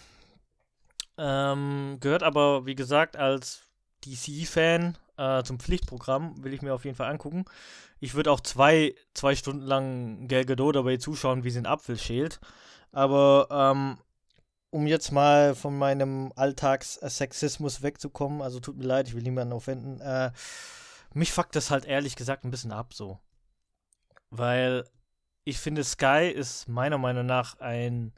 Ähm, 1.22 1.98
gehört 2.00 2.22
aber, 2.22 2.64
wie 2.64 2.74
gesagt, 2.74 3.14
als 3.16 3.64
DC-Fan 4.06 4.96
äh, 5.18 5.42
zum 5.42 5.60
Pflichtprogramm, 5.60 6.42
will 6.42 6.54
ich 6.54 6.62
mir 6.62 6.72
auf 6.72 6.86
jeden 6.86 6.96
Fall 6.96 7.10
angucken. 7.10 7.44
Ich 8.00 8.14
würde 8.14 8.32
auch 8.32 8.40
zwei, 8.40 8.94
zwei 9.12 9.36
Stunden 9.36 9.66
lang 9.66 10.28
Gal 10.28 10.46
Gadot 10.46 10.76
dabei 10.76 10.96
zuschauen, 10.96 11.44
wie 11.44 11.50
sie 11.50 11.58
einen 11.58 11.66
Apfel 11.66 11.98
schält. 11.98 12.40
Aber 12.90 13.48
ähm, 13.50 13.98
um 14.70 14.86
jetzt 14.86 15.12
mal 15.12 15.54
von 15.54 15.76
meinem 15.76 16.32
Alltagssexismus 16.36 17.82
wegzukommen, 17.82 18.40
also 18.40 18.58
tut 18.58 18.78
mir 18.78 18.86
leid, 18.86 19.08
ich 19.08 19.14
will 19.14 19.22
niemanden 19.22 19.52
offenden, 19.52 20.00
äh, 20.00 20.32
mich 21.12 21.32
fuckt 21.32 21.54
das 21.54 21.70
halt 21.70 21.84
ehrlich 21.84 22.16
gesagt 22.16 22.44
ein 22.44 22.50
bisschen 22.50 22.72
ab 22.72 22.94
so. 22.94 23.18
Weil 24.30 24.84
ich 25.44 25.58
finde, 25.58 25.84
Sky 25.84 26.32
ist 26.34 26.66
meiner 26.66 26.98
Meinung 26.98 27.26
nach 27.26 27.60
ein 27.60 28.14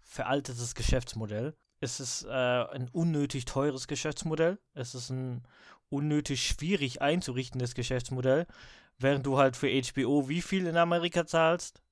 veraltetes 0.00 0.74
Geschäftsmodell 0.74 1.54
es 1.80 2.00
ist 2.00 2.24
äh, 2.24 2.28
ein 2.28 2.88
unnötig 2.92 3.44
teures 3.44 3.86
Geschäftsmodell. 3.86 4.58
Es 4.74 4.94
ist 4.94 5.10
ein 5.10 5.42
unnötig 5.88 6.46
schwierig 6.46 7.02
einzurichtendes 7.02 7.74
Geschäftsmodell. 7.74 8.46
Während 8.98 9.26
du 9.26 9.38
halt 9.38 9.56
für 9.56 9.68
HBO 9.68 10.28
wie 10.28 10.42
viel 10.42 10.66
in 10.66 10.76
Amerika 10.76 11.26
zahlst? 11.26 11.82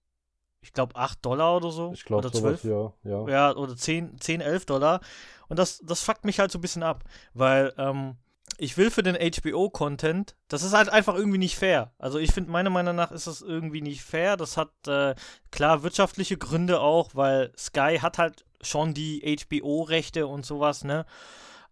Ich 0.62 0.72
glaube 0.72 0.96
8 0.96 1.24
Dollar 1.24 1.56
oder 1.56 1.70
so. 1.70 1.92
Ich 1.92 2.04
glaube 2.06 2.32
12. 2.32 2.64
Ja, 2.64 2.94
ja. 3.04 3.28
ja, 3.28 3.56
oder 3.56 3.76
10, 3.76 4.18
10, 4.18 4.40
11 4.40 4.64
Dollar. 4.64 5.00
Und 5.48 5.58
das, 5.58 5.80
das 5.84 6.00
fuckt 6.00 6.24
mich 6.24 6.38
halt 6.38 6.50
so 6.50 6.58
ein 6.58 6.62
bisschen 6.62 6.82
ab. 6.82 7.04
Weil, 7.34 7.74
ähm, 7.76 8.16
ich 8.58 8.76
will 8.76 8.90
für 8.90 9.02
den 9.02 9.16
HBO-Content, 9.16 10.36
das 10.48 10.62
ist 10.62 10.72
halt 10.72 10.88
einfach 10.88 11.14
irgendwie 11.14 11.38
nicht 11.38 11.56
fair. 11.56 11.92
Also 11.98 12.18
ich 12.18 12.32
finde, 12.32 12.50
meiner 12.50 12.70
Meinung 12.70 12.94
nach 12.96 13.10
ist 13.10 13.26
das 13.26 13.42
irgendwie 13.42 13.82
nicht 13.82 14.02
fair. 14.02 14.36
Das 14.36 14.56
hat 14.56 14.70
äh, 14.86 15.14
klar 15.50 15.82
wirtschaftliche 15.82 16.36
Gründe 16.36 16.80
auch, 16.80 17.10
weil 17.14 17.52
Sky 17.56 17.98
hat 18.00 18.18
halt 18.18 18.44
schon 18.60 18.94
die 18.94 19.20
HBO-Rechte 19.20 20.26
und 20.26 20.46
sowas, 20.46 20.84
ne? 20.84 21.04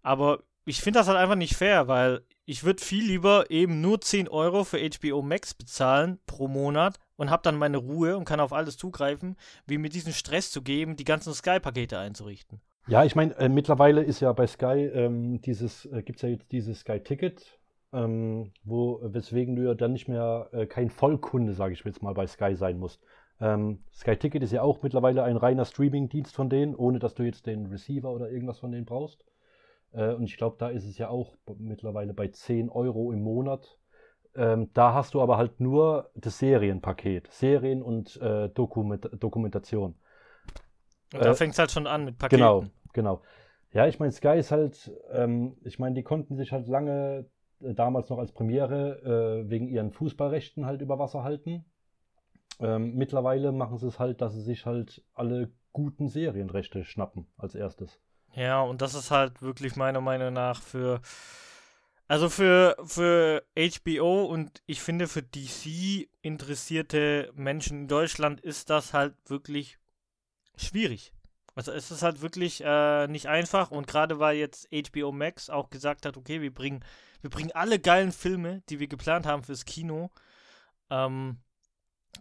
Aber 0.02 0.42
ich 0.64 0.80
finde 0.80 1.00
das 1.00 1.08
halt 1.08 1.18
einfach 1.18 1.36
nicht 1.36 1.56
fair, 1.56 1.88
weil 1.88 2.24
ich 2.44 2.64
würde 2.64 2.82
viel 2.84 3.04
lieber 3.04 3.50
eben 3.50 3.80
nur 3.80 4.00
10 4.00 4.28
Euro 4.28 4.64
für 4.64 4.78
HBO 4.78 5.22
Max 5.22 5.54
bezahlen 5.54 6.18
pro 6.26 6.48
Monat 6.48 6.98
und 7.16 7.30
habe 7.30 7.42
dann 7.42 7.56
meine 7.56 7.78
Ruhe 7.78 8.16
und 8.16 8.24
kann 8.24 8.40
auf 8.40 8.52
alles 8.52 8.76
zugreifen, 8.76 9.36
wie 9.66 9.78
mir 9.78 9.88
diesen 9.88 10.12
Stress 10.12 10.50
zu 10.50 10.62
geben, 10.62 10.96
die 10.96 11.04
ganzen 11.04 11.34
Sky-Pakete 11.34 11.98
einzurichten. 11.98 12.60
Ja, 12.88 13.04
ich 13.04 13.14
meine, 13.14 13.36
äh, 13.38 13.48
mittlerweile 13.48 14.02
ist 14.02 14.20
ja 14.20 14.32
bei 14.32 14.46
Sky 14.46 14.86
ähm, 14.92 15.40
dieses, 15.40 15.86
äh, 15.86 16.02
gibt 16.02 16.16
es 16.16 16.22
ja 16.22 16.28
jetzt 16.28 16.50
dieses 16.50 16.80
Sky-Ticket, 16.80 17.60
ähm, 17.92 18.52
wo, 18.64 18.98
weswegen 19.02 19.54
du 19.54 19.62
ja 19.62 19.74
dann 19.74 19.92
nicht 19.92 20.08
mehr 20.08 20.48
äh, 20.52 20.66
kein 20.66 20.90
Vollkunde, 20.90 21.52
sage 21.52 21.74
ich 21.74 21.84
jetzt 21.84 22.02
mal, 22.02 22.14
bei 22.14 22.26
Sky 22.26 22.56
sein 22.56 22.78
musst. 22.78 23.00
Ähm, 23.40 23.84
Sky 23.92 24.16
Ticket 24.16 24.42
ist 24.42 24.52
ja 24.52 24.62
auch 24.62 24.82
mittlerweile 24.82 25.22
ein 25.22 25.36
reiner 25.36 25.64
Streaming-Dienst 25.64 26.34
von 26.34 26.50
denen, 26.50 26.74
ohne 26.74 26.98
dass 26.98 27.14
du 27.14 27.22
jetzt 27.22 27.46
den 27.46 27.66
Receiver 27.66 28.10
oder 28.12 28.30
irgendwas 28.30 28.58
von 28.58 28.72
denen 28.72 28.84
brauchst. 28.84 29.24
Äh, 29.92 30.14
und 30.14 30.24
ich 30.24 30.36
glaube, 30.36 30.56
da 30.58 30.68
ist 30.68 30.84
es 30.86 30.98
ja 30.98 31.08
auch 31.08 31.36
mittlerweile 31.58 32.14
bei 32.14 32.28
10 32.28 32.68
Euro 32.68 33.12
im 33.12 33.22
Monat. 33.22 33.78
Ähm, 34.34 34.70
da 34.74 34.94
hast 34.94 35.14
du 35.14 35.20
aber 35.20 35.36
halt 35.36 35.60
nur 35.60 36.10
das 36.14 36.38
Serienpaket, 36.38 37.30
Serien 37.30 37.82
und 37.82 38.16
äh, 38.20 38.48
Dokument 38.48 39.08
Dokumentation. 39.22 39.94
Und 41.12 41.24
da 41.24 41.30
äh, 41.30 41.34
fängt 41.34 41.52
es 41.52 41.58
halt 41.58 41.70
schon 41.70 41.86
an 41.86 42.04
mit 42.04 42.18
Paketen. 42.18 42.40
Genau, 42.40 42.64
genau. 42.92 43.22
Ja, 43.72 43.86
ich 43.86 43.98
meine, 43.98 44.12
Sky 44.12 44.38
ist 44.38 44.50
halt, 44.50 44.92
ähm, 45.10 45.56
ich 45.64 45.78
meine, 45.78 45.94
die 45.94 46.02
konnten 46.02 46.36
sich 46.36 46.52
halt 46.52 46.68
lange, 46.68 47.26
äh, 47.60 47.74
damals 47.74 48.10
noch 48.10 48.18
als 48.18 48.32
Premiere, 48.32 49.42
äh, 49.44 49.50
wegen 49.50 49.68
ihren 49.68 49.92
Fußballrechten 49.92 50.66
halt 50.66 50.82
über 50.82 50.98
Wasser 50.98 51.22
halten. 51.24 51.64
Ähm, 52.60 52.94
mittlerweile 52.94 53.50
machen 53.50 53.78
sie 53.78 53.86
es 53.86 53.98
halt, 53.98 54.20
dass 54.20 54.34
sie 54.34 54.42
sich 54.42 54.66
halt 54.66 55.02
alle 55.14 55.50
guten 55.72 56.08
Serienrechte 56.08 56.84
schnappen 56.84 57.26
als 57.38 57.54
erstes. 57.54 57.98
Ja, 58.34 58.62
und 58.62 58.82
das 58.82 58.94
ist 58.94 59.10
halt 59.10 59.42
wirklich 59.42 59.76
meiner 59.76 60.00
Meinung 60.00 60.32
nach 60.32 60.60
für, 60.60 61.00
also 62.08 62.28
für, 62.28 62.76
für 62.84 63.42
HBO 63.56 64.24
und 64.24 64.62
ich 64.66 64.80
finde 64.80 65.08
für 65.08 65.22
DC 65.22 66.08
interessierte 66.22 67.30
Menschen 67.34 67.82
in 67.82 67.88
Deutschland 67.88 68.40
ist 68.40 68.70
das 68.70 68.92
halt 68.94 69.14
wirklich 69.28 69.78
schwierig. 70.56 71.12
Also 71.54 71.72
es 71.72 71.90
ist 71.90 72.02
halt 72.02 72.22
wirklich 72.22 72.62
äh, 72.64 73.06
nicht 73.08 73.26
einfach 73.26 73.70
und 73.70 73.86
gerade 73.86 74.18
weil 74.18 74.36
jetzt 74.36 74.68
HBO 74.72 75.12
Max 75.12 75.50
auch 75.50 75.68
gesagt 75.68 76.06
hat, 76.06 76.16
okay, 76.16 76.40
wir 76.40 76.52
bringen, 76.52 76.82
wir 77.20 77.30
bringen 77.30 77.52
alle 77.52 77.78
geilen 77.78 78.12
Filme, 78.12 78.62
die 78.68 78.80
wir 78.80 78.88
geplant 78.88 79.26
haben 79.26 79.42
fürs 79.42 79.66
Kino. 79.66 80.10
Ähm, 80.88 81.38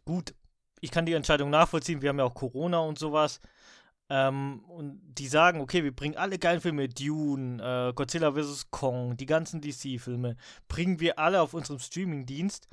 gut, 0.04 0.36
ich 0.82 0.92
kann 0.92 1.06
die 1.06 1.14
Entscheidung 1.14 1.50
nachvollziehen, 1.50 2.02
wir 2.02 2.10
haben 2.10 2.20
ja 2.20 2.26
auch 2.26 2.34
Corona 2.34 2.80
und 2.80 3.00
sowas. 3.00 3.40
Ähm, 4.10 4.66
und 4.68 5.00
die 5.06 5.28
sagen, 5.28 5.62
okay, 5.62 5.86
wir 5.86 5.96
bringen 5.96 6.18
alle 6.18 6.38
geilen 6.38 6.60
Filme, 6.60 6.90
Dune, 6.90 7.64
äh, 7.64 7.94
Godzilla 7.94 8.34
vs. 8.34 8.70
Kong, 8.70 9.16
die 9.16 9.26
ganzen 9.26 9.62
DC-Filme, 9.62 10.36
bringen 10.68 11.00
wir 11.00 11.18
alle 11.18 11.42
auf 11.42 11.54
unserem 11.54 11.80
Streaming-Dienst 11.80 12.68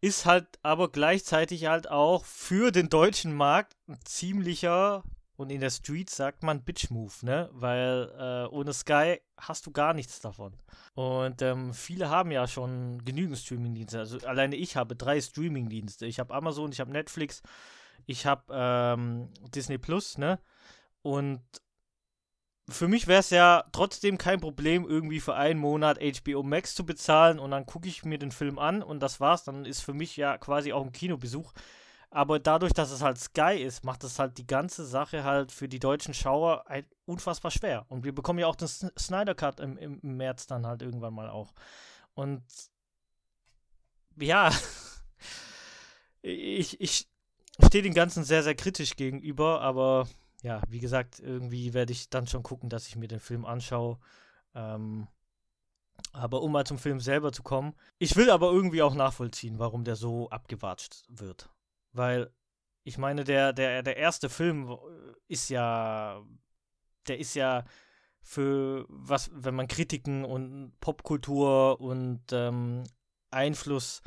ist 0.00 0.26
halt 0.26 0.46
aber 0.62 0.90
gleichzeitig 0.90 1.66
halt 1.66 1.90
auch 1.90 2.24
für 2.24 2.70
den 2.70 2.88
deutschen 2.88 3.34
Markt 3.34 3.76
ein 3.88 3.98
ziemlicher, 4.04 5.02
und 5.36 5.50
in 5.50 5.60
der 5.60 5.70
Street 5.70 6.08
sagt 6.08 6.42
man 6.42 6.62
Bitch-Move, 6.62 7.12
ne? 7.22 7.50
Weil 7.52 8.10
äh, 8.18 8.54
ohne 8.54 8.72
Sky 8.72 9.20
hast 9.36 9.66
du 9.66 9.70
gar 9.70 9.92
nichts 9.92 10.20
davon. 10.20 10.54
Und 10.94 11.42
ähm, 11.42 11.74
viele 11.74 12.08
haben 12.08 12.30
ja 12.30 12.48
schon 12.48 13.04
genügend 13.04 13.36
Streaming-Dienste. 13.38 13.98
Also 13.98 14.18
alleine 14.26 14.56
ich 14.56 14.76
habe 14.76 14.96
drei 14.96 15.20
Streaming-Dienste. 15.20 16.06
Ich 16.06 16.18
habe 16.18 16.32
Amazon, 16.32 16.72
ich 16.72 16.80
habe 16.80 16.90
Netflix, 16.90 17.42
ich 18.06 18.24
habe 18.24 18.44
ähm, 18.50 19.28
Disney 19.54 19.76
Plus, 19.76 20.16
ne? 20.16 20.38
Und 21.02 21.42
für 22.68 22.88
mich 22.88 23.06
wäre 23.06 23.20
es 23.20 23.30
ja 23.30 23.64
trotzdem 23.72 24.18
kein 24.18 24.40
Problem, 24.40 24.86
irgendwie 24.88 25.20
für 25.20 25.34
einen 25.36 25.60
Monat 25.60 25.98
HBO 26.00 26.42
Max 26.42 26.74
zu 26.74 26.84
bezahlen 26.84 27.38
und 27.38 27.52
dann 27.52 27.64
gucke 27.64 27.88
ich 27.88 28.04
mir 28.04 28.18
den 28.18 28.32
Film 28.32 28.58
an 28.58 28.82
und 28.82 29.00
das 29.00 29.20
war's. 29.20 29.44
Dann 29.44 29.64
ist 29.64 29.82
für 29.82 29.94
mich 29.94 30.16
ja 30.16 30.36
quasi 30.38 30.72
auch 30.72 30.84
ein 30.84 30.92
Kinobesuch. 30.92 31.52
Aber 32.10 32.38
dadurch, 32.38 32.72
dass 32.72 32.90
es 32.90 33.02
halt 33.02 33.18
Sky 33.18 33.62
ist, 33.62 33.84
macht 33.84 34.02
es 34.02 34.18
halt 34.18 34.38
die 34.38 34.46
ganze 34.46 34.84
Sache 34.84 35.22
halt 35.22 35.52
für 35.52 35.68
die 35.68 35.78
deutschen 35.78 36.14
Schauer 36.14 36.64
halt 36.66 36.86
unfassbar 37.04 37.50
schwer. 37.50 37.86
Und 37.88 38.04
wir 38.04 38.14
bekommen 38.14 38.38
ja 38.38 38.46
auch 38.46 38.56
den 38.56 38.68
Snyder 38.68 39.34
Cut 39.34 39.60
im, 39.60 39.76
im 39.76 40.00
März 40.16 40.46
dann 40.46 40.66
halt 40.66 40.82
irgendwann 40.82 41.14
mal 41.14 41.28
auch. 41.28 41.52
Und 42.14 42.42
ja, 44.18 44.50
ich, 46.22 46.80
ich 46.80 47.08
stehe 47.64 47.82
dem 47.82 47.94
Ganzen 47.94 48.24
sehr, 48.24 48.42
sehr 48.42 48.54
kritisch 48.54 48.96
gegenüber, 48.96 49.60
aber 49.60 50.08
ja, 50.46 50.62
wie 50.68 50.78
gesagt, 50.78 51.18
irgendwie 51.18 51.74
werde 51.74 51.92
ich 51.92 52.08
dann 52.08 52.28
schon 52.28 52.44
gucken, 52.44 52.68
dass 52.68 52.86
ich 52.86 52.94
mir 52.94 53.08
den 53.08 53.18
Film 53.18 53.44
anschaue. 53.44 53.98
Ähm, 54.54 55.08
aber 56.12 56.40
um 56.40 56.52
mal 56.52 56.64
zum 56.64 56.78
Film 56.78 57.00
selber 57.00 57.32
zu 57.32 57.42
kommen, 57.42 57.74
ich 57.98 58.14
will 58.14 58.30
aber 58.30 58.52
irgendwie 58.52 58.82
auch 58.82 58.94
nachvollziehen, 58.94 59.58
warum 59.58 59.82
der 59.82 59.96
so 59.96 60.30
abgewatscht 60.30 61.04
wird. 61.08 61.50
Weil, 61.92 62.30
ich 62.84 62.96
meine, 62.96 63.24
der, 63.24 63.52
der, 63.52 63.82
der 63.82 63.96
erste 63.96 64.28
Film 64.28 64.72
ist 65.26 65.48
ja, 65.48 66.22
der 67.08 67.18
ist 67.18 67.34
ja 67.34 67.64
für 68.20 68.86
was, 68.88 69.30
wenn 69.34 69.56
man 69.56 69.66
Kritiken 69.66 70.24
und 70.24 70.78
Popkultur 70.78 71.80
und 71.80 72.22
ähm, 72.30 72.84
Einfluss 73.32 74.00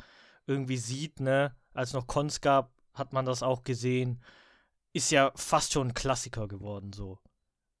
irgendwie 0.46 0.78
sieht, 0.78 1.20
ne, 1.20 1.54
als 1.74 1.92
noch 1.92 2.06
Cons 2.06 2.40
gab, 2.40 2.72
hat 2.94 3.12
man 3.12 3.26
das 3.26 3.42
auch 3.42 3.62
gesehen 3.62 4.22
ist 4.92 5.10
ja 5.10 5.32
fast 5.34 5.72
schon 5.72 5.88
ein 5.88 5.94
Klassiker 5.94 6.48
geworden, 6.48 6.92
so. 6.92 7.18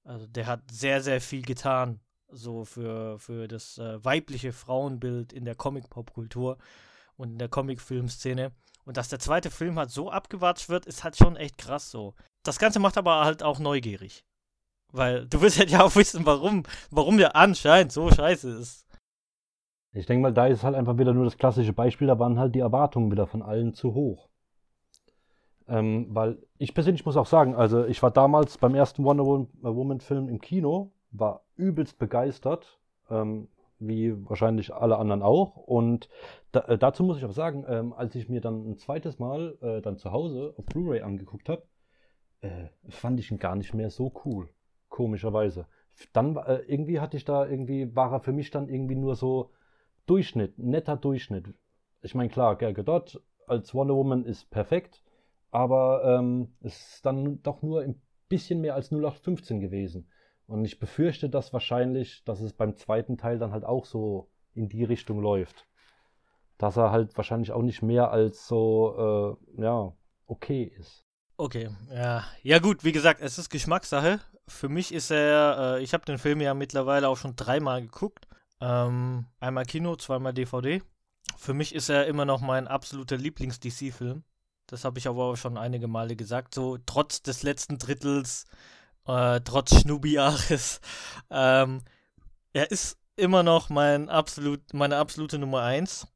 Also 0.04 0.26
der 0.26 0.46
hat 0.46 0.62
sehr, 0.70 1.02
sehr 1.02 1.20
viel 1.20 1.42
getan, 1.42 2.00
so 2.28 2.64
für, 2.64 3.18
für 3.18 3.48
das 3.48 3.78
äh, 3.78 4.04
weibliche 4.04 4.52
Frauenbild 4.52 5.32
in 5.32 5.44
der 5.44 5.54
Comic-Pop-Kultur 5.54 6.58
und 7.16 7.32
in 7.32 7.38
der 7.38 7.48
Comic-Film-Szene. 7.48 8.52
Und 8.84 8.96
dass 8.96 9.08
der 9.08 9.18
zweite 9.18 9.50
Film 9.50 9.78
halt 9.78 9.90
so 9.90 10.10
abgewatscht 10.10 10.68
wird, 10.68 10.86
ist 10.86 11.04
halt 11.04 11.16
schon 11.16 11.36
echt 11.36 11.58
krass 11.58 11.90
so. 11.90 12.14
Das 12.42 12.58
Ganze 12.58 12.80
macht 12.80 12.96
aber 12.96 13.24
halt 13.24 13.42
auch 13.42 13.58
neugierig. 13.58 14.24
Weil 14.92 15.26
du 15.26 15.40
willst 15.40 15.58
halt 15.58 15.70
ja 15.70 15.82
auch 15.82 15.94
wissen, 15.94 16.26
warum, 16.26 16.64
warum 16.90 17.18
der 17.18 17.36
anscheinend 17.36 17.92
so 17.92 18.10
scheiße 18.10 18.50
ist. 18.50 18.86
Ich 19.92 20.06
denke 20.06 20.22
mal, 20.22 20.32
da 20.32 20.46
ist 20.46 20.62
halt 20.62 20.76
einfach 20.76 20.98
wieder 20.98 21.12
nur 21.12 21.24
das 21.24 21.36
klassische 21.36 21.72
Beispiel, 21.72 22.06
da 22.06 22.18
waren 22.18 22.38
halt 22.38 22.54
die 22.54 22.60
Erwartungen 22.60 23.10
wieder 23.10 23.26
von 23.26 23.42
allen 23.42 23.74
zu 23.74 23.94
hoch. 23.94 24.29
Ähm, 25.70 26.08
weil 26.10 26.38
ich 26.58 26.74
persönlich 26.74 27.06
muss 27.06 27.16
auch 27.16 27.26
sagen, 27.26 27.54
also 27.54 27.84
ich 27.86 28.02
war 28.02 28.10
damals 28.10 28.58
beim 28.58 28.74
ersten 28.74 29.04
Wonder 29.04 29.24
Woman-Film 29.24 30.28
im 30.28 30.40
Kino, 30.40 30.90
war 31.12 31.44
übelst 31.54 31.96
begeistert, 31.96 32.80
ähm, 33.08 33.46
wie 33.78 34.12
wahrscheinlich 34.28 34.74
alle 34.74 34.98
anderen 34.98 35.22
auch. 35.22 35.56
Und 35.56 36.08
da, 36.50 36.60
äh, 36.62 36.76
dazu 36.76 37.04
muss 37.04 37.18
ich 37.18 37.24
auch 37.24 37.32
sagen, 37.32 37.64
ähm, 37.68 37.92
als 37.92 38.16
ich 38.16 38.28
mir 38.28 38.40
dann 38.40 38.68
ein 38.68 38.78
zweites 38.78 39.20
Mal 39.20 39.56
äh, 39.62 39.80
dann 39.80 39.96
zu 39.96 40.10
Hause 40.10 40.54
auf 40.56 40.66
Blu-ray 40.66 41.02
angeguckt 41.02 41.48
habe, 41.48 41.62
äh, 42.40 42.66
fand 42.88 43.20
ich 43.20 43.30
ihn 43.30 43.38
gar 43.38 43.54
nicht 43.54 43.72
mehr 43.72 43.90
so 43.90 44.12
cool, 44.24 44.48
komischerweise. 44.88 45.66
Dann 46.12 46.36
äh, 46.36 46.62
irgendwie 46.66 46.98
hatte 46.98 47.16
ich 47.16 47.24
da 47.24 47.46
irgendwie, 47.46 47.94
war 47.94 48.12
er 48.12 48.20
für 48.20 48.32
mich 48.32 48.50
dann 48.50 48.68
irgendwie 48.68 48.96
nur 48.96 49.14
so 49.14 49.50
Durchschnitt, 50.06 50.58
netter 50.58 50.96
Durchschnitt. 50.96 51.54
Ich 52.02 52.16
meine, 52.16 52.28
klar, 52.28 52.56
Gal 52.56 52.74
Gadot 52.74 53.22
als 53.46 53.72
Wonder 53.72 53.94
Woman 53.94 54.24
ist 54.24 54.50
perfekt 54.50 55.02
aber 55.50 56.04
ähm, 56.04 56.54
es 56.60 56.94
ist 56.94 57.06
dann 57.06 57.42
doch 57.42 57.62
nur 57.62 57.82
ein 57.82 58.00
bisschen 58.28 58.60
mehr 58.60 58.74
als 58.74 58.90
0815 58.90 59.60
gewesen. 59.60 60.08
Und 60.46 60.64
ich 60.64 60.78
befürchte, 60.78 61.28
dass 61.28 61.52
wahrscheinlich, 61.52 62.24
dass 62.24 62.40
es 62.40 62.52
beim 62.52 62.76
zweiten 62.76 63.16
Teil 63.16 63.38
dann 63.38 63.52
halt 63.52 63.64
auch 63.64 63.84
so 63.84 64.30
in 64.54 64.68
die 64.68 64.84
Richtung 64.84 65.20
läuft. 65.20 65.66
Dass 66.58 66.76
er 66.76 66.90
halt 66.90 67.16
wahrscheinlich 67.16 67.52
auch 67.52 67.62
nicht 67.62 67.82
mehr 67.82 68.10
als 68.10 68.46
so, 68.46 69.38
äh, 69.56 69.62
ja, 69.62 69.92
okay 70.26 70.64
ist. 70.76 71.06
Okay, 71.36 71.70
ja. 71.90 72.24
Ja 72.42 72.58
gut, 72.58 72.84
wie 72.84 72.92
gesagt, 72.92 73.20
es 73.20 73.38
ist 73.38 73.48
Geschmackssache. 73.48 74.20
Für 74.46 74.68
mich 74.68 74.92
ist 74.92 75.10
er, 75.10 75.76
äh, 75.76 75.82
ich 75.82 75.94
habe 75.94 76.04
den 76.04 76.18
Film 76.18 76.40
ja 76.40 76.52
mittlerweile 76.52 77.08
auch 77.08 77.16
schon 77.16 77.36
dreimal 77.36 77.80
geguckt. 77.80 78.26
Ähm, 78.60 79.26
einmal 79.38 79.64
Kino, 79.64 79.96
zweimal 79.96 80.34
DVD. 80.34 80.82
Für 81.36 81.54
mich 81.54 81.74
ist 81.74 81.88
er 81.88 82.06
immer 82.06 82.24
noch 82.24 82.40
mein 82.40 82.68
absoluter 82.68 83.16
Lieblings-DC-Film. 83.16 84.24
Das 84.70 84.84
habe 84.84 84.98
ich 85.00 85.08
aber 85.08 85.36
schon 85.36 85.58
einige 85.58 85.88
Male 85.88 86.14
gesagt. 86.14 86.54
So, 86.54 86.78
trotz 86.86 87.22
des 87.22 87.42
letzten 87.42 87.78
Drittels, 87.78 88.46
äh, 89.06 89.40
trotz 89.40 89.80
Schnubi-Jahres, 89.80 90.80
ähm, 91.30 91.82
er 92.52 92.70
ist 92.70 92.96
immer 93.16 93.42
noch 93.42 93.68
mein 93.68 94.08
absolut, 94.08 94.72
meine 94.72 94.96
absolute 94.96 95.38
Nummer 95.38 95.62
1. 95.62 96.06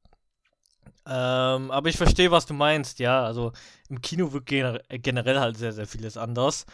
Ähm, 1.06 1.70
aber 1.70 1.88
ich 1.88 1.96
verstehe, 1.96 2.30
was 2.30 2.46
du 2.46 2.54
meinst, 2.54 3.00
ja. 3.00 3.24
Also 3.24 3.52
im 3.88 4.00
Kino 4.00 4.32
wird 4.32 4.46
gener 4.46 4.80
generell 4.88 5.40
halt 5.40 5.56
sehr, 5.56 5.72
sehr 5.72 5.86
vieles 5.86 6.16
anders. 6.16 6.64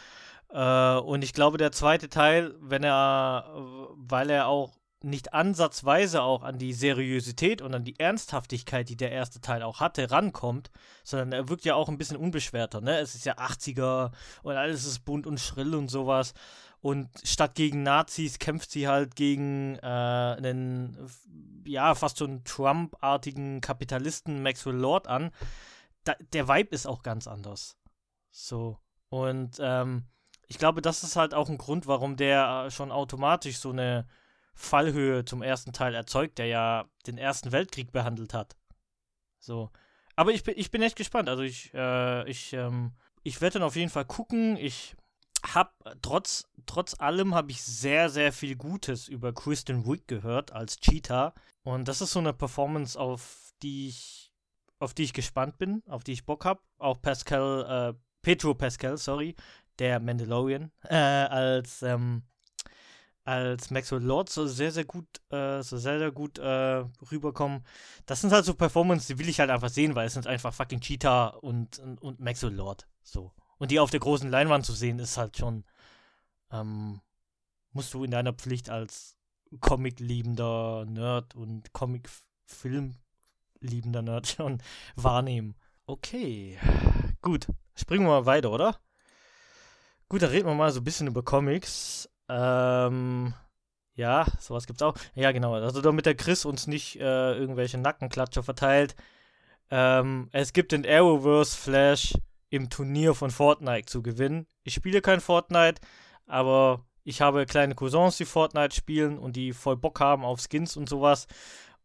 Äh, 0.49 0.95
und 0.97 1.23
ich 1.23 1.33
glaube, 1.33 1.57
der 1.57 1.71
zweite 1.71 2.09
Teil, 2.09 2.55
wenn 2.61 2.83
er, 2.83 3.45
weil 3.95 4.29
er 4.29 4.47
auch 4.47 4.80
nicht 5.03 5.33
ansatzweise 5.33 6.21
auch 6.21 6.43
an 6.43 6.57
die 6.57 6.73
Seriosität 6.73 7.61
und 7.61 7.73
an 7.73 7.83
die 7.83 7.99
Ernsthaftigkeit, 7.99 8.89
die 8.89 8.97
der 8.97 9.11
erste 9.11 9.41
Teil 9.41 9.63
auch 9.63 9.79
hatte, 9.79 10.11
rankommt, 10.11 10.71
sondern 11.03 11.31
er 11.31 11.49
wirkt 11.49 11.65
ja 11.65 11.75
auch 11.75 11.89
ein 11.89 11.97
bisschen 11.97 12.17
unbeschwerter, 12.17 12.81
ne? 12.81 12.99
Es 12.99 13.15
ist 13.15 13.25
ja 13.25 13.37
80er 13.37 14.11
und 14.43 14.55
alles 14.55 14.85
ist 14.85 15.05
bunt 15.05 15.27
und 15.27 15.39
schrill 15.39 15.75
und 15.75 15.89
sowas. 15.89 16.33
Und 16.81 17.09
statt 17.23 17.53
gegen 17.53 17.83
Nazis 17.83 18.39
kämpft 18.39 18.71
sie 18.71 18.87
halt 18.87 19.15
gegen 19.15 19.75
äh, 19.77 19.85
einen, 19.85 20.97
ja, 21.63 21.93
fast 21.93 22.17
so 22.17 22.25
einen 22.25 22.43
Trump-artigen 22.43 23.61
Kapitalisten 23.61 24.41
Maxwell 24.41 24.75
Lord 24.75 25.07
an. 25.07 25.31
Da, 26.03 26.15
der 26.33 26.47
Vibe 26.47 26.73
ist 26.73 26.87
auch 26.87 27.03
ganz 27.03 27.27
anders. 27.27 27.77
So. 28.31 28.79
Und 29.09 29.57
ähm, 29.59 30.05
ich 30.47 30.57
glaube, 30.57 30.81
das 30.81 31.03
ist 31.03 31.15
halt 31.15 31.35
auch 31.35 31.49
ein 31.49 31.59
Grund, 31.59 31.85
warum 31.85 32.17
der 32.17 32.65
äh, 32.65 32.71
schon 32.71 32.91
automatisch 32.91 33.59
so 33.59 33.69
eine 33.69 34.07
Fallhöhe 34.53 35.25
zum 35.25 35.41
ersten 35.41 35.73
Teil 35.73 35.95
erzeugt, 35.95 36.37
der 36.37 36.47
ja 36.47 36.85
den 37.07 37.17
Ersten 37.17 37.51
Weltkrieg 37.51 37.91
behandelt 37.91 38.33
hat. 38.33 38.55
So. 39.39 39.69
Aber 40.15 40.31
ich 40.31 40.43
bin, 40.43 40.55
ich 40.57 40.71
bin 40.71 40.81
echt 40.81 40.95
gespannt. 40.95 41.29
Also 41.29 41.43
ich, 41.43 41.73
äh, 41.73 42.29
ich, 42.29 42.53
ähm, 42.53 42.93
ich 43.23 43.41
werde 43.41 43.59
dann 43.59 43.63
auf 43.63 43.75
jeden 43.75 43.89
Fall 43.89 44.05
gucken. 44.05 44.57
Ich 44.57 44.95
habe 45.43 45.71
trotz, 46.01 46.47
trotz 46.65 46.99
allem 46.99 47.33
habe 47.33 47.51
ich 47.51 47.63
sehr, 47.63 48.09
sehr 48.09 48.31
viel 48.31 48.55
Gutes 48.55 49.07
über 49.07 49.33
Kristen 49.33 49.85
Wiig 49.85 50.07
gehört 50.07 50.51
als 50.51 50.79
Cheetah. 50.79 51.33
Und 51.63 51.87
das 51.87 52.01
ist 52.01 52.11
so 52.11 52.19
eine 52.19 52.33
Performance, 52.33 52.99
auf 52.99 53.51
die 53.61 53.87
ich, 53.89 54.31
auf 54.79 54.93
die 54.93 55.03
ich 55.03 55.13
gespannt 55.13 55.57
bin, 55.57 55.83
auf 55.87 56.03
die 56.03 56.13
ich 56.13 56.25
Bock 56.25 56.45
habe. 56.45 56.61
Auch 56.77 57.01
Pascal, 57.01 57.93
äh, 57.95 57.99
Petro 58.21 58.53
Pascal, 58.53 58.97
sorry, 58.97 59.35
der 59.79 59.99
Mandalorian, 59.99 60.71
äh, 60.83 60.95
als, 60.95 61.81
ähm, 61.81 62.23
als 63.23 63.69
Maxwell 63.69 64.01
Lord 64.01 64.29
so 64.29 64.47
sehr, 64.47 64.71
sehr 64.71 64.85
gut, 64.85 65.05
äh, 65.29 65.61
so 65.61 65.77
sehr, 65.77 65.99
sehr 65.99 66.11
gut 66.11 66.39
äh, 66.39 66.83
rüberkommen. 67.11 67.63
Das 68.05 68.21
sind 68.21 68.33
halt 68.33 68.45
so 68.45 68.55
Performances, 68.55 69.07
die 69.07 69.19
will 69.19 69.29
ich 69.29 69.39
halt 69.39 69.49
einfach 69.49 69.69
sehen, 69.69 69.95
weil 69.95 70.07
es 70.07 70.13
sind 70.13 70.27
einfach 70.27 70.53
fucking 70.53 70.81
Cheetah 70.81 71.27
und, 71.27 71.79
und, 71.79 72.01
und 72.01 72.19
Maxwell 72.19 72.53
Lord. 72.53 72.87
So. 73.03 73.31
Und 73.57 73.71
die 73.71 73.79
auf 73.79 73.91
der 73.91 73.99
großen 73.99 74.29
Leinwand 74.29 74.65
zu 74.65 74.73
sehen, 74.73 74.99
ist 74.99 75.17
halt 75.17 75.37
schon, 75.37 75.63
ähm, 76.51 77.01
musst 77.73 77.93
du 77.93 78.03
in 78.03 78.11
deiner 78.11 78.33
Pflicht 78.33 78.69
als 78.69 79.15
Comic-liebender 79.59 80.85
Nerd 80.87 81.35
und 81.35 81.73
Comic-Film-liebender 81.73 84.01
Nerd 84.01 84.27
schon 84.27 84.61
wahrnehmen. 84.95 85.55
Okay, 85.85 86.57
gut. 87.21 87.47
Springen 87.75 88.05
wir 88.05 88.21
mal 88.21 88.25
weiter, 88.25 88.51
oder? 88.51 88.79
Gut, 90.09 90.23
dann 90.23 90.31
reden 90.31 90.47
wir 90.47 90.55
mal 90.55 90.71
so 90.71 90.81
ein 90.81 90.83
bisschen 90.83 91.07
über 91.07 91.23
Comics. 91.23 92.09
Ähm, 92.31 93.33
ja, 93.95 94.25
sowas 94.39 94.65
gibt's 94.65 94.81
auch. 94.81 94.95
Ja, 95.15 95.31
genau. 95.33 95.53
Also 95.55 95.81
damit 95.81 96.05
der 96.05 96.15
Chris 96.15 96.45
uns 96.45 96.65
nicht 96.65 96.95
äh, 96.95 97.33
irgendwelche 97.35 97.77
Nackenklatscher 97.77 98.41
verteilt. 98.41 98.95
Ähm, 99.69 100.29
es 100.31 100.53
gibt 100.53 100.71
den 100.71 100.85
Arrowverse 100.85 101.57
Flash 101.57 102.13
im 102.49 102.69
Turnier 102.69 103.13
von 103.15 103.31
Fortnite 103.31 103.85
zu 103.85 104.01
gewinnen. 104.01 104.47
Ich 104.63 104.73
spiele 104.75 105.01
kein 105.01 105.19
Fortnite, 105.19 105.81
aber 106.25 106.85
ich 107.03 107.21
habe 107.21 107.45
kleine 107.45 107.75
Cousins, 107.75 108.17
die 108.17 108.25
Fortnite 108.25 108.75
spielen 108.75 109.17
und 109.19 109.35
die 109.35 109.51
voll 109.53 109.75
Bock 109.75 109.99
haben 109.99 110.23
auf 110.23 110.39
Skins 110.41 110.77
und 110.77 110.87
sowas. 110.87 111.27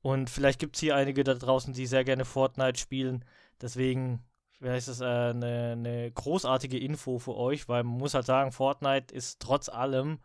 Und 0.01 0.31
vielleicht 0.31 0.61
gibt 0.61 0.77
es 0.77 0.81
hier 0.81 0.95
einige 0.95 1.25
da 1.25 1.35
draußen, 1.35 1.73
die 1.73 1.87
sehr 1.87 2.05
gerne 2.05 2.25
Fortnite 2.25 2.79
spielen. 2.79 3.25
Deswegen 3.61 4.25
wäre 4.61 4.77
es 4.77 5.01
äh, 5.01 5.05
eine, 5.05 5.73
eine 5.73 6.13
großartige 6.13 6.79
Info 6.79 7.19
für 7.19 7.37
euch, 7.37 7.69
weil 7.69 7.83
man 7.83 7.99
muss 7.99 8.15
halt 8.15 8.27
sagen, 8.27 8.53
Fortnite 8.53 9.13
ist 9.13 9.41
trotz 9.41 9.69
allem 9.69 10.21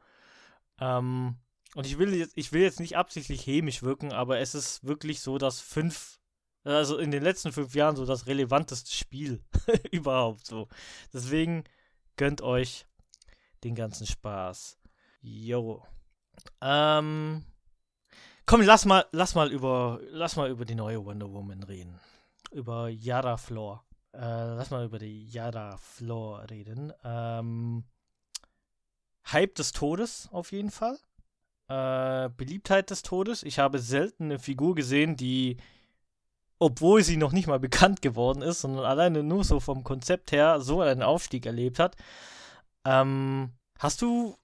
ähm, 0.81 1.37
und 1.75 1.85
ich 1.85 1.97
will 1.97 2.13
jetzt, 2.13 2.33
ich 2.35 2.51
will 2.51 2.61
jetzt 2.61 2.81
nicht 2.81 2.97
absichtlich 2.97 3.47
hämisch 3.47 3.81
wirken, 3.81 4.11
aber 4.11 4.39
es 4.39 4.53
ist 4.53 4.83
wirklich 4.83 5.21
so, 5.21 5.37
dass 5.37 5.61
fünf 5.61 6.19
also 6.63 6.97
in 6.97 7.11
den 7.11 7.23
letzten 7.23 7.51
fünf 7.51 7.73
Jahren 7.73 7.95
so 7.95 8.05
das 8.05 8.27
relevanteste 8.27 8.91
Spiel 8.91 9.43
überhaupt 9.91 10.45
so. 10.45 10.67
Deswegen 11.13 11.63
gönnt 12.17 12.41
euch 12.41 12.85
den 13.63 13.75
ganzen 13.75 14.05
Spaß. 14.05 14.77
Jo. 15.21 15.83
Ähm. 16.61 17.45
Komm, 18.45 18.61
lass 18.61 18.85
mal, 18.85 19.05
lass 19.11 19.35
mal 19.35 19.51
über, 19.51 19.99
lass 20.09 20.35
mal 20.35 20.49
über 20.49 20.65
die 20.65 20.75
neue 20.75 21.03
Wonder 21.05 21.31
Woman 21.31 21.63
reden. 21.63 21.99
Über 22.51 22.89
Yara 22.89 23.37
Floor. 23.37 23.83
Äh, 24.13 24.19
lass 24.19 24.71
mal 24.71 24.85
über 24.85 24.99
die 24.99 25.25
Yara 25.27 25.77
Floor 25.77 26.49
reden. 26.49 26.91
Ähm, 27.03 27.85
Hype 29.33 29.55
des 29.55 29.71
Todes 29.71 30.29
auf 30.31 30.51
jeden 30.51 30.71
Fall. 30.71 30.97
Äh, 31.67 32.29
Beliebtheit 32.35 32.89
des 32.89 33.01
Todes. 33.03 33.43
Ich 33.43 33.59
habe 33.59 33.79
selten 33.79 34.25
eine 34.25 34.39
Figur 34.39 34.75
gesehen, 34.75 35.15
die 35.15 35.57
obwohl 36.61 37.01
sie 37.03 37.17
noch 37.17 37.31
nicht 37.31 37.47
mal 37.47 37.59
bekannt 37.59 38.03
geworden 38.03 38.43
ist, 38.43 38.61
sondern 38.61 38.85
alleine 38.85 39.23
nur 39.23 39.43
so 39.43 39.59
vom 39.59 39.83
Konzept 39.83 40.31
her 40.31 40.61
so 40.61 40.81
einen 40.81 41.01
Aufstieg 41.01 41.47
erlebt 41.47 41.79
hat. 41.79 41.95
Ähm, 42.85 43.51
hast 43.79 44.03
du 44.03 44.37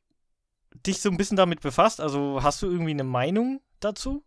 dich 0.85 0.99
so 0.99 1.09
ein 1.09 1.17
bisschen 1.17 1.37
damit 1.37 1.61
befasst? 1.61 2.01
Also 2.01 2.41
hast 2.41 2.63
du 2.63 2.67
irgendwie 2.67 2.91
eine 2.91 3.03
Meinung 3.03 3.61
dazu? 3.79 4.23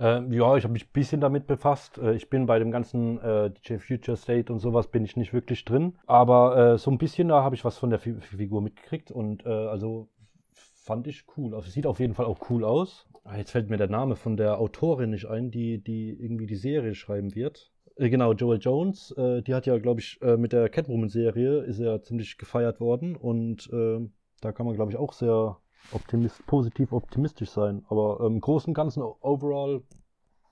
Ähm, 0.00 0.32
ja, 0.32 0.56
ich 0.56 0.64
habe 0.64 0.72
mich 0.72 0.86
ein 0.86 0.92
bisschen 0.92 1.20
damit 1.20 1.46
befasst. 1.46 1.98
Äh, 1.98 2.14
ich 2.14 2.28
bin 2.28 2.46
bei 2.46 2.58
dem 2.58 2.70
ganzen 2.70 3.20
äh, 3.20 3.50
DJ 3.50 3.76
Future 3.76 4.16
State 4.16 4.52
und 4.52 4.58
sowas 4.58 4.88
bin 4.88 5.04
ich 5.04 5.16
nicht 5.16 5.32
wirklich 5.32 5.64
drin. 5.64 5.94
Aber 6.06 6.56
äh, 6.56 6.78
so 6.78 6.90
ein 6.90 6.98
bisschen 6.98 7.28
da 7.28 7.42
habe 7.42 7.54
ich 7.54 7.64
was 7.64 7.78
von 7.78 7.90
der 7.90 8.00
F 8.04 8.24
Figur 8.24 8.60
mitgekriegt 8.60 9.10
und 9.10 9.46
äh, 9.46 9.48
also 9.48 10.08
fand 10.52 11.06
ich 11.06 11.24
cool. 11.36 11.54
Also 11.54 11.70
sieht 11.70 11.86
auf 11.86 12.00
jeden 12.00 12.14
Fall 12.14 12.26
auch 12.26 12.50
cool 12.50 12.64
aus. 12.64 13.06
Ah, 13.22 13.36
jetzt 13.36 13.52
fällt 13.52 13.70
mir 13.70 13.76
der 13.76 13.88
Name 13.88 14.16
von 14.16 14.36
der 14.36 14.58
Autorin 14.58 15.10
nicht 15.10 15.26
ein, 15.26 15.50
die, 15.50 15.82
die 15.82 16.10
irgendwie 16.10 16.46
die 16.46 16.56
Serie 16.56 16.94
schreiben 16.94 17.34
wird. 17.34 17.72
Äh, 17.96 18.10
genau, 18.10 18.32
Joel 18.32 18.58
Jones, 18.58 19.14
die 19.16 19.54
hat 19.54 19.66
ja, 19.66 19.78
glaube 19.78 20.00
ich, 20.00 20.20
mit 20.20 20.52
der 20.52 20.68
Catwoman-Serie 20.68 21.60
ist 21.60 21.78
ja 21.78 22.02
ziemlich 22.02 22.36
gefeiert 22.36 22.80
worden 22.80 23.16
und 23.16 23.70
da 23.72 24.52
kann 24.52 24.66
man, 24.66 24.74
glaube 24.74 24.90
ich, 24.92 24.98
auch 24.98 25.14
sehr 25.14 25.56
optimist 25.92 26.44
positiv 26.46 26.92
optimistisch 26.92 27.50
sein. 27.50 27.84
Aber 27.88 28.20
im 28.20 28.40
Großen 28.40 28.70
und 28.70 28.74
Ganzen, 28.74 29.02
overall, 29.02 29.82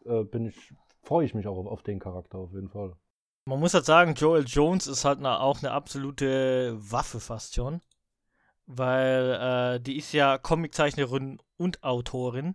äh, 0.04 0.24
bin 0.24 0.46
ich, 0.46 0.74
freue 1.02 1.24
ich 1.24 1.34
mich 1.34 1.46
auch 1.46 1.56
auf, 1.56 1.66
auf, 1.66 1.82
den 1.82 1.98
Charakter 1.98 2.38
auf 2.38 2.52
jeden 2.52 2.68
Fall. 2.68 2.94
Man 3.44 3.60
muss 3.60 3.74
halt 3.74 3.84
sagen, 3.84 4.14
Joel 4.14 4.44
Jones 4.46 4.86
ist 4.86 5.04
halt 5.04 5.18
eine, 5.18 5.40
auch 5.40 5.58
eine 5.62 5.72
absolute 5.72 6.76
Waffe 6.78 7.18
fast 7.20 7.54
schon 7.54 7.80
weil 8.66 9.76
äh, 9.76 9.80
die 9.80 9.96
ist 9.96 10.12
ja 10.12 10.38
Comiczeichnerin 10.38 11.40
und 11.56 11.82
Autorin. 11.82 12.54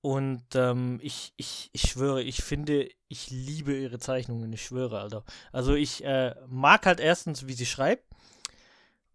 Und 0.00 0.44
ähm, 0.54 1.00
ich, 1.02 1.32
ich, 1.36 1.70
ich 1.72 1.82
schwöre, 1.82 2.22
ich 2.22 2.42
finde, 2.42 2.88
ich 3.08 3.30
liebe 3.30 3.76
ihre 3.76 3.98
Zeichnungen, 3.98 4.52
ich 4.52 4.64
schwöre, 4.64 5.00
Alter. 5.00 5.24
Also 5.52 5.74
ich 5.74 6.04
äh, 6.04 6.34
mag 6.46 6.86
halt 6.86 7.00
erstens, 7.00 7.48
wie 7.48 7.54
sie 7.54 7.66
schreibt, 7.66 8.04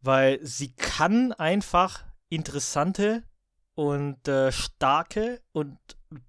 weil 0.02 0.40
sie 0.46 0.74
kann 0.74 1.32
einfach 1.32 2.04
interessante 2.32 3.24
und 3.76 4.28
äh, 4.28 4.52
starke 4.52 5.42
und 5.52 5.78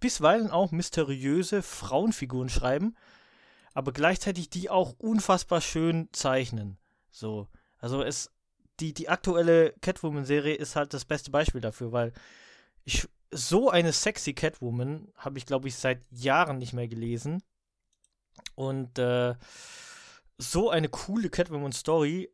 bisweilen 0.01 0.51
auch 0.51 0.71
mysteriöse 0.71 1.63
Frauenfiguren 1.63 2.49
schreiben, 2.49 2.97
aber 3.75 3.93
gleichzeitig 3.93 4.51
die 4.51 4.69
auch 4.69 4.95
unfassbar 4.99 5.61
schön 5.61 6.09
zeichnen. 6.13 6.79
So, 7.11 7.49
also 7.79 8.03
es 8.03 8.31
die, 8.81 8.95
die 8.95 9.09
aktuelle 9.09 9.75
Catwoman-Serie 9.81 10.55
ist 10.55 10.77
halt 10.77 10.93
das 10.93 11.05
beste 11.05 11.31
Beispiel 11.31 11.61
dafür, 11.61 11.93
weil 11.93 12.13
ich 12.85 13.09
so 13.31 13.71
eine 13.71 13.93
sexy 13.93 14.35
Catwoman 14.35 15.09
habe 15.17 15.39
ich, 15.39 15.47
glaube 15.47 15.69
ich, 15.69 15.77
seit 15.77 16.03
Jahren 16.11 16.59
nicht 16.59 16.73
mehr 16.73 16.89
gelesen. 16.89 17.43
Und 18.55 18.99
äh, 18.99 19.35
so 20.39 20.71
eine 20.71 20.89
coole 20.89 21.31
Catwoman-Story 21.31 22.31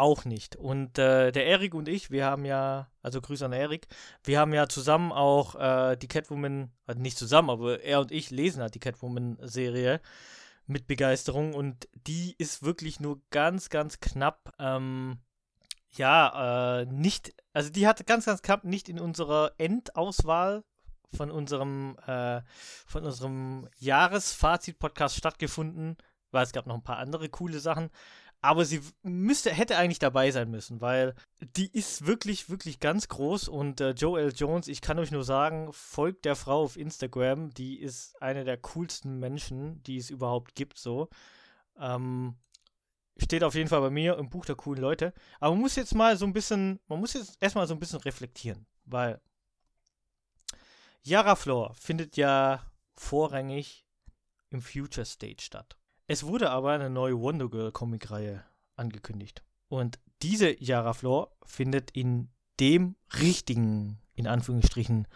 auch 0.00 0.24
nicht. 0.24 0.56
Und 0.56 0.98
äh, 0.98 1.32
der 1.32 1.46
Erik 1.46 1.74
und 1.74 1.88
ich, 1.88 2.10
wir 2.10 2.24
haben 2.24 2.44
ja, 2.44 2.88
also 3.02 3.20
Grüße 3.20 3.44
an 3.44 3.52
Erik, 3.52 3.86
wir 4.24 4.38
haben 4.38 4.52
ja 4.54 4.68
zusammen 4.68 5.12
auch 5.12 5.54
äh, 5.54 5.96
die 5.96 6.08
Catwoman, 6.08 6.70
also 6.86 7.00
nicht 7.00 7.18
zusammen, 7.18 7.50
aber 7.50 7.82
er 7.82 8.00
und 8.00 8.12
ich 8.12 8.30
lesen 8.30 8.62
halt 8.62 8.74
die 8.74 8.80
Catwoman-Serie 8.80 10.00
mit 10.66 10.86
Begeisterung 10.86 11.54
und 11.54 11.88
die 12.06 12.34
ist 12.38 12.62
wirklich 12.62 13.00
nur 13.00 13.20
ganz, 13.30 13.70
ganz 13.70 14.00
knapp 14.00 14.54
ähm, 14.58 15.18
ja, 15.92 16.80
äh, 16.80 16.86
nicht, 16.86 17.34
also 17.52 17.70
die 17.70 17.86
hat 17.86 18.06
ganz, 18.06 18.26
ganz 18.26 18.42
knapp 18.42 18.64
nicht 18.64 18.88
in 18.88 19.00
unserer 19.00 19.52
Endauswahl 19.58 20.64
von 21.12 21.30
unserem, 21.30 21.96
äh, 22.06 22.42
von 22.86 23.04
unserem 23.04 23.68
Jahresfazit-Podcast 23.78 25.16
stattgefunden, 25.16 25.96
weil 26.30 26.44
es 26.44 26.52
gab 26.52 26.66
noch 26.66 26.76
ein 26.76 26.84
paar 26.84 26.98
andere 26.98 27.28
coole 27.28 27.58
Sachen. 27.58 27.90
Aber 28.42 28.64
sie 28.64 28.80
müsste, 29.02 29.50
hätte 29.50 29.76
eigentlich 29.76 29.98
dabei 29.98 30.30
sein 30.30 30.50
müssen, 30.50 30.80
weil 30.80 31.14
die 31.40 31.70
ist 31.70 32.06
wirklich, 32.06 32.48
wirklich 32.48 32.80
ganz 32.80 33.08
groß 33.08 33.48
und 33.48 33.82
äh, 33.82 33.90
Joel 33.90 34.32
Jones, 34.34 34.66
ich 34.66 34.80
kann 34.80 34.98
euch 34.98 35.10
nur 35.10 35.24
sagen, 35.24 35.70
folgt 35.72 36.24
der 36.24 36.36
Frau 36.36 36.62
auf 36.62 36.78
Instagram, 36.78 37.50
die 37.50 37.78
ist 37.78 38.20
eine 38.22 38.44
der 38.44 38.56
coolsten 38.56 39.18
Menschen, 39.18 39.82
die 39.82 39.98
es 39.98 40.08
überhaupt 40.08 40.54
gibt, 40.54 40.78
so. 40.78 41.10
Ähm, 41.78 42.38
steht 43.18 43.44
auf 43.44 43.54
jeden 43.54 43.68
Fall 43.68 43.82
bei 43.82 43.90
mir 43.90 44.16
im 44.16 44.30
Buch 44.30 44.46
der 44.46 44.56
coolen 44.56 44.80
Leute. 44.80 45.12
Aber 45.38 45.52
man 45.52 45.60
muss 45.60 45.76
jetzt 45.76 45.94
mal 45.94 46.16
so 46.16 46.24
ein 46.24 46.32
bisschen, 46.32 46.80
man 46.88 47.00
muss 47.00 47.12
jetzt 47.12 47.36
erstmal 47.40 47.66
so 47.66 47.74
ein 47.74 47.80
bisschen 47.80 48.00
reflektieren, 48.00 48.66
weil 48.84 49.20
Yara 51.02 51.36
Floor 51.36 51.74
findet 51.74 52.16
ja 52.16 52.64
vorrangig 52.94 53.86
im 54.50 54.62
Future 54.62 55.06
State 55.06 55.42
statt. 55.42 55.79
Es 56.10 56.24
wurde 56.24 56.50
aber 56.50 56.72
eine 56.72 56.90
neue 56.90 57.20
Wonder 57.20 57.48
Girl 57.48 57.70
Comic-Reihe 57.70 58.44
angekündigt. 58.74 59.44
Und 59.68 60.00
diese 60.22 60.60
Yara 60.60 60.92
Floor 60.92 61.30
findet 61.44 61.92
in 61.92 62.30
dem 62.58 62.96
richtigen, 63.20 64.00
in 64.16 64.26
Anführungsstrichen, 64.26 65.06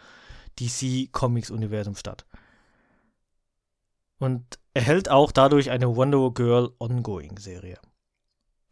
DC 0.57 1.11
Comics 1.11 1.51
Universum 1.51 1.97
statt. 1.97 2.25
Und 4.19 4.57
erhält 4.73 5.09
auch 5.09 5.33
dadurch 5.33 5.69
eine 5.69 5.97
Wonder 5.97 6.31
Girl 6.31 6.71
Ongoing 6.79 7.39
Serie. 7.39 7.77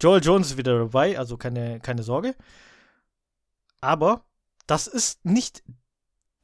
Joel 0.01 0.23
Jones 0.23 0.51
ist 0.51 0.57
wieder 0.57 0.79
dabei, 0.79 1.19
also 1.19 1.35
keine, 1.35 1.81
keine 1.81 2.03
Sorge. 2.03 2.37
Aber 3.81 4.23
das 4.65 4.87
ist 4.87 5.25
nicht 5.25 5.61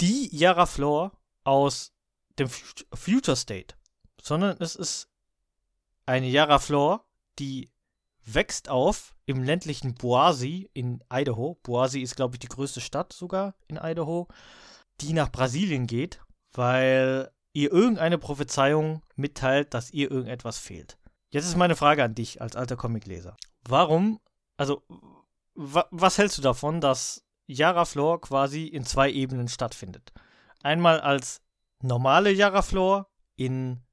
die 0.02 0.28
Yara 0.36 0.66
Floor 0.66 1.14
aus 1.46 1.94
dem 2.38 2.50
Future 2.50 3.38
State, 3.38 3.76
sondern 4.22 4.58
es 4.60 4.76
ist 4.76 5.10
eine 6.10 6.28
Yara 6.28 6.58
Floor, 6.58 7.06
die 7.38 7.70
wächst 8.26 8.68
auf 8.68 9.16
im 9.28 9.44
ländlichen 9.44 9.94
Boise 9.94 10.66
in 10.74 11.04
Idaho. 11.12 11.60
Boise 11.62 12.00
ist, 12.00 12.16
glaube 12.16 12.36
ich, 12.36 12.40
die 12.40 12.48
größte 12.48 12.82
Stadt 12.82 13.14
sogar 13.14 13.54
in 13.68 13.80
Idaho, 13.82 14.28
die 15.02 15.14
nach 15.14 15.32
Brasilien 15.32 15.86
geht, 15.86 16.20
weil 16.54 17.32
ihr 17.54 17.72
irgendeine 17.72 18.18
Prophezeiung 18.18 19.04
mitteilt, 19.16 19.76
dass 19.76 19.92
ihr 19.92 20.10
irgendetwas 20.10 20.58
fehlt. 20.58 20.98
Jetzt 21.30 21.46
ist 21.46 21.58
meine 21.58 21.76
Frage 21.76 22.04
an 22.04 22.16
dich 22.16 22.42
als 22.42 22.56
alter 22.56 22.76
Comicleser. 22.76 23.38
Warum, 23.68 24.20
also, 24.58 24.82
wa 25.54 25.86
was 25.92 26.18
hältst 26.18 26.40
du 26.40 26.42
davon, 26.42 26.82
dass 26.82 27.24
Yara 27.46 27.86
Floor 27.86 28.20
quasi 28.20 28.66
in 28.66 28.84
zwei 28.84 29.12
Ebenen 29.12 29.48
stattfindet? 29.48 30.12
Einmal 30.64 31.02
als 31.02 31.42
normale 31.84 32.32
Yara 32.32 32.64
Floor 32.64 33.08
in 33.36 33.84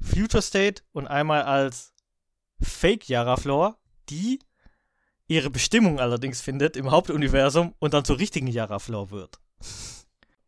Future 0.00 0.42
State 0.42 0.82
und 0.92 1.06
einmal 1.06 1.42
als 1.42 1.92
Fake 2.60 3.08
Yara 3.08 3.36
Floor, 3.36 3.76
die 4.08 4.38
ihre 5.28 5.50
Bestimmung 5.50 5.98
allerdings 5.98 6.40
findet 6.40 6.76
im 6.76 6.90
Hauptuniversum 6.90 7.74
und 7.78 7.94
dann 7.94 8.04
zur 8.04 8.18
richtigen 8.18 8.46
Yara 8.46 8.78
Floor 8.78 9.10
wird. 9.10 9.40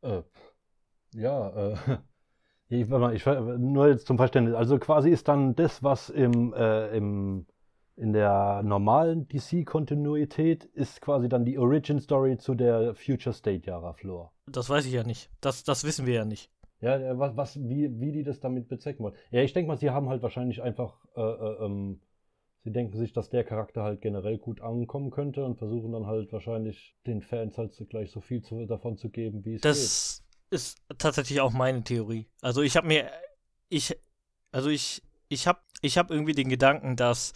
Äh, 0.02 0.22
ja, 1.14 1.48
äh, 1.50 1.76
ich, 2.68 2.88
ich, 2.90 3.26
nur 3.26 3.88
jetzt 3.88 4.06
zum 4.06 4.16
Verständnis. 4.16 4.54
Also 4.54 4.78
quasi 4.78 5.10
ist 5.10 5.28
dann 5.28 5.56
das, 5.56 5.82
was 5.82 6.10
im, 6.10 6.54
äh, 6.54 6.96
im 6.96 7.46
in 7.98 8.12
der 8.12 8.62
normalen 8.62 9.26
DC-Kontinuität 9.26 10.64
ist 10.64 11.00
quasi 11.00 11.28
dann 11.28 11.44
die 11.44 11.58
Origin-Story 11.58 12.38
zu 12.38 12.54
der 12.54 12.94
Future 12.94 13.34
State 13.34 13.66
Yara 13.66 13.92
Floor. 13.92 14.32
Das 14.46 14.70
weiß 14.70 14.86
ich 14.86 14.92
ja 14.92 15.02
nicht. 15.02 15.30
Das, 15.40 15.64
das 15.64 15.82
wissen 15.82 16.06
wir 16.06 16.14
ja 16.14 16.24
nicht. 16.24 16.48
Ja, 16.80 17.18
was, 17.18 17.36
was, 17.36 17.68
wie, 17.68 18.00
wie 18.00 18.12
die 18.12 18.22
das 18.22 18.38
damit 18.40 18.68
bezwecken 18.68 19.04
wollen. 19.04 19.16
Ja, 19.30 19.42
ich 19.42 19.52
denke 19.52 19.68
mal, 19.68 19.76
sie 19.76 19.90
haben 19.90 20.08
halt 20.08 20.22
wahrscheinlich 20.22 20.62
einfach, 20.62 21.04
äh, 21.16 21.20
äh, 21.20 21.64
ähm, 21.64 22.00
sie 22.62 22.70
denken 22.70 22.96
sich, 22.96 23.12
dass 23.12 23.30
der 23.30 23.42
Charakter 23.42 23.82
halt 23.82 24.00
generell 24.00 24.38
gut 24.38 24.60
ankommen 24.60 25.10
könnte 25.10 25.44
und 25.44 25.56
versuchen 25.56 25.92
dann 25.92 26.06
halt 26.06 26.32
wahrscheinlich 26.32 26.96
den 27.06 27.20
Fans 27.20 27.58
halt 27.58 27.74
gleich 27.88 28.12
so 28.12 28.20
viel 28.20 28.42
zu, 28.42 28.64
davon 28.66 28.96
zu 28.96 29.10
geben, 29.10 29.44
wie 29.44 29.54
es 29.54 29.62
das 29.62 30.22
geht. 30.50 30.60
ist 30.60 30.78
tatsächlich 30.98 31.40
auch 31.40 31.52
meine 31.52 31.82
Theorie. 31.82 32.26
Also 32.42 32.62
ich 32.62 32.76
habe 32.76 32.86
mir, 32.86 33.10
ich, 33.68 33.98
also 34.52 34.68
ich, 34.68 35.02
ich 35.28 35.48
habe, 35.48 35.58
ich 35.82 35.98
habe 35.98 36.14
irgendwie 36.14 36.32
den 36.32 36.48
Gedanken, 36.48 36.94
dass 36.94 37.32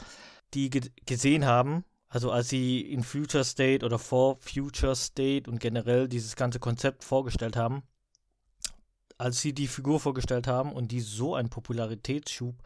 die 0.55 0.70
ge 0.70 0.82
gesehen 1.05 1.47
haben, 1.47 1.84
also 2.09 2.30
als 2.30 2.49
sie 2.49 2.80
in 2.80 3.03
Future 3.03 3.43
State 3.43 3.84
oder 3.84 3.99
vor 3.99 4.36
Future 4.36 4.95
State 4.95 5.51
und 5.51 5.59
generell 5.59 6.09
dieses 6.09 6.36
ganze 6.36 6.61
Konzept 6.61 7.03
vorgestellt 7.05 7.57
haben, 7.57 7.82
als 9.23 9.41
sie 9.41 9.53
die 9.53 9.68
Figur 9.68 10.01
vorgestellt 10.01 10.49
haben 10.49 10.73
und 10.73 10.91
die 10.91 11.01
so 11.01 11.37
einen 11.37 11.49
Popularitätsschub 11.49 12.57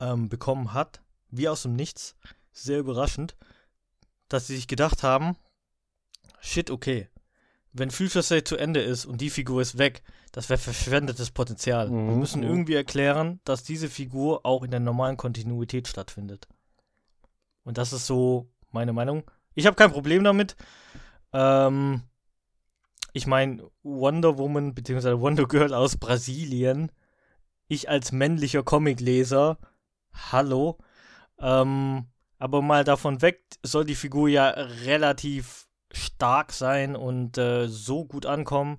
ähm, 0.00 0.30
bekommen 0.30 0.72
hat, 0.72 1.02
wie 1.28 1.46
aus 1.46 1.62
dem 1.62 1.76
Nichts, 1.76 2.16
sehr 2.52 2.78
überraschend, 2.78 3.36
dass 4.28 4.46
sie 4.46 4.56
sich 4.56 4.66
gedacht 4.66 5.02
haben, 5.02 5.36
shit, 6.40 6.70
okay, 6.70 7.08
wenn 7.74 7.90
Future 7.90 8.22
State 8.22 8.44
zu 8.44 8.56
Ende 8.56 8.80
ist 8.80 9.04
und 9.04 9.20
die 9.20 9.28
Figur 9.28 9.60
ist 9.60 9.76
weg, 9.76 10.02
das 10.32 10.48
wäre 10.48 10.58
verschwendetes 10.58 11.30
Potenzial. 11.30 11.90
Mhm. 11.90 12.08
Wir 12.08 12.16
müssen 12.16 12.42
irgendwie 12.42 12.76
erklären, 12.76 13.40
dass 13.44 13.62
diese 13.62 13.90
Figur 13.90 14.46
auch 14.46 14.62
in 14.62 14.70
der 14.70 14.80
normalen 14.80 15.18
Kontinuität 15.18 15.86
stattfindet. 15.86 16.48
Und 17.62 17.76
das 17.76 17.92
ist 17.92 18.06
so 18.06 18.48
meine 18.70 18.94
Meinung. 18.94 19.22
Ich 19.54 19.66
habe 19.66 19.76
kein 19.76 19.92
Problem 19.92 20.24
damit. 20.24 20.56
Ähm, 21.34 22.04
ich 23.14 23.26
meine, 23.28 23.70
Wonder 23.82 24.38
Woman 24.38 24.74
bzw. 24.74 25.20
Wonder 25.20 25.46
Girl 25.46 25.72
aus 25.72 25.96
Brasilien. 25.96 26.90
Ich 27.68 27.88
als 27.88 28.12
männlicher 28.12 28.64
Comicleser. 28.64 29.58
Hallo. 30.12 30.78
Ähm, 31.38 32.08
aber 32.38 32.60
mal 32.60 32.82
davon 32.84 33.22
weg, 33.22 33.44
soll 33.62 33.84
die 33.84 33.94
Figur 33.94 34.28
ja 34.28 34.48
relativ 34.50 35.68
stark 35.92 36.52
sein 36.52 36.96
und 36.96 37.38
äh, 37.38 37.68
so 37.68 38.04
gut 38.04 38.26
ankommen. 38.26 38.78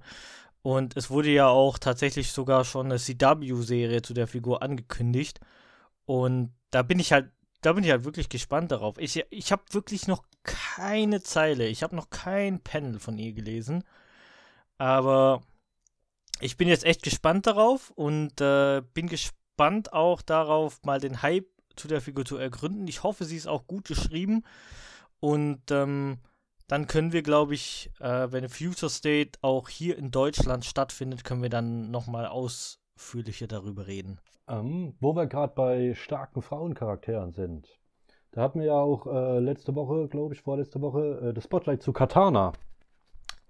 Und 0.62 0.98
es 0.98 1.10
wurde 1.10 1.30
ja 1.30 1.48
auch 1.48 1.80
tatsächlich 1.80 2.34
sogar 2.34 2.66
schon 2.66 2.88
eine 2.88 3.00
CW-Serie 3.00 4.02
zu 4.02 4.14
der 4.14 4.28
Figur 4.28 4.62
angekündigt. 4.62 5.40
Und 6.06 6.54
da 6.72 6.84
bin 6.84 7.00
ich 7.00 7.14
halt 7.14 7.32
da 7.62 7.74
bin 7.74 7.84
ich 7.84 7.90
halt 7.90 8.04
wirklich 8.04 8.30
gespannt 8.30 8.72
darauf. 8.72 8.98
Ich, 9.00 9.26
ich 9.32 9.52
habe 9.52 9.64
wirklich 9.72 10.08
noch 10.08 10.24
keine 10.44 11.24
Zeile, 11.24 11.66
ich 11.68 11.82
habe 11.82 11.96
noch 11.96 12.12
kein 12.12 12.60
Panel 12.62 13.00
von 13.00 13.18
ihr 13.18 13.34
gelesen. 13.34 13.84
Aber 14.78 15.42
ich 16.40 16.58
bin 16.58 16.68
jetzt 16.68 16.86
echt 16.86 17.04
gespannt 17.04 17.48
darauf 17.48 17.92
und 17.92 18.42
äh, 18.42 18.82
bin 18.94 19.08
gespannt 19.08 19.94
auch 19.94 20.22
darauf, 20.22 20.84
mal 20.84 21.00
den 21.00 21.22
Hype 21.22 21.48
zu 21.76 21.88
der 21.88 22.02
Figur 22.02 22.26
zu 22.26 22.38
ergründen. 22.38 22.88
Ich 22.88 23.04
hoffe, 23.04 23.26
sie 23.26 23.38
ist 23.38 23.48
auch 23.48 23.68
gut 23.68 23.86
geschrieben. 23.88 24.44
Und 25.20 25.72
ähm, 25.72 26.20
dann 26.68 26.88
können 26.88 27.14
wir, 27.14 27.22
glaube 27.22 27.54
ich, 27.54 27.92
äh, 28.00 28.32
wenn 28.32 28.50
Future 28.50 28.90
State 28.90 29.40
auch 29.42 29.70
hier 29.70 29.98
in 29.98 30.12
Deutschland 30.12 30.66
stattfindet, 30.66 31.24
können 31.24 31.42
wir 31.42 31.50
dann 31.50 31.92
nochmal 31.92 32.26
ausführlicher 32.28 33.48
darüber 33.48 33.88
reden. 33.88 34.20
Ähm, 34.48 34.96
wo 35.00 35.16
wir 35.16 35.26
gerade 35.28 35.54
bei 35.56 35.94
starken 35.96 36.42
Frauencharakteren 36.42 37.32
sind. 37.32 37.80
Da 38.32 38.42
hatten 38.42 38.60
wir 38.60 38.68
ja 38.68 38.74
auch 38.74 39.08
äh, 39.08 39.40
letzte 39.40 39.74
Woche, 39.76 40.08
glaube 40.10 40.34
ich, 40.34 40.42
vorletzte 40.42 40.82
Woche, 40.82 41.30
äh, 41.30 41.34
das 41.34 41.46
Spotlight 41.46 41.82
zu 41.82 41.94
Katana. 41.94 42.52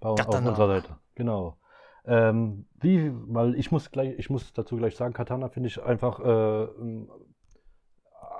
Bei, 0.00 0.14
Katana. 0.14 0.38
Auf 0.38 0.48
unserer 0.48 0.68
Seite. 0.68 0.96
Genau. 1.14 1.56
Ähm, 2.04 2.66
wie, 2.80 3.10
weil 3.12 3.54
ich 3.56 3.70
muss 3.72 3.90
gleich, 3.90 4.18
ich 4.18 4.30
muss 4.30 4.52
dazu 4.52 4.76
gleich 4.76 4.96
sagen, 4.96 5.12
Katana 5.12 5.48
finde 5.48 5.68
ich 5.68 5.82
einfach 5.82 6.20
äh, 6.20 6.68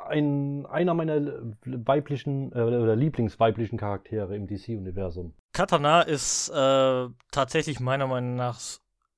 ein, 0.09 0.67
einer 0.67 0.95
meiner 0.95 1.21
weiblichen 1.65 2.53
äh, 2.53 2.61
oder 2.61 2.95
Lieblingsweiblichen 2.95 3.79
Charaktere 3.79 4.37
im 4.37 4.47
DC-Universum. 4.47 5.35
Katana 5.53 6.03
ist 6.03 6.49
äh, 6.51 7.09
tatsächlich 7.33 7.81
meiner 7.81 8.07
Meinung 8.07 8.37
nach 8.37 8.61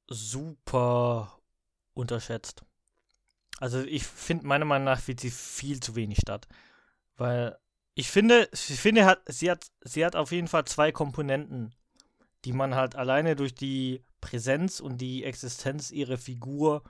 super 0.07 1.39
unterschätzt. 1.93 2.64
Also 3.61 3.80
ich 3.80 4.07
finde, 4.07 4.47
meiner 4.47 4.64
Meinung 4.64 4.86
nach 4.86 5.01
findet 5.01 5.20
sie 5.20 5.30
viel 5.30 5.80
zu 5.80 5.97
wenig 5.97 6.18
statt. 6.18 6.47
Weil 7.16 7.59
ich 7.95 8.11
finde, 8.11 8.49
ich 8.53 8.80
finde, 8.80 9.05
hat, 9.05 9.20
sie, 9.26 9.51
hat, 9.51 9.66
sie 9.82 10.07
hat 10.07 10.14
auf 10.14 10.30
jeden 10.30 10.47
Fall 10.47 10.64
zwei 10.64 10.93
Komponenten, 10.93 11.74
die 12.45 12.53
man 12.53 12.74
halt 12.74 12.97
alleine 12.97 13.36
durch 13.36 13.55
die 13.55 14.05
Präsenz 14.20 14.80
und 14.80 14.99
die 14.99 15.24
Existenz 15.24 15.91
ihrer 15.91 16.18
Figur 16.18 16.82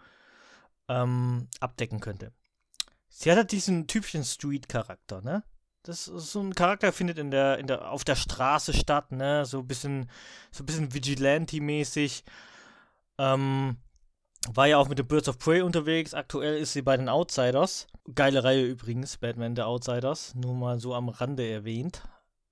ähm, 0.88 1.48
abdecken 1.60 2.00
könnte. 2.00 2.32
Sie 3.08 3.30
hat 3.30 3.38
halt 3.38 3.52
diesen 3.52 3.86
typischen 3.86 4.24
Street-Charakter, 4.24 5.22
ne? 5.22 5.42
Das 5.82 6.08
ist 6.08 6.32
so 6.32 6.40
ein 6.40 6.54
Charakter 6.54 6.92
findet 6.92 7.18
in 7.18 7.30
der, 7.30 7.58
in 7.58 7.66
der, 7.66 7.90
auf 7.90 8.04
der 8.04 8.16
Straße 8.16 8.72
statt, 8.74 9.12
ne? 9.12 9.46
So 9.46 9.60
ein 9.60 9.66
bisschen, 9.66 10.10
so 10.50 10.62
ein 10.62 10.66
bisschen 10.66 10.92
Vigilante-mäßig. 10.92 12.24
Ähm, 13.18 13.78
war 14.52 14.66
ja 14.66 14.78
auch 14.78 14.88
mit 14.88 14.98
den 14.98 15.06
Birds 15.06 15.28
of 15.28 15.38
Prey 15.38 15.62
unterwegs. 15.62 16.14
Aktuell 16.14 16.58
ist 16.58 16.72
sie 16.72 16.82
bei 16.82 16.96
den 16.96 17.08
Outsiders. 17.08 17.86
Geile 18.14 18.44
Reihe 18.44 18.64
übrigens, 18.64 19.16
Batman 19.16 19.54
der 19.54 19.66
Outsiders. 19.66 20.34
Nur 20.34 20.54
mal 20.54 20.78
so 20.78 20.94
am 20.94 21.08
Rande 21.08 21.48
erwähnt. 21.48 22.02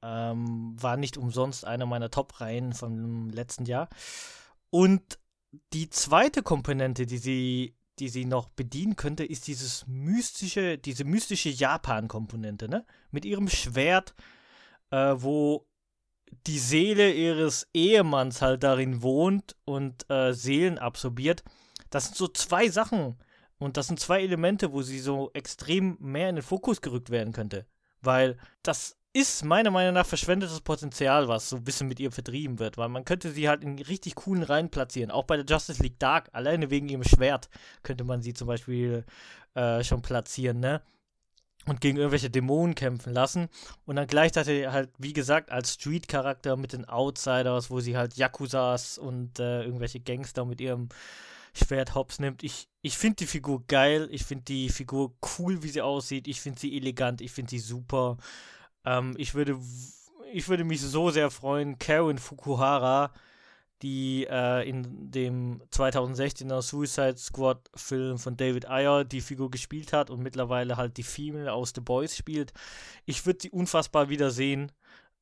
Ähm, 0.09 0.81
war 0.81 0.97
nicht 0.97 1.17
umsonst 1.17 1.65
eine 1.65 1.85
meiner 1.85 2.11
Top-Reihen 2.11 2.73
vom 2.75 3.29
letzten 3.31 3.65
Jahr. 3.65 3.89
Und 4.71 5.19
die 5.73 5.91
zweite 5.91 6.45
Komponente, 6.45 7.07
die 7.07 7.19
sie, 7.19 7.75
die 7.99 8.09
sie 8.09 8.25
noch 8.25 8.49
bedienen 8.49 8.95
könnte, 8.95 9.25
ist 9.25 9.49
dieses 9.49 9.85
mystische, 9.89 10.79
diese 10.79 11.05
mystische 11.05 11.49
Japan-Komponente, 11.49 12.69
ne? 12.69 12.85
Mit 13.11 13.25
ihrem 13.25 13.49
Schwert, 13.49 14.15
äh, 14.91 15.15
wo 15.17 15.67
die 16.47 16.59
Seele 16.59 17.13
ihres 17.13 17.69
Ehemanns 17.75 18.43
halt 18.43 18.63
darin 18.63 19.03
wohnt 19.03 19.57
und 19.65 20.09
äh, 20.09 20.33
Seelen 20.33 20.79
absorbiert. 20.79 21.43
Das 21.91 22.05
sind 22.07 22.17
so 22.17 22.29
zwei 22.29 22.69
Sachen 22.69 23.17
und 23.59 23.77
das 23.77 23.89
sind 23.89 23.99
zwei 23.99 24.23
Elemente, 24.23 24.73
wo 24.73 24.83
sie 24.83 25.01
so 25.01 25.31
extrem 25.33 25.97
mehr 25.99 26.29
in 26.29 26.37
den 26.37 26.45
Fokus 26.45 26.81
gerückt 26.81 27.11
werden 27.11 27.33
könnte. 27.33 27.67
Weil 28.03 28.37
das 28.63 28.97
ist 29.17 29.47
meiner 29.47 29.71
Meinung 29.71 29.95
nach 29.95 30.05
verschwendetes 30.05 30.61
Potenzial, 30.61 31.27
was 31.27 31.49
so 31.49 31.57
ein 31.57 31.65
bisschen 31.65 31.89
mit 31.89 31.99
ihr 31.99 32.13
vertrieben 32.13 32.59
wird, 32.59 32.77
weil 32.77 32.91
man 32.91 33.07
könnte 33.07 33.31
sie 33.31 33.49
halt 33.49 33.65
in 33.65 33.79
richtig 33.79 34.15
coolen 34.15 34.43
Reihen 34.43 34.69
platzieren. 34.69 35.11
Auch 35.11 35.25
bei 35.25 35.37
der 35.39 35.47
Justice 35.47 35.83
League 35.83 35.99
Dark, 35.99 36.29
alleine 36.33 36.69
wegen 36.69 36.91
ihrem 36.91 37.03
Schwert 37.03 37.49
könnte 37.83 38.05
man 38.05 38.21
sie 38.21 38.35
zum 38.35 38.47
Beispiel 38.47 39.07
äh, 39.55 39.83
schon 39.83 40.03
platzieren, 40.03 40.61
ne? 40.61 40.83
Und 41.65 41.81
gegen 41.81 41.97
irgendwelche 41.97 42.29
Dämonen 42.29 42.75
kämpfen 42.75 43.15
lassen. 43.15 43.49
Und 43.87 43.97
dann 43.97 44.07
gleichzeitig 44.07 44.67
halt, 44.69 44.91
wie 44.99 45.15
gesagt, 45.15 45.51
als 45.51 45.73
Street-Charakter 45.73 46.57
mit 46.59 46.75
den 46.75 46.85
Outsiders, 46.85 47.71
wo 47.71 47.81
sie 47.81 47.97
halt 47.97 48.19
Yakuzas 48.19 48.99
und 48.99 49.41
äh, 49.41 49.65
irgendwelche 49.65 49.99
Gangster 49.99 50.45
mit 50.45 50.61
ihrem 50.61 50.91
Schwert 51.55 51.95
hops 51.95 52.19
nimmt. 52.19 52.45
Ich, 52.45 52.69
ich 52.83 52.99
finde 52.99 53.17
die 53.17 53.27
Figur 53.27 53.65
geil, 53.67 54.09
ich 54.13 54.25
finde 54.25 54.45
die 54.45 54.69
Figur 54.69 55.15
cool, 55.39 55.63
wie 55.63 55.71
sie 55.71 55.81
aussieht, 55.81 56.29
ich 56.29 56.43
finde 56.43 56.61
sie 56.61 56.77
elegant, 56.77 57.23
ich 57.23 57.33
finde 57.33 57.51
sie 57.51 57.61
super. 57.61 58.19
Ähm, 58.87 59.15
ich, 59.19 59.35
würde, 59.35 59.59
ich 60.33 60.49
würde 60.49 60.65
mich 60.65 60.81
so 60.81 61.11
sehr 61.11 61.31
freuen, 61.31 61.79
Karen 61.79 62.19
Fukuhara, 62.19 63.13
die 63.83 64.27
äh, 64.31 64.67
in 64.67 65.11
dem 65.11 65.61
2016er 65.71 66.63
Suicide 66.63 67.19
Squad 67.19 67.69
Film 67.75 68.19
von 68.19 68.37
David 68.37 68.67
Ayer 68.71 69.05
die 69.05 69.21
Figur 69.21 69.51
gespielt 69.51 69.93
hat 69.93 70.09
und 70.09 70.23
mittlerweile 70.23 70.79
halt 70.79 70.97
die 70.97 71.03
Female 71.03 71.53
aus 71.53 71.73
The 71.75 71.83
Boys 71.83 72.17
spielt. 72.17 72.53
Ich 73.05 73.27
würde 73.27 73.41
sie 73.43 73.51
unfassbar 73.51 74.09
wiedersehen, 74.09 74.73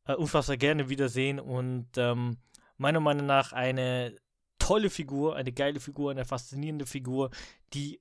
äh, 0.06 0.14
unfassbar 0.14 0.56
gerne 0.56 0.88
wiedersehen 0.88 1.40
und 1.40 1.88
ähm, 1.96 2.36
meiner 2.76 3.00
Meinung 3.00 3.26
nach 3.26 3.52
eine 3.52 4.14
tolle 4.58 4.90
Figur, 4.90 5.34
eine 5.34 5.52
geile 5.52 5.80
Figur, 5.80 6.10
eine 6.10 6.24
faszinierende 6.24 6.86
Figur, 6.86 7.30
die 7.72 8.00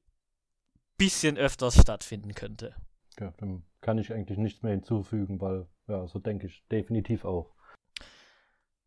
bisschen 0.97 1.37
öfters 1.37 1.81
stattfinden 1.81 2.35
könnte. 2.35 2.75
Ja, 3.19 3.31
dem 3.31 3.63
kann 3.83 3.99
ich 3.99 4.11
eigentlich 4.11 4.39
nichts 4.39 4.63
mehr 4.63 4.71
hinzufügen, 4.71 5.39
weil, 5.39 5.67
ja, 5.87 6.07
so 6.07 6.17
denke 6.17 6.47
ich 6.47 6.65
definitiv 6.71 7.25
auch. 7.25 7.53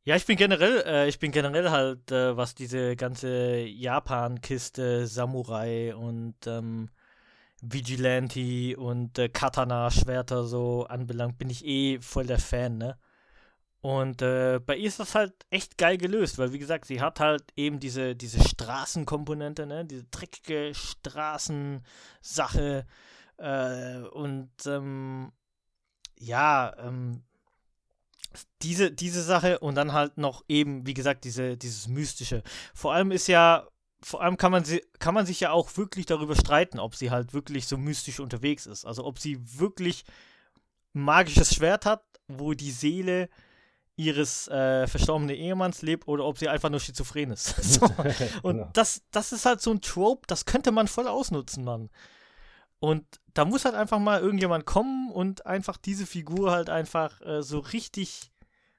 Ja, 0.02 0.16
ich 0.16 0.26
bin 0.26 0.36
generell, 0.36 0.82
äh, 0.86 1.08
ich 1.08 1.18
bin 1.18 1.32
generell 1.32 1.70
halt, 1.70 2.12
äh, 2.12 2.36
was 2.36 2.54
diese 2.54 2.94
ganze 2.96 3.58
Japan-Kiste, 3.58 5.06
Samurai 5.06 5.94
und 5.94 6.34
ähm, 6.46 6.90
Vigilante 7.60 8.76
und 8.76 9.18
äh, 9.18 9.28
Katana-Schwerter 9.28 10.44
so 10.44 10.86
anbelangt, 10.86 11.38
bin 11.38 11.50
ich 11.50 11.64
eh 11.64 11.98
voll 12.00 12.26
der 12.26 12.38
Fan, 12.38 12.78
ne? 12.78 12.96
Und 13.80 14.22
äh, 14.22 14.60
bei 14.64 14.76
ihr 14.76 14.88
ist 14.88 15.00
das 15.00 15.14
halt 15.14 15.34
echt 15.50 15.76
geil 15.78 15.98
gelöst, 15.98 16.38
weil 16.38 16.52
wie 16.52 16.58
gesagt, 16.58 16.86
sie 16.86 17.00
hat 17.00 17.20
halt 17.20 17.44
eben 17.56 17.78
diese, 17.78 18.16
diese 18.16 18.42
Straßenkomponente, 18.42 19.66
ne, 19.66 19.84
diese 19.84 20.04
dreckige 20.04 20.72
Straßensache 20.74 22.86
äh, 23.38 23.98
und 24.12 24.50
ähm, 24.66 25.32
ja, 26.18 26.74
ähm, 26.78 27.22
diese, 28.62 28.90
diese 28.90 29.22
Sache 29.22 29.58
und 29.58 29.74
dann 29.74 29.92
halt 29.92 30.18
noch 30.18 30.44
eben, 30.48 30.86
wie 30.86 30.94
gesagt, 30.94 31.24
diese, 31.24 31.56
dieses 31.56 31.88
Mystische. 31.88 32.42
Vor 32.74 32.92
allem 32.92 33.10
ist 33.10 33.26
ja, 33.28 33.66
vor 34.02 34.22
allem 34.22 34.36
kann 34.36 34.52
man, 34.52 34.64
sie, 34.64 34.82
kann 34.98 35.14
man 35.14 35.26
sich 35.26 35.40
ja 35.40 35.50
auch 35.52 35.76
wirklich 35.76 36.06
darüber 36.06 36.36
streiten, 36.36 36.78
ob 36.78 36.94
sie 36.94 37.10
halt 37.10 37.32
wirklich 37.32 37.66
so 37.66 37.76
mystisch 37.76 38.20
unterwegs 38.20 38.66
ist. 38.66 38.84
Also 38.84 39.04
ob 39.04 39.18
sie 39.18 39.38
wirklich 39.58 40.04
ein 40.94 41.02
magisches 41.02 41.54
Schwert 41.54 41.86
hat, 41.86 42.04
wo 42.28 42.54
die 42.54 42.70
Seele 42.70 43.28
ihres 43.96 44.46
äh, 44.48 44.86
verstorbenen 44.86 45.34
Ehemanns 45.34 45.80
lebt 45.80 46.06
oder 46.06 46.24
ob 46.24 46.38
sie 46.38 46.48
einfach 46.48 46.68
nur 46.68 46.80
schizophren 46.80 47.30
ist. 47.30 47.56
so. 47.62 47.86
Und 48.42 48.56
genau. 48.56 48.70
das, 48.74 49.02
das 49.10 49.32
ist 49.32 49.46
halt 49.46 49.60
so 49.62 49.70
ein 49.70 49.80
Trope, 49.80 50.26
das 50.26 50.44
könnte 50.44 50.70
man 50.70 50.88
voll 50.88 51.08
ausnutzen, 51.08 51.64
Mann. 51.64 51.88
Und 52.86 53.04
da 53.34 53.44
muss 53.44 53.64
halt 53.64 53.74
einfach 53.74 53.98
mal 53.98 54.20
irgendjemand 54.20 54.64
kommen 54.64 55.10
und 55.10 55.44
einfach 55.44 55.76
diese 55.76 56.06
Figur 56.06 56.52
halt 56.52 56.70
einfach 56.70 57.20
äh, 57.20 57.42
so 57.42 57.58
richtig 57.58 58.30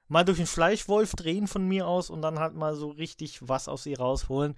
mal 0.08 0.24
durch 0.24 0.38
den 0.38 0.48
Fleischwolf 0.48 1.12
drehen 1.12 1.46
von 1.46 1.68
mir 1.68 1.86
aus 1.86 2.10
und 2.10 2.22
dann 2.22 2.40
halt 2.40 2.54
mal 2.54 2.74
so 2.74 2.88
richtig 2.88 3.46
was 3.50 3.68
aus 3.68 3.86
ihr 3.86 4.00
rausholen. 4.00 4.56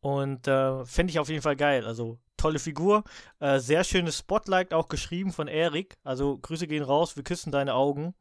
Und 0.00 0.48
äh, 0.48 0.84
fände 0.84 1.12
ich 1.12 1.20
auf 1.20 1.28
jeden 1.28 1.42
Fall 1.42 1.54
geil. 1.54 1.86
Also 1.86 2.18
tolle 2.36 2.58
Figur. 2.58 3.04
Äh, 3.38 3.60
sehr 3.60 3.84
schönes 3.84 4.18
Spotlight 4.18 4.74
auch 4.74 4.88
geschrieben 4.88 5.32
von 5.32 5.46
Erik. 5.46 5.96
Also 6.02 6.38
Grüße 6.38 6.66
gehen 6.66 6.82
raus, 6.82 7.14
wir 7.14 7.22
küssen 7.22 7.52
deine 7.52 7.74
Augen. 7.74 8.14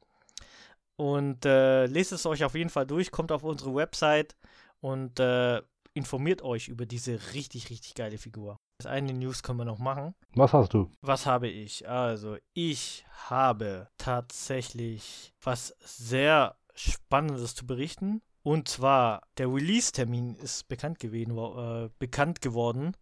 Und 0.95 1.43
äh, 1.43 1.88
lest 1.88 2.12
es 2.12 2.28
euch 2.28 2.43
auf 2.43 2.53
jeden 2.53 2.70
Fall 2.70 2.86
durch, 2.86 3.09
kommt 3.09 3.32
auf 3.32 3.41
unsere 3.41 3.74
Website 3.74 4.36
und 4.80 5.20
äh, 5.20 5.59
informiert 5.95 6.43
euch 6.43 6.68
über 6.68 6.86
diese 6.86 7.34
richtig, 7.34 7.72
richtig 7.72 7.95
geile 7.95 8.20
Figur. 8.20 8.59
Eine 8.86 9.14
News 9.14 9.44
können 9.44 9.60
wir 9.60 9.66
noch 9.66 9.80
machen. 9.80 10.14
Was 10.36 10.54
hast 10.54 10.74
du? 10.74 10.90
Was 11.02 11.26
habe 11.26 11.48
ich? 11.48 11.88
Also, 11.88 12.38
ich 12.54 13.06
habe 13.30 13.88
tatsächlich 13.98 15.34
was 15.42 15.76
sehr 15.80 16.56
Spannendes 16.74 17.56
zu 17.56 17.66
berichten. 17.66 18.22
Und 18.44 18.68
zwar, 18.68 19.22
der 19.38 19.54
Release-Termin 19.54 20.36
ist 20.36 20.68
bekannt, 20.68 21.00
gewesen, 21.00 21.38
äh, 21.38 21.90
bekannt 22.00 22.42
geworden 22.42 22.96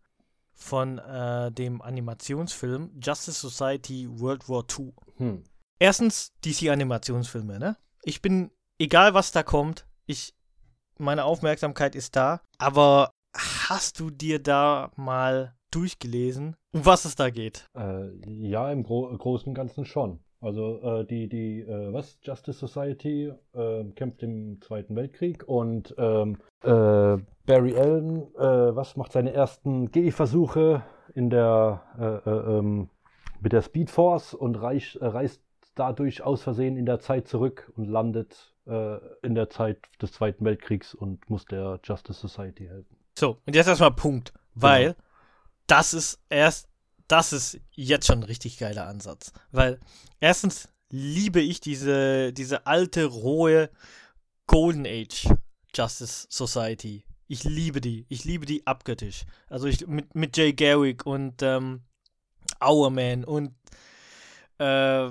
von 0.53 0.97
äh, 0.97 1.51
dem 1.51 1.81
Animationsfilm 1.81 2.91
Justice 3.01 3.39
Society 3.39 4.07
World 4.09 4.49
War 4.49 4.65
II. 4.77 4.93
Hm. 5.15 5.43
Erstens 5.79 6.33
DC-Animationsfilme, 6.43 7.57
ne? 7.57 7.77
Ich 8.03 8.21
bin, 8.21 8.51
egal 8.77 9.13
was 9.13 9.31
da 9.31 9.43
kommt, 9.43 9.87
ich, 10.05 10.35
meine 10.97 11.23
Aufmerksamkeit 11.23 11.95
ist 11.95 12.17
da, 12.17 12.41
aber 12.57 13.13
hast 13.33 13.99
du 13.99 14.09
dir 14.09 14.43
da 14.43 14.91
mal 14.97 15.55
durchgelesen, 15.71 16.55
um 16.73 16.85
was 16.85 17.05
es 17.05 17.15
da 17.15 17.29
geht? 17.29 17.69
Äh, 17.75 18.09
ja, 18.27 18.71
im 18.71 18.83
Gro 18.83 19.15
Großen 19.17 19.49
und 19.49 19.53
Ganzen 19.55 19.85
schon. 19.85 20.19
Also 20.41 20.81
äh, 20.81 21.05
die, 21.05 21.27
die, 21.27 21.61
äh, 21.61 21.91
was, 21.91 22.17
Justice 22.21 22.59
Society 22.59 23.33
äh, 23.53 23.83
kämpft 23.95 24.23
im 24.23 24.61
Zweiten 24.61 24.95
Weltkrieg 24.95 25.43
und 25.47 25.93
ähm, 25.97 26.37
äh, 26.63 27.17
Barry 27.45 27.75
Allen, 27.77 28.33
äh, 28.35 28.75
was, 28.75 28.95
macht 28.95 29.11
seine 29.11 29.33
ersten 29.33 29.91
Gehversuche 29.91 30.83
in 31.15 31.29
der, 31.29 32.21
ähm, 32.25 32.89
mit 33.41 33.51
der 33.51 33.63
Speed 33.63 33.89
Force 33.89 34.33
und 34.33 34.55
reich, 34.55 34.97
reist 35.01 35.41
dadurch 35.75 36.21
aus 36.21 36.43
Versehen 36.43 36.77
in 36.77 36.85
der 36.85 36.99
Zeit 36.99 37.27
zurück 37.27 37.71
und 37.75 37.85
landet 37.85 38.53
in 39.23 39.33
der 39.33 39.49
Zeit 39.49 39.79
des 39.99 40.11
Zweiten 40.11 40.45
Weltkriegs 40.45 40.93
und 40.93 41.27
muss 41.27 41.45
der 41.45 41.79
Justice 41.83 42.19
Society 42.19 42.67
helfen. 42.67 42.95
So, 43.17 43.37
und 43.47 43.55
jetzt 43.55 43.65
erstmal 43.67 43.89
Punkt, 43.89 44.31
weil 44.53 44.93
genau. 44.93 44.95
Das 45.69 45.93
ist 45.93 46.19
erst, 46.29 46.67
das 47.07 47.33
ist 47.33 47.59
jetzt 47.71 48.07
schon 48.07 48.19
ein 48.19 48.23
richtig 48.23 48.57
geiler 48.57 48.87
Ansatz. 48.87 49.31
Weil 49.51 49.79
erstens 50.19 50.69
liebe 50.89 51.39
ich 51.39 51.61
diese, 51.61 52.33
diese 52.33 52.65
alte, 52.65 53.05
rohe 53.05 53.69
Golden 54.47 54.85
Age 54.85 55.29
Justice 55.75 56.27
Society. 56.29 57.03
Ich 57.27 57.43
liebe 57.43 57.79
die. 57.79 58.05
Ich 58.09 58.25
liebe 58.25 58.45
die 58.47 58.65
abgöttisch. 58.65 59.25
Also 59.47 59.67
ich, 59.67 59.85
mit, 59.85 60.15
mit 60.15 60.35
Jay 60.35 60.53
Garrick 60.53 61.05
und 61.05 61.43
ähm, 61.43 61.83
Hourman 62.59 63.23
und 63.23 63.53
äh, 64.57 65.09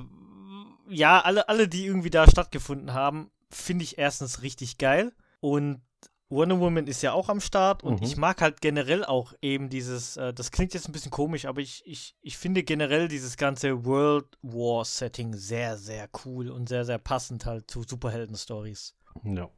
ja, 0.91 1.21
alle, 1.21 1.49
alle, 1.49 1.69
die 1.69 1.87
irgendwie 1.87 2.11
da 2.11 2.29
stattgefunden 2.29 2.93
haben, 2.93 3.31
finde 3.51 3.85
ich 3.85 3.99
erstens 3.99 4.43
richtig 4.43 4.79
geil. 4.79 5.13
Und 5.41 5.83
Wonder 6.31 6.61
Woman 6.61 6.87
ist 6.87 7.03
ja 7.03 7.13
auch 7.13 7.29
am 7.31 7.41
Start 7.41 7.83
und 7.83 8.01
mhm. 8.01 8.07
ich 8.07 8.17
mag 8.17 8.43
halt 8.43 8.61
generell 8.61 9.05
auch 9.05 9.33
eben 9.41 9.71
dieses, 9.71 10.17
äh, 10.19 10.35
das 10.35 10.51
klingt 10.51 10.75
jetzt 10.75 10.89
ein 10.89 10.93
bisschen 10.93 11.11
komisch, 11.11 11.47
aber 11.47 11.61
ich, 11.61 11.83
ich, 11.87 12.17
ich 12.21 12.37
finde 12.37 12.63
generell 12.63 13.09
dieses 13.09 13.37
ganze 13.37 13.87
World 13.87 14.27
War 14.43 14.85
Setting 14.85 15.35
sehr, 15.35 15.79
sehr 15.79 16.09
cool 16.25 16.51
und 16.51 16.69
sehr, 16.69 16.85
sehr 16.85 16.99
passend 16.99 17.47
halt 17.47 17.71
zu 17.71 17.83
Superhelden-Stories. 17.83 18.95
Ja. 19.25 19.49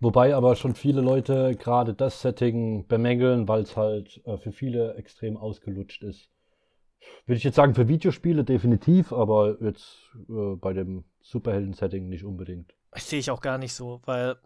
Wobei 0.00 0.34
aber 0.34 0.56
schon 0.56 0.74
viele 0.74 1.00
Leute 1.00 1.56
gerade 1.56 1.94
das 1.94 2.20
Setting 2.20 2.86
bemängeln, 2.86 3.48
weil 3.48 3.62
es 3.62 3.76
halt 3.76 4.20
äh, 4.26 4.36
für 4.36 4.52
viele 4.52 4.94
extrem 4.96 5.36
ausgelutscht 5.36 6.02
ist. 6.02 6.30
Würde 7.26 7.38
ich 7.38 7.44
jetzt 7.44 7.56
sagen, 7.56 7.74
für 7.74 7.88
Videospiele 7.88 8.44
definitiv, 8.44 9.12
aber 9.12 9.56
jetzt 9.62 10.10
äh, 10.28 10.56
bei 10.56 10.74
dem 10.74 11.04
Superhelden-Setting 11.22 12.08
nicht 12.08 12.24
unbedingt. 12.24 12.74
Das 12.92 13.08
sehe 13.08 13.18
ich 13.18 13.30
auch 13.30 13.40
gar 13.40 13.56
nicht 13.56 13.72
so, 13.72 14.00
weil 14.04 14.36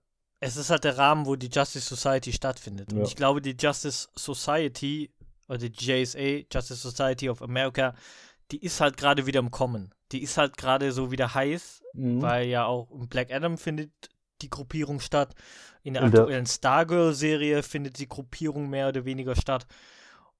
es 0.45 0.57
ist 0.57 0.68
halt 0.68 0.84
der 0.84 0.99
Rahmen, 0.99 1.24
wo 1.24 1.36
die 1.36 1.49
Justice 1.49 1.88
Society 1.88 2.30
stattfindet. 2.30 2.92
Und 2.92 3.03
ich 3.03 3.16
glaube, 3.16 3.40
die 3.40 3.57
Justice 3.59 4.09
Society 4.14 5.11
oder 5.49 5.57
die 5.57 5.72
JSA, 5.72 6.45
Justice 6.53 6.76
Society 6.76 7.30
of 7.30 7.40
America, 7.40 7.95
die 8.51 8.62
ist 8.62 8.80
halt 8.82 8.99
gerade 8.99 9.24
wieder 9.24 9.40
im 9.40 9.51
Kommen. 9.51 9.95
Die 10.12 10.22
ist 10.22 10.36
halt 10.36 10.59
gerade 10.59 10.92
so 10.92 11.11
wieder 11.11 11.34
heiß, 11.34 11.82
mhm. 11.95 12.20
weil 12.20 12.47
ja 12.47 12.66
auch 12.66 12.90
im 12.90 13.09
Black 13.09 13.32
Adam 13.32 13.57
findet 13.57 13.90
die 14.42 14.51
Gruppierung 14.51 15.01
statt. 15.01 15.34
In 15.82 15.95
der 15.95 16.03
aktuellen 16.03 16.47
Stargirl-Serie 16.47 17.62
findet 17.62 17.99
die 17.99 18.09
Gruppierung 18.09 18.68
mehr 18.68 18.88
oder 18.88 19.07
weniger 19.07 19.36
statt. 19.36 19.66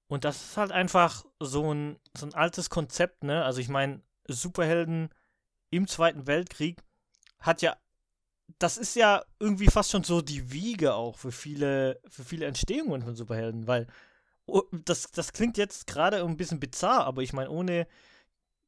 Und 0.07 0.23
das 0.23 0.35
ist 0.35 0.57
halt 0.57 0.71
einfach 0.71 1.25
so 1.39 1.73
ein, 1.73 1.97
so 2.15 2.27
ein 2.27 2.33
altes 2.35 2.69
Konzept, 2.69 3.23
ne? 3.23 3.43
Also 3.43 3.59
ich 3.59 3.69
meine, 3.69 4.01
Superhelden 4.27 5.09
im 5.71 5.87
Zweiten 5.87 6.27
Weltkrieg 6.27 6.83
hat 7.39 7.63
ja, 7.63 7.75
das 8.59 8.77
ist 8.77 8.95
ja 8.95 9.23
irgendwie 9.39 9.67
fast 9.67 9.91
schon 9.91 10.03
so 10.03 10.21
die 10.21 10.51
Wiege 10.51 10.93
auch 10.93 11.17
für 11.17 11.31
viele, 11.31 11.99
für 12.07 12.23
viele 12.23 12.45
Entstehungen 12.45 13.01
von 13.01 13.15
Superhelden, 13.15 13.67
weil 13.67 13.87
oh, 14.45 14.63
das, 14.71 15.11
das 15.11 15.33
klingt 15.33 15.57
jetzt 15.57 15.87
gerade 15.87 16.23
ein 16.23 16.37
bisschen 16.37 16.59
bizarr, 16.59 17.05
aber 17.05 17.21
ich 17.21 17.33
meine, 17.33 17.49
ohne 17.49 17.87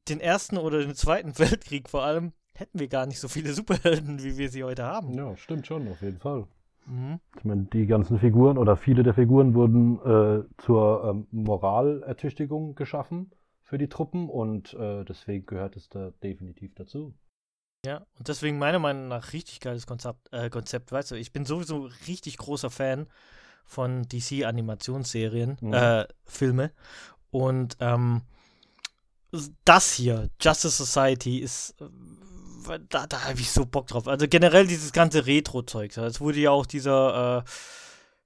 den 0.08 0.20
Ersten 0.20 0.58
oder 0.58 0.78
den 0.80 0.94
Zweiten 0.94 1.38
Weltkrieg 1.38 1.88
vor 1.88 2.02
allem 2.02 2.32
hätten 2.54 2.80
wir 2.80 2.88
gar 2.88 3.06
nicht 3.06 3.20
so 3.20 3.28
viele 3.28 3.52
Superhelden, 3.52 4.22
wie 4.22 4.36
wir 4.36 4.48
sie 4.48 4.64
heute 4.64 4.84
haben. 4.84 5.14
Ja, 5.14 5.36
stimmt 5.36 5.66
schon, 5.66 5.88
auf 5.88 6.02
jeden 6.02 6.18
Fall. 6.18 6.46
Mhm. 6.86 7.20
Ich 7.36 7.44
meine, 7.44 7.64
die 7.72 7.86
ganzen 7.86 8.18
Figuren 8.18 8.58
oder 8.58 8.76
viele 8.76 9.02
der 9.02 9.14
Figuren 9.14 9.54
wurden 9.54 10.00
äh, 10.00 10.44
zur 10.58 11.04
ähm, 11.04 11.26
Moralertüchtigung 11.30 12.74
geschaffen 12.74 13.30
für 13.62 13.78
die 13.78 13.88
Truppen 13.88 14.28
und 14.28 14.74
äh, 14.74 15.04
deswegen 15.04 15.46
gehört 15.46 15.76
es 15.76 15.88
da 15.88 16.10
definitiv 16.22 16.74
dazu. 16.74 17.14
Ja, 17.86 17.98
und 18.18 18.26
deswegen 18.28 18.58
meiner 18.58 18.78
Meinung 18.80 19.08
nach 19.08 19.32
richtig 19.32 19.60
geiles 19.60 19.86
Konzept, 19.86 20.32
äh, 20.32 20.50
Konzept, 20.50 20.90
weißt 20.90 21.12
du, 21.12 21.14
ich 21.14 21.32
bin 21.32 21.44
sowieso 21.46 21.88
richtig 22.08 22.36
großer 22.38 22.70
Fan 22.70 23.06
von 23.64 24.02
DC-Animationsserien, 24.08 25.58
Mhm. 25.60 25.72
äh, 25.74 26.06
Filme. 26.24 26.72
Und 27.30 27.76
ähm, 27.80 28.22
das 29.64 29.92
hier, 29.92 30.28
Justice 30.40 30.84
Society, 30.84 31.38
ist. 31.38 31.74
äh, 31.80 31.84
Da, 32.90 33.06
da 33.06 33.24
habe 33.24 33.38
ich 33.40 33.50
so 33.50 33.64
Bock 33.64 33.86
drauf. 33.86 34.06
Also 34.08 34.26
generell 34.28 34.66
dieses 34.66 34.92
ganze 34.92 35.24
Retro-Zeug. 35.26 35.96
Es 35.96 36.20
wurde 36.20 36.38
ja 36.40 36.50
auch 36.50 36.66
dieser, 36.66 37.38
äh, 37.46 37.50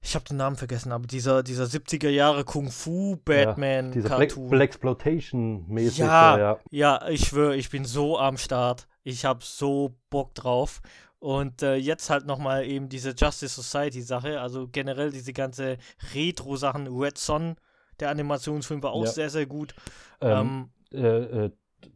ich 0.00 0.14
habe 0.16 0.24
den 0.24 0.36
Namen 0.38 0.56
vergessen, 0.56 0.90
aber 0.90 1.06
dieser, 1.06 1.42
dieser 1.44 1.64
70er 1.66 2.08
Jahre 2.08 2.42
Kung 2.44 2.70
Fu 2.72 3.18
Batman 3.24 3.92
Diese 3.92 4.08
Black, 4.08 4.30
Cartoon. 4.30 4.50
Blaxploitation-mäßig. 4.50 5.98
Ja. 5.98 6.38
ja. 6.38 6.58
Ja, 6.70 7.08
ich 7.08 7.26
schwöre, 7.28 7.54
ich 7.54 7.70
bin 7.70 7.84
so 7.84 8.18
am 8.18 8.36
Start. 8.36 8.88
Ich 9.04 9.24
habe 9.24 9.40
so 9.44 9.94
Bock 10.10 10.34
drauf. 10.34 10.82
Und 11.18 11.62
äh, 11.62 11.76
jetzt 11.76 12.10
halt 12.10 12.26
nochmal 12.26 12.64
eben 12.66 12.88
diese 12.88 13.10
Justice 13.10 13.54
Society 13.62 14.02
Sache, 14.02 14.40
also 14.40 14.66
generell 14.68 15.10
diese 15.12 15.32
ganze 15.32 15.78
Retro-Sachen. 16.14 16.88
Red 16.88 17.16
Son, 17.18 17.56
der 18.00 18.10
Animationsfilm, 18.10 18.82
war 18.82 18.92
auch 18.92 19.06
Ja. 19.06 19.12
sehr, 19.12 19.30
sehr 19.30 19.46
gut. 19.46 19.74
Ähm, 20.20 20.52
Ähm, 20.52 20.70
äh, 20.92 20.98
äh, 21.46 21.50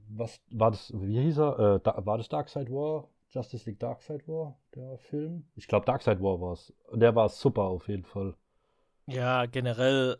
was 0.08 0.40
war 0.50 0.70
das, 0.70 0.92
wie 0.94 1.20
hieß 1.22 1.38
er? 1.38 1.58
Äh, 1.76 1.80
da, 1.82 2.04
war 2.06 2.18
das 2.18 2.28
Darkseid 2.28 2.70
War? 2.70 3.08
Justice 3.30 3.68
League 3.68 3.80
Darkseid 3.80 4.26
War, 4.28 4.56
der 4.74 4.98
Film? 4.98 5.46
Ich 5.56 5.68
glaube, 5.68 5.86
Darkseid 5.86 6.20
War 6.22 6.40
war 6.40 6.52
es. 6.52 6.72
Der 6.92 7.14
war 7.14 7.28
super 7.28 7.62
auf 7.64 7.88
jeden 7.88 8.04
Fall. 8.04 8.34
ja, 9.06 9.46
generell 9.46 10.18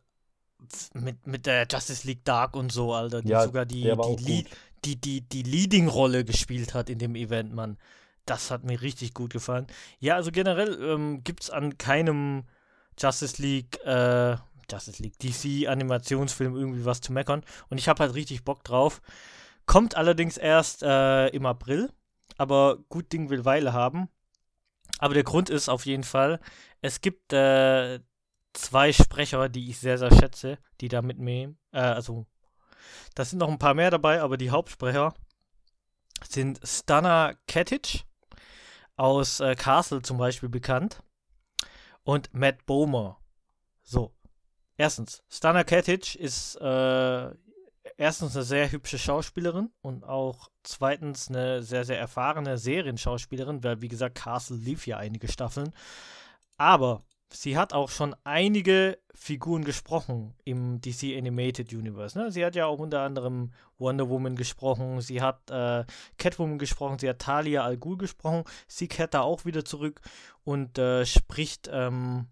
mit, 0.95 1.27
mit 1.27 1.47
der 1.47 1.67
Justice 1.71 2.07
League 2.07 2.25
Dark 2.25 2.57
und 2.57 2.73
so, 2.73 2.95
Alter, 2.95 3.23
die 3.23 3.37
Ja, 3.37 3.39
sogar 3.39 3.67
die, 3.67 3.97
die, 3.99 4.17
gut. 4.23 4.49
Die, 4.85 5.01
die, 5.01 5.23
die 5.23 5.43
Leading-Rolle 5.43 6.25
gespielt 6.25 6.75
hat 6.75 6.91
in 6.91 6.99
dem 6.99 7.15
Event, 7.15 7.55
Mann. 7.55 7.79
Das 8.25 8.51
hat 8.51 8.65
mir 8.65 8.81
richtig 8.81 9.15
gut 9.15 9.33
gefallen. 9.33 9.67
Ja, 9.99 10.17
also 10.17 10.33
generell 10.33 10.83
ähm, 10.83 11.23
gibt 11.23 11.45
es 11.45 11.51
an 11.51 11.79
keinem 11.79 12.45
Justice 12.99 13.41
League, 13.41 13.79
äh, 13.85 14.37
Justice 14.71 15.03
League, 15.03 15.19
DC 15.19 15.69
Animationsfilm 15.69 16.57
irgendwie 16.57 16.85
was 16.85 17.01
zu 17.01 17.13
meckern. 17.13 17.45
Und 17.69 17.79
ich 17.79 17.89
habe 17.89 18.03
halt 18.03 18.15
richtig 18.15 18.45
Bock 18.45 18.65
drauf. 18.65 19.01
Kommt 19.65 19.97
allerdings 19.97 20.37
erst 20.37 20.83
äh, 20.83 21.29
im 21.29 21.47
April. 21.47 21.93
Aber 22.39 22.79
gut 22.89 23.13
Ding 23.13 23.31
will 23.31 23.45
Weile 23.45 23.73
haben. 23.73 24.09
Aber 24.99 25.15
der 25.15 25.25
Grund 25.25 25.51
ist 25.51 25.69
auf 25.69 25.87
jeden 25.87 26.05
Fall, 26.05 26.41
es 26.81 27.01
gibt 27.01 27.33
äh, 27.33 28.01
zwei 28.53 28.93
Sprecher, 28.93 29.49
die 29.49 29.71
ich 29.71 29.79
sehr, 29.79 29.99
sehr 29.99 30.11
schätze, 30.11 30.59
die 30.81 30.89
da 30.89 31.03
mit 31.03 31.19
mir, 31.19 31.55
äh, 31.73 31.79
also 31.79 32.27
da 33.15 33.25
sind 33.25 33.39
noch 33.39 33.49
ein 33.49 33.59
paar 33.59 33.75
mehr 33.75 33.91
dabei, 33.91 34.21
aber 34.21 34.37
die 34.37 34.51
Hauptsprecher 34.51 35.15
sind 36.29 36.61
Stana 36.63 37.35
Ketic 37.47 38.05
aus 38.97 39.41
äh, 39.41 39.55
Castle 39.55 40.03
zum 40.03 40.19
Beispiel 40.19 40.49
bekannt 40.49 41.03
und 42.03 42.33
Matt 42.33 42.65
Bomer. 42.67 43.19
So, 43.83 44.15
erstens, 44.77 45.23
Stana 45.29 45.65
Ketic 45.65 46.15
ist 46.15 46.57
äh, 46.57 47.31
erstens 47.97 48.35
eine 48.35 48.45
sehr 48.45 48.71
hübsche 48.71 48.99
Schauspielerin 48.99 49.71
und 49.81 50.05
auch 50.05 50.51
zweitens 50.63 51.29
eine 51.29 51.63
sehr, 51.63 51.85
sehr 51.85 51.99
erfahrene 51.99 52.59
Serienschauspielerin, 52.59 53.63
weil 53.63 53.81
wie 53.81 53.89
gesagt, 53.89 54.17
Castle 54.17 54.57
lief 54.57 54.87
ja 54.87 54.97
einige 54.97 55.29
Staffeln. 55.29 55.73
Aber 56.57 57.03
sie 57.33 57.57
hat 57.57 57.73
auch 57.73 57.91
schon 57.91 58.15
einige 58.25 58.99
Figuren 59.15 59.65
gesprochen 59.65 60.35
im 60.45 60.81
DC 60.81 61.17
Animated 61.17 61.73
Universe. 61.73 62.19
Ne? 62.19 62.31
Sie 62.31 62.45
hat 62.45 62.55
ja 62.55 62.67
auch 62.67 62.79
unter 62.79 63.01
anderem 63.01 63.53
Wonder 63.79 64.09
Woman 64.09 64.37
gesprochen, 64.37 65.01
sie 65.01 65.23
hat 65.23 65.51
äh, 65.51 65.85
Catwoman 66.19 66.59
gesprochen, 66.59 66.99
sie 66.99 67.09
hat 67.09 67.19
Talia 67.19 67.65
al 67.65 67.77
Ghul 67.79 67.97
gesprochen, 67.97 68.45
sie 68.69 68.89
kehrt 68.89 69.15
da 69.15 69.23
auch 69.23 69.45
wieder 69.45 69.65
zurück 69.65 70.01
und 70.45 70.79
äh, 70.79 71.05
spricht, 71.07 71.69
ähm, 71.73 72.27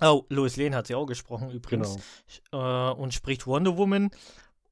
oh, 0.00 0.24
Lois 0.28 0.56
Lane 0.56 0.76
hat 0.76 0.86
sie 0.86 0.94
auch 0.94 1.06
gesprochen 1.06 1.50
übrigens, 1.50 1.98
Genau. 2.50 2.90
äh, 2.90 2.94
und 2.94 3.12
spricht 3.12 3.46
Wonder 3.46 3.76
Woman 3.76 4.10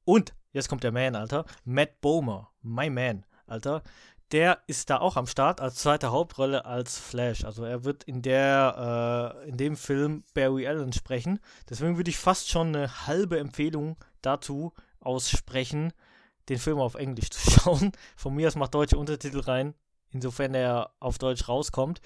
und, 0.05 0.33
jetzt 0.51 0.69
kommt 0.69 0.83
der 0.83 0.91
Man, 0.91 1.15
Alter, 1.15 1.45
Matt 1.65 2.01
Bomer, 2.01 2.51
my 2.61 2.89
man, 2.89 3.25
Alter, 3.47 3.83
der 4.33 4.63
ist 4.65 4.89
da 4.89 4.97
auch 4.97 5.15
am 5.15 5.27
Start 5.27 5.61
als 5.61 5.75
zweite 5.75 6.11
Hauptrolle 6.11 6.65
als 6.65 6.97
Flash. 6.97 7.45
Also 7.45 7.63
er 7.63 7.83
wird 7.83 8.03
in 8.03 8.23
der, 8.23 9.37
äh, 9.45 9.49
in 9.49 9.57
dem 9.57 9.77
Film 9.77 10.23
Barry 10.33 10.67
Allen 10.67 10.91
sprechen. 10.91 11.39
Deswegen 11.69 11.97
würde 11.97 12.09
ich 12.09 12.17
fast 12.17 12.49
schon 12.49 12.75
eine 12.75 13.05
halbe 13.05 13.37
Empfehlung 13.37 13.95
dazu 14.23 14.73
aussprechen, 14.99 15.93
den 16.49 16.57
Film 16.57 16.79
auf 16.79 16.95
Englisch 16.95 17.29
zu 17.29 17.51
schauen. 17.51 17.91
Von 18.15 18.33
mir 18.33 18.47
aus 18.47 18.55
macht 18.55 18.73
deutsche 18.73 18.97
Untertitel 18.97 19.39
rein, 19.39 19.75
insofern 20.09 20.55
er 20.55 20.95
auf 20.99 21.19
Deutsch 21.19 21.47
rauskommt. 21.47 22.01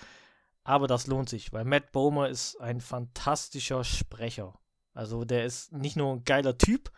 Aber 0.66 0.88
das 0.88 1.08
lohnt 1.08 1.30
sich, 1.30 1.54
weil 1.54 1.64
Matt 1.64 1.94
Bomer 1.94 2.28
ist 2.28 2.60
ein 2.60 2.82
fantastischer 2.82 3.86
Sprecher. 3.86 4.60
Also 4.94 5.24
der 5.24 5.46
ist 5.46 5.72
nicht 5.72 5.96
nur 5.96 6.12
ein 6.12 6.26
geiler 6.26 6.58
Typ, 6.58 6.92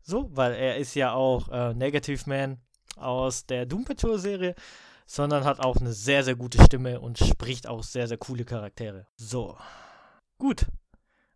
so, 0.00 0.28
weil 0.30 0.52
er 0.52 0.76
ist 0.76 0.94
ja 0.94 1.12
auch 1.12 1.48
äh, 1.48 1.74
Negative 1.74 2.22
Man 2.28 2.60
aus 2.96 3.46
der 3.46 3.66
Doom 3.66 3.84
Patrol 3.84 4.18
Serie, 4.18 4.54
sondern 5.06 5.44
hat 5.44 5.60
auch 5.60 5.76
eine 5.76 5.92
sehr, 5.92 6.24
sehr 6.24 6.36
gute 6.36 6.62
Stimme 6.62 7.00
und 7.00 7.18
spricht 7.18 7.66
auch 7.66 7.82
sehr, 7.82 8.08
sehr 8.08 8.18
coole 8.18 8.44
Charaktere. 8.44 9.06
So. 9.16 9.56
Gut. 10.38 10.66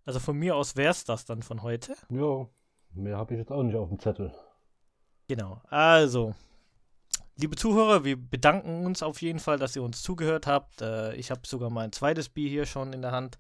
Also 0.05 0.19
von 0.19 0.37
mir 0.37 0.57
aus 0.57 0.77
wäre 0.77 0.91
es 0.91 1.05
das 1.05 1.25
dann 1.25 1.43
von 1.43 1.63
heute. 1.63 1.95
Ja, 2.09 2.49
mehr 2.93 3.17
habe 3.17 3.35
ich 3.35 3.39
jetzt 3.39 3.53
auch 3.53 3.63
nicht 3.63 3.77
auf 3.77 3.89
dem 3.89 3.99
Zettel. 3.99 4.33
Genau. 5.29 5.61
Also, 5.69 6.35
liebe 7.37 7.55
Zuhörer, 7.55 8.05
wir 8.05 8.17
bedanken 8.17 8.85
uns 8.85 9.03
auf 9.03 9.23
jeden 9.23 9.39
Fall, 9.39 9.59
dass 9.59 9.77
ihr 9.77 9.83
uns 9.83 10.03
zugehört 10.03 10.47
habt. 10.49 10.83
Äh, 10.83 11.15
ich 11.15 11.31
habe 11.31 11.43
sogar 11.45 11.71
mein 11.71 11.93
zweites 11.93 12.29
Bier 12.29 12.49
hier 12.49 12.67
schon 12.67 12.93
in 12.93 13.03
der 13.03 13.13
Hand. 13.13 13.39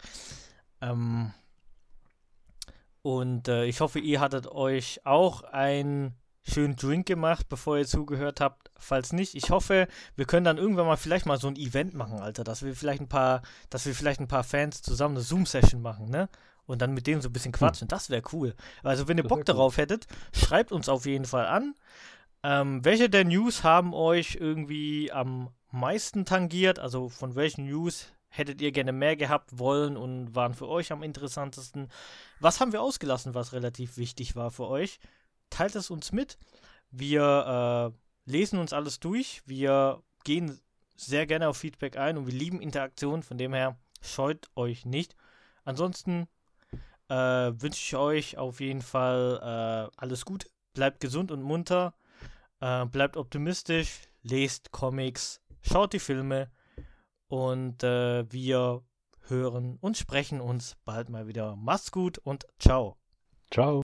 Ähm, 0.80 1.32
und 3.02 3.48
äh, 3.48 3.64
ich 3.64 3.80
hoffe, 3.80 3.98
ihr 3.98 4.20
hattet 4.20 4.46
euch 4.46 5.04
auch 5.04 5.42
einen 5.42 6.14
schönen 6.50 6.76
Drink 6.76 7.06
gemacht, 7.06 7.48
bevor 7.48 7.78
ihr 7.78 7.86
zugehört 7.86 8.40
habt. 8.40 8.70
Falls 8.76 9.12
nicht, 9.12 9.34
ich 9.34 9.50
hoffe, 9.50 9.88
wir 10.16 10.24
können 10.24 10.44
dann 10.44 10.58
irgendwann 10.58 10.86
mal 10.86 10.96
vielleicht 10.96 11.26
mal 11.26 11.38
so 11.38 11.48
ein 11.48 11.56
Event 11.56 11.94
machen, 11.94 12.20
Alter, 12.20 12.44
dass 12.44 12.62
wir 12.62 12.74
vielleicht 12.74 13.00
ein 13.00 13.08
paar, 13.08 13.42
dass 13.70 13.86
wir 13.86 13.94
vielleicht 13.94 14.20
ein 14.20 14.28
paar 14.28 14.44
Fans 14.44 14.82
zusammen 14.82 15.16
eine 15.16 15.24
Zoom-Session 15.24 15.82
machen, 15.82 16.10
ne? 16.10 16.28
Und 16.66 16.82
dann 16.82 16.94
mit 16.94 17.06
denen 17.08 17.20
so 17.20 17.28
ein 17.28 17.32
bisschen 17.32 17.50
quatschen. 17.52 17.88
Das 17.88 18.10
wäre 18.10 18.22
cool. 18.32 18.54
Also, 18.84 19.08
wenn 19.08 19.18
ihr 19.18 19.24
Bock 19.24 19.38
cool. 19.38 19.44
darauf 19.44 19.76
hättet, 19.76 20.06
schreibt 20.32 20.70
uns 20.70 20.88
auf 20.88 21.04
jeden 21.04 21.24
Fall 21.24 21.46
an. 21.46 21.74
Ähm, 22.42 22.84
welche 22.84 23.10
der 23.10 23.24
News 23.24 23.64
haben 23.64 23.92
euch 23.92 24.36
irgendwie 24.40 25.10
am 25.12 25.50
meisten 25.70 26.24
tangiert? 26.24 26.78
Also 26.78 27.08
von 27.08 27.34
welchen 27.34 27.66
News 27.66 28.06
hättet 28.28 28.60
ihr 28.62 28.72
gerne 28.72 28.92
mehr 28.92 29.16
gehabt 29.16 29.58
wollen 29.58 29.96
und 29.96 30.34
waren 30.34 30.54
für 30.54 30.68
euch 30.68 30.92
am 30.92 31.02
interessantesten? 31.02 31.88
Was 32.38 32.60
haben 32.60 32.72
wir 32.72 32.80
ausgelassen, 32.80 33.34
was 33.34 33.52
relativ 33.52 33.96
wichtig 33.96 34.36
war 34.36 34.50
für 34.50 34.68
euch? 34.68 35.00
Teilt 35.50 35.74
es 35.74 35.90
uns 35.90 36.12
mit. 36.12 36.38
Wir 36.90 37.92
äh, 38.26 38.30
lesen 38.30 38.58
uns 38.58 38.72
alles 38.72 39.00
durch. 39.00 39.42
Wir 39.46 40.02
gehen 40.24 40.60
sehr 40.96 41.26
gerne 41.26 41.48
auf 41.48 41.56
Feedback 41.56 41.96
ein 41.96 42.18
und 42.18 42.26
wir 42.26 42.34
lieben 42.34 42.60
Interaktion. 42.60 43.22
Von 43.22 43.38
dem 43.38 43.52
her 43.52 43.78
scheut 44.00 44.48
euch 44.56 44.84
nicht. 44.84 45.16
Ansonsten 45.64 46.28
äh, 47.08 47.14
wünsche 47.14 47.80
ich 47.80 47.96
euch 47.96 48.38
auf 48.38 48.60
jeden 48.60 48.82
Fall 48.82 49.38
äh, 49.92 49.96
alles 49.96 50.24
Gute. 50.24 50.48
Bleibt 50.74 51.00
gesund 51.00 51.30
und 51.30 51.42
munter. 51.42 51.94
Äh, 52.60 52.86
bleibt 52.86 53.16
optimistisch. 53.16 54.02
Lest 54.22 54.70
Comics. 54.70 55.40
Schaut 55.62 55.92
die 55.92 55.98
Filme. 55.98 56.50
Und 57.28 57.82
äh, 57.84 58.30
wir 58.30 58.82
hören 59.28 59.78
und 59.80 59.96
sprechen 59.96 60.40
uns 60.40 60.76
bald 60.84 61.08
mal 61.08 61.26
wieder. 61.26 61.56
Macht's 61.56 61.92
gut 61.92 62.18
und 62.18 62.46
ciao. 62.58 62.96
Ciao. 63.50 63.82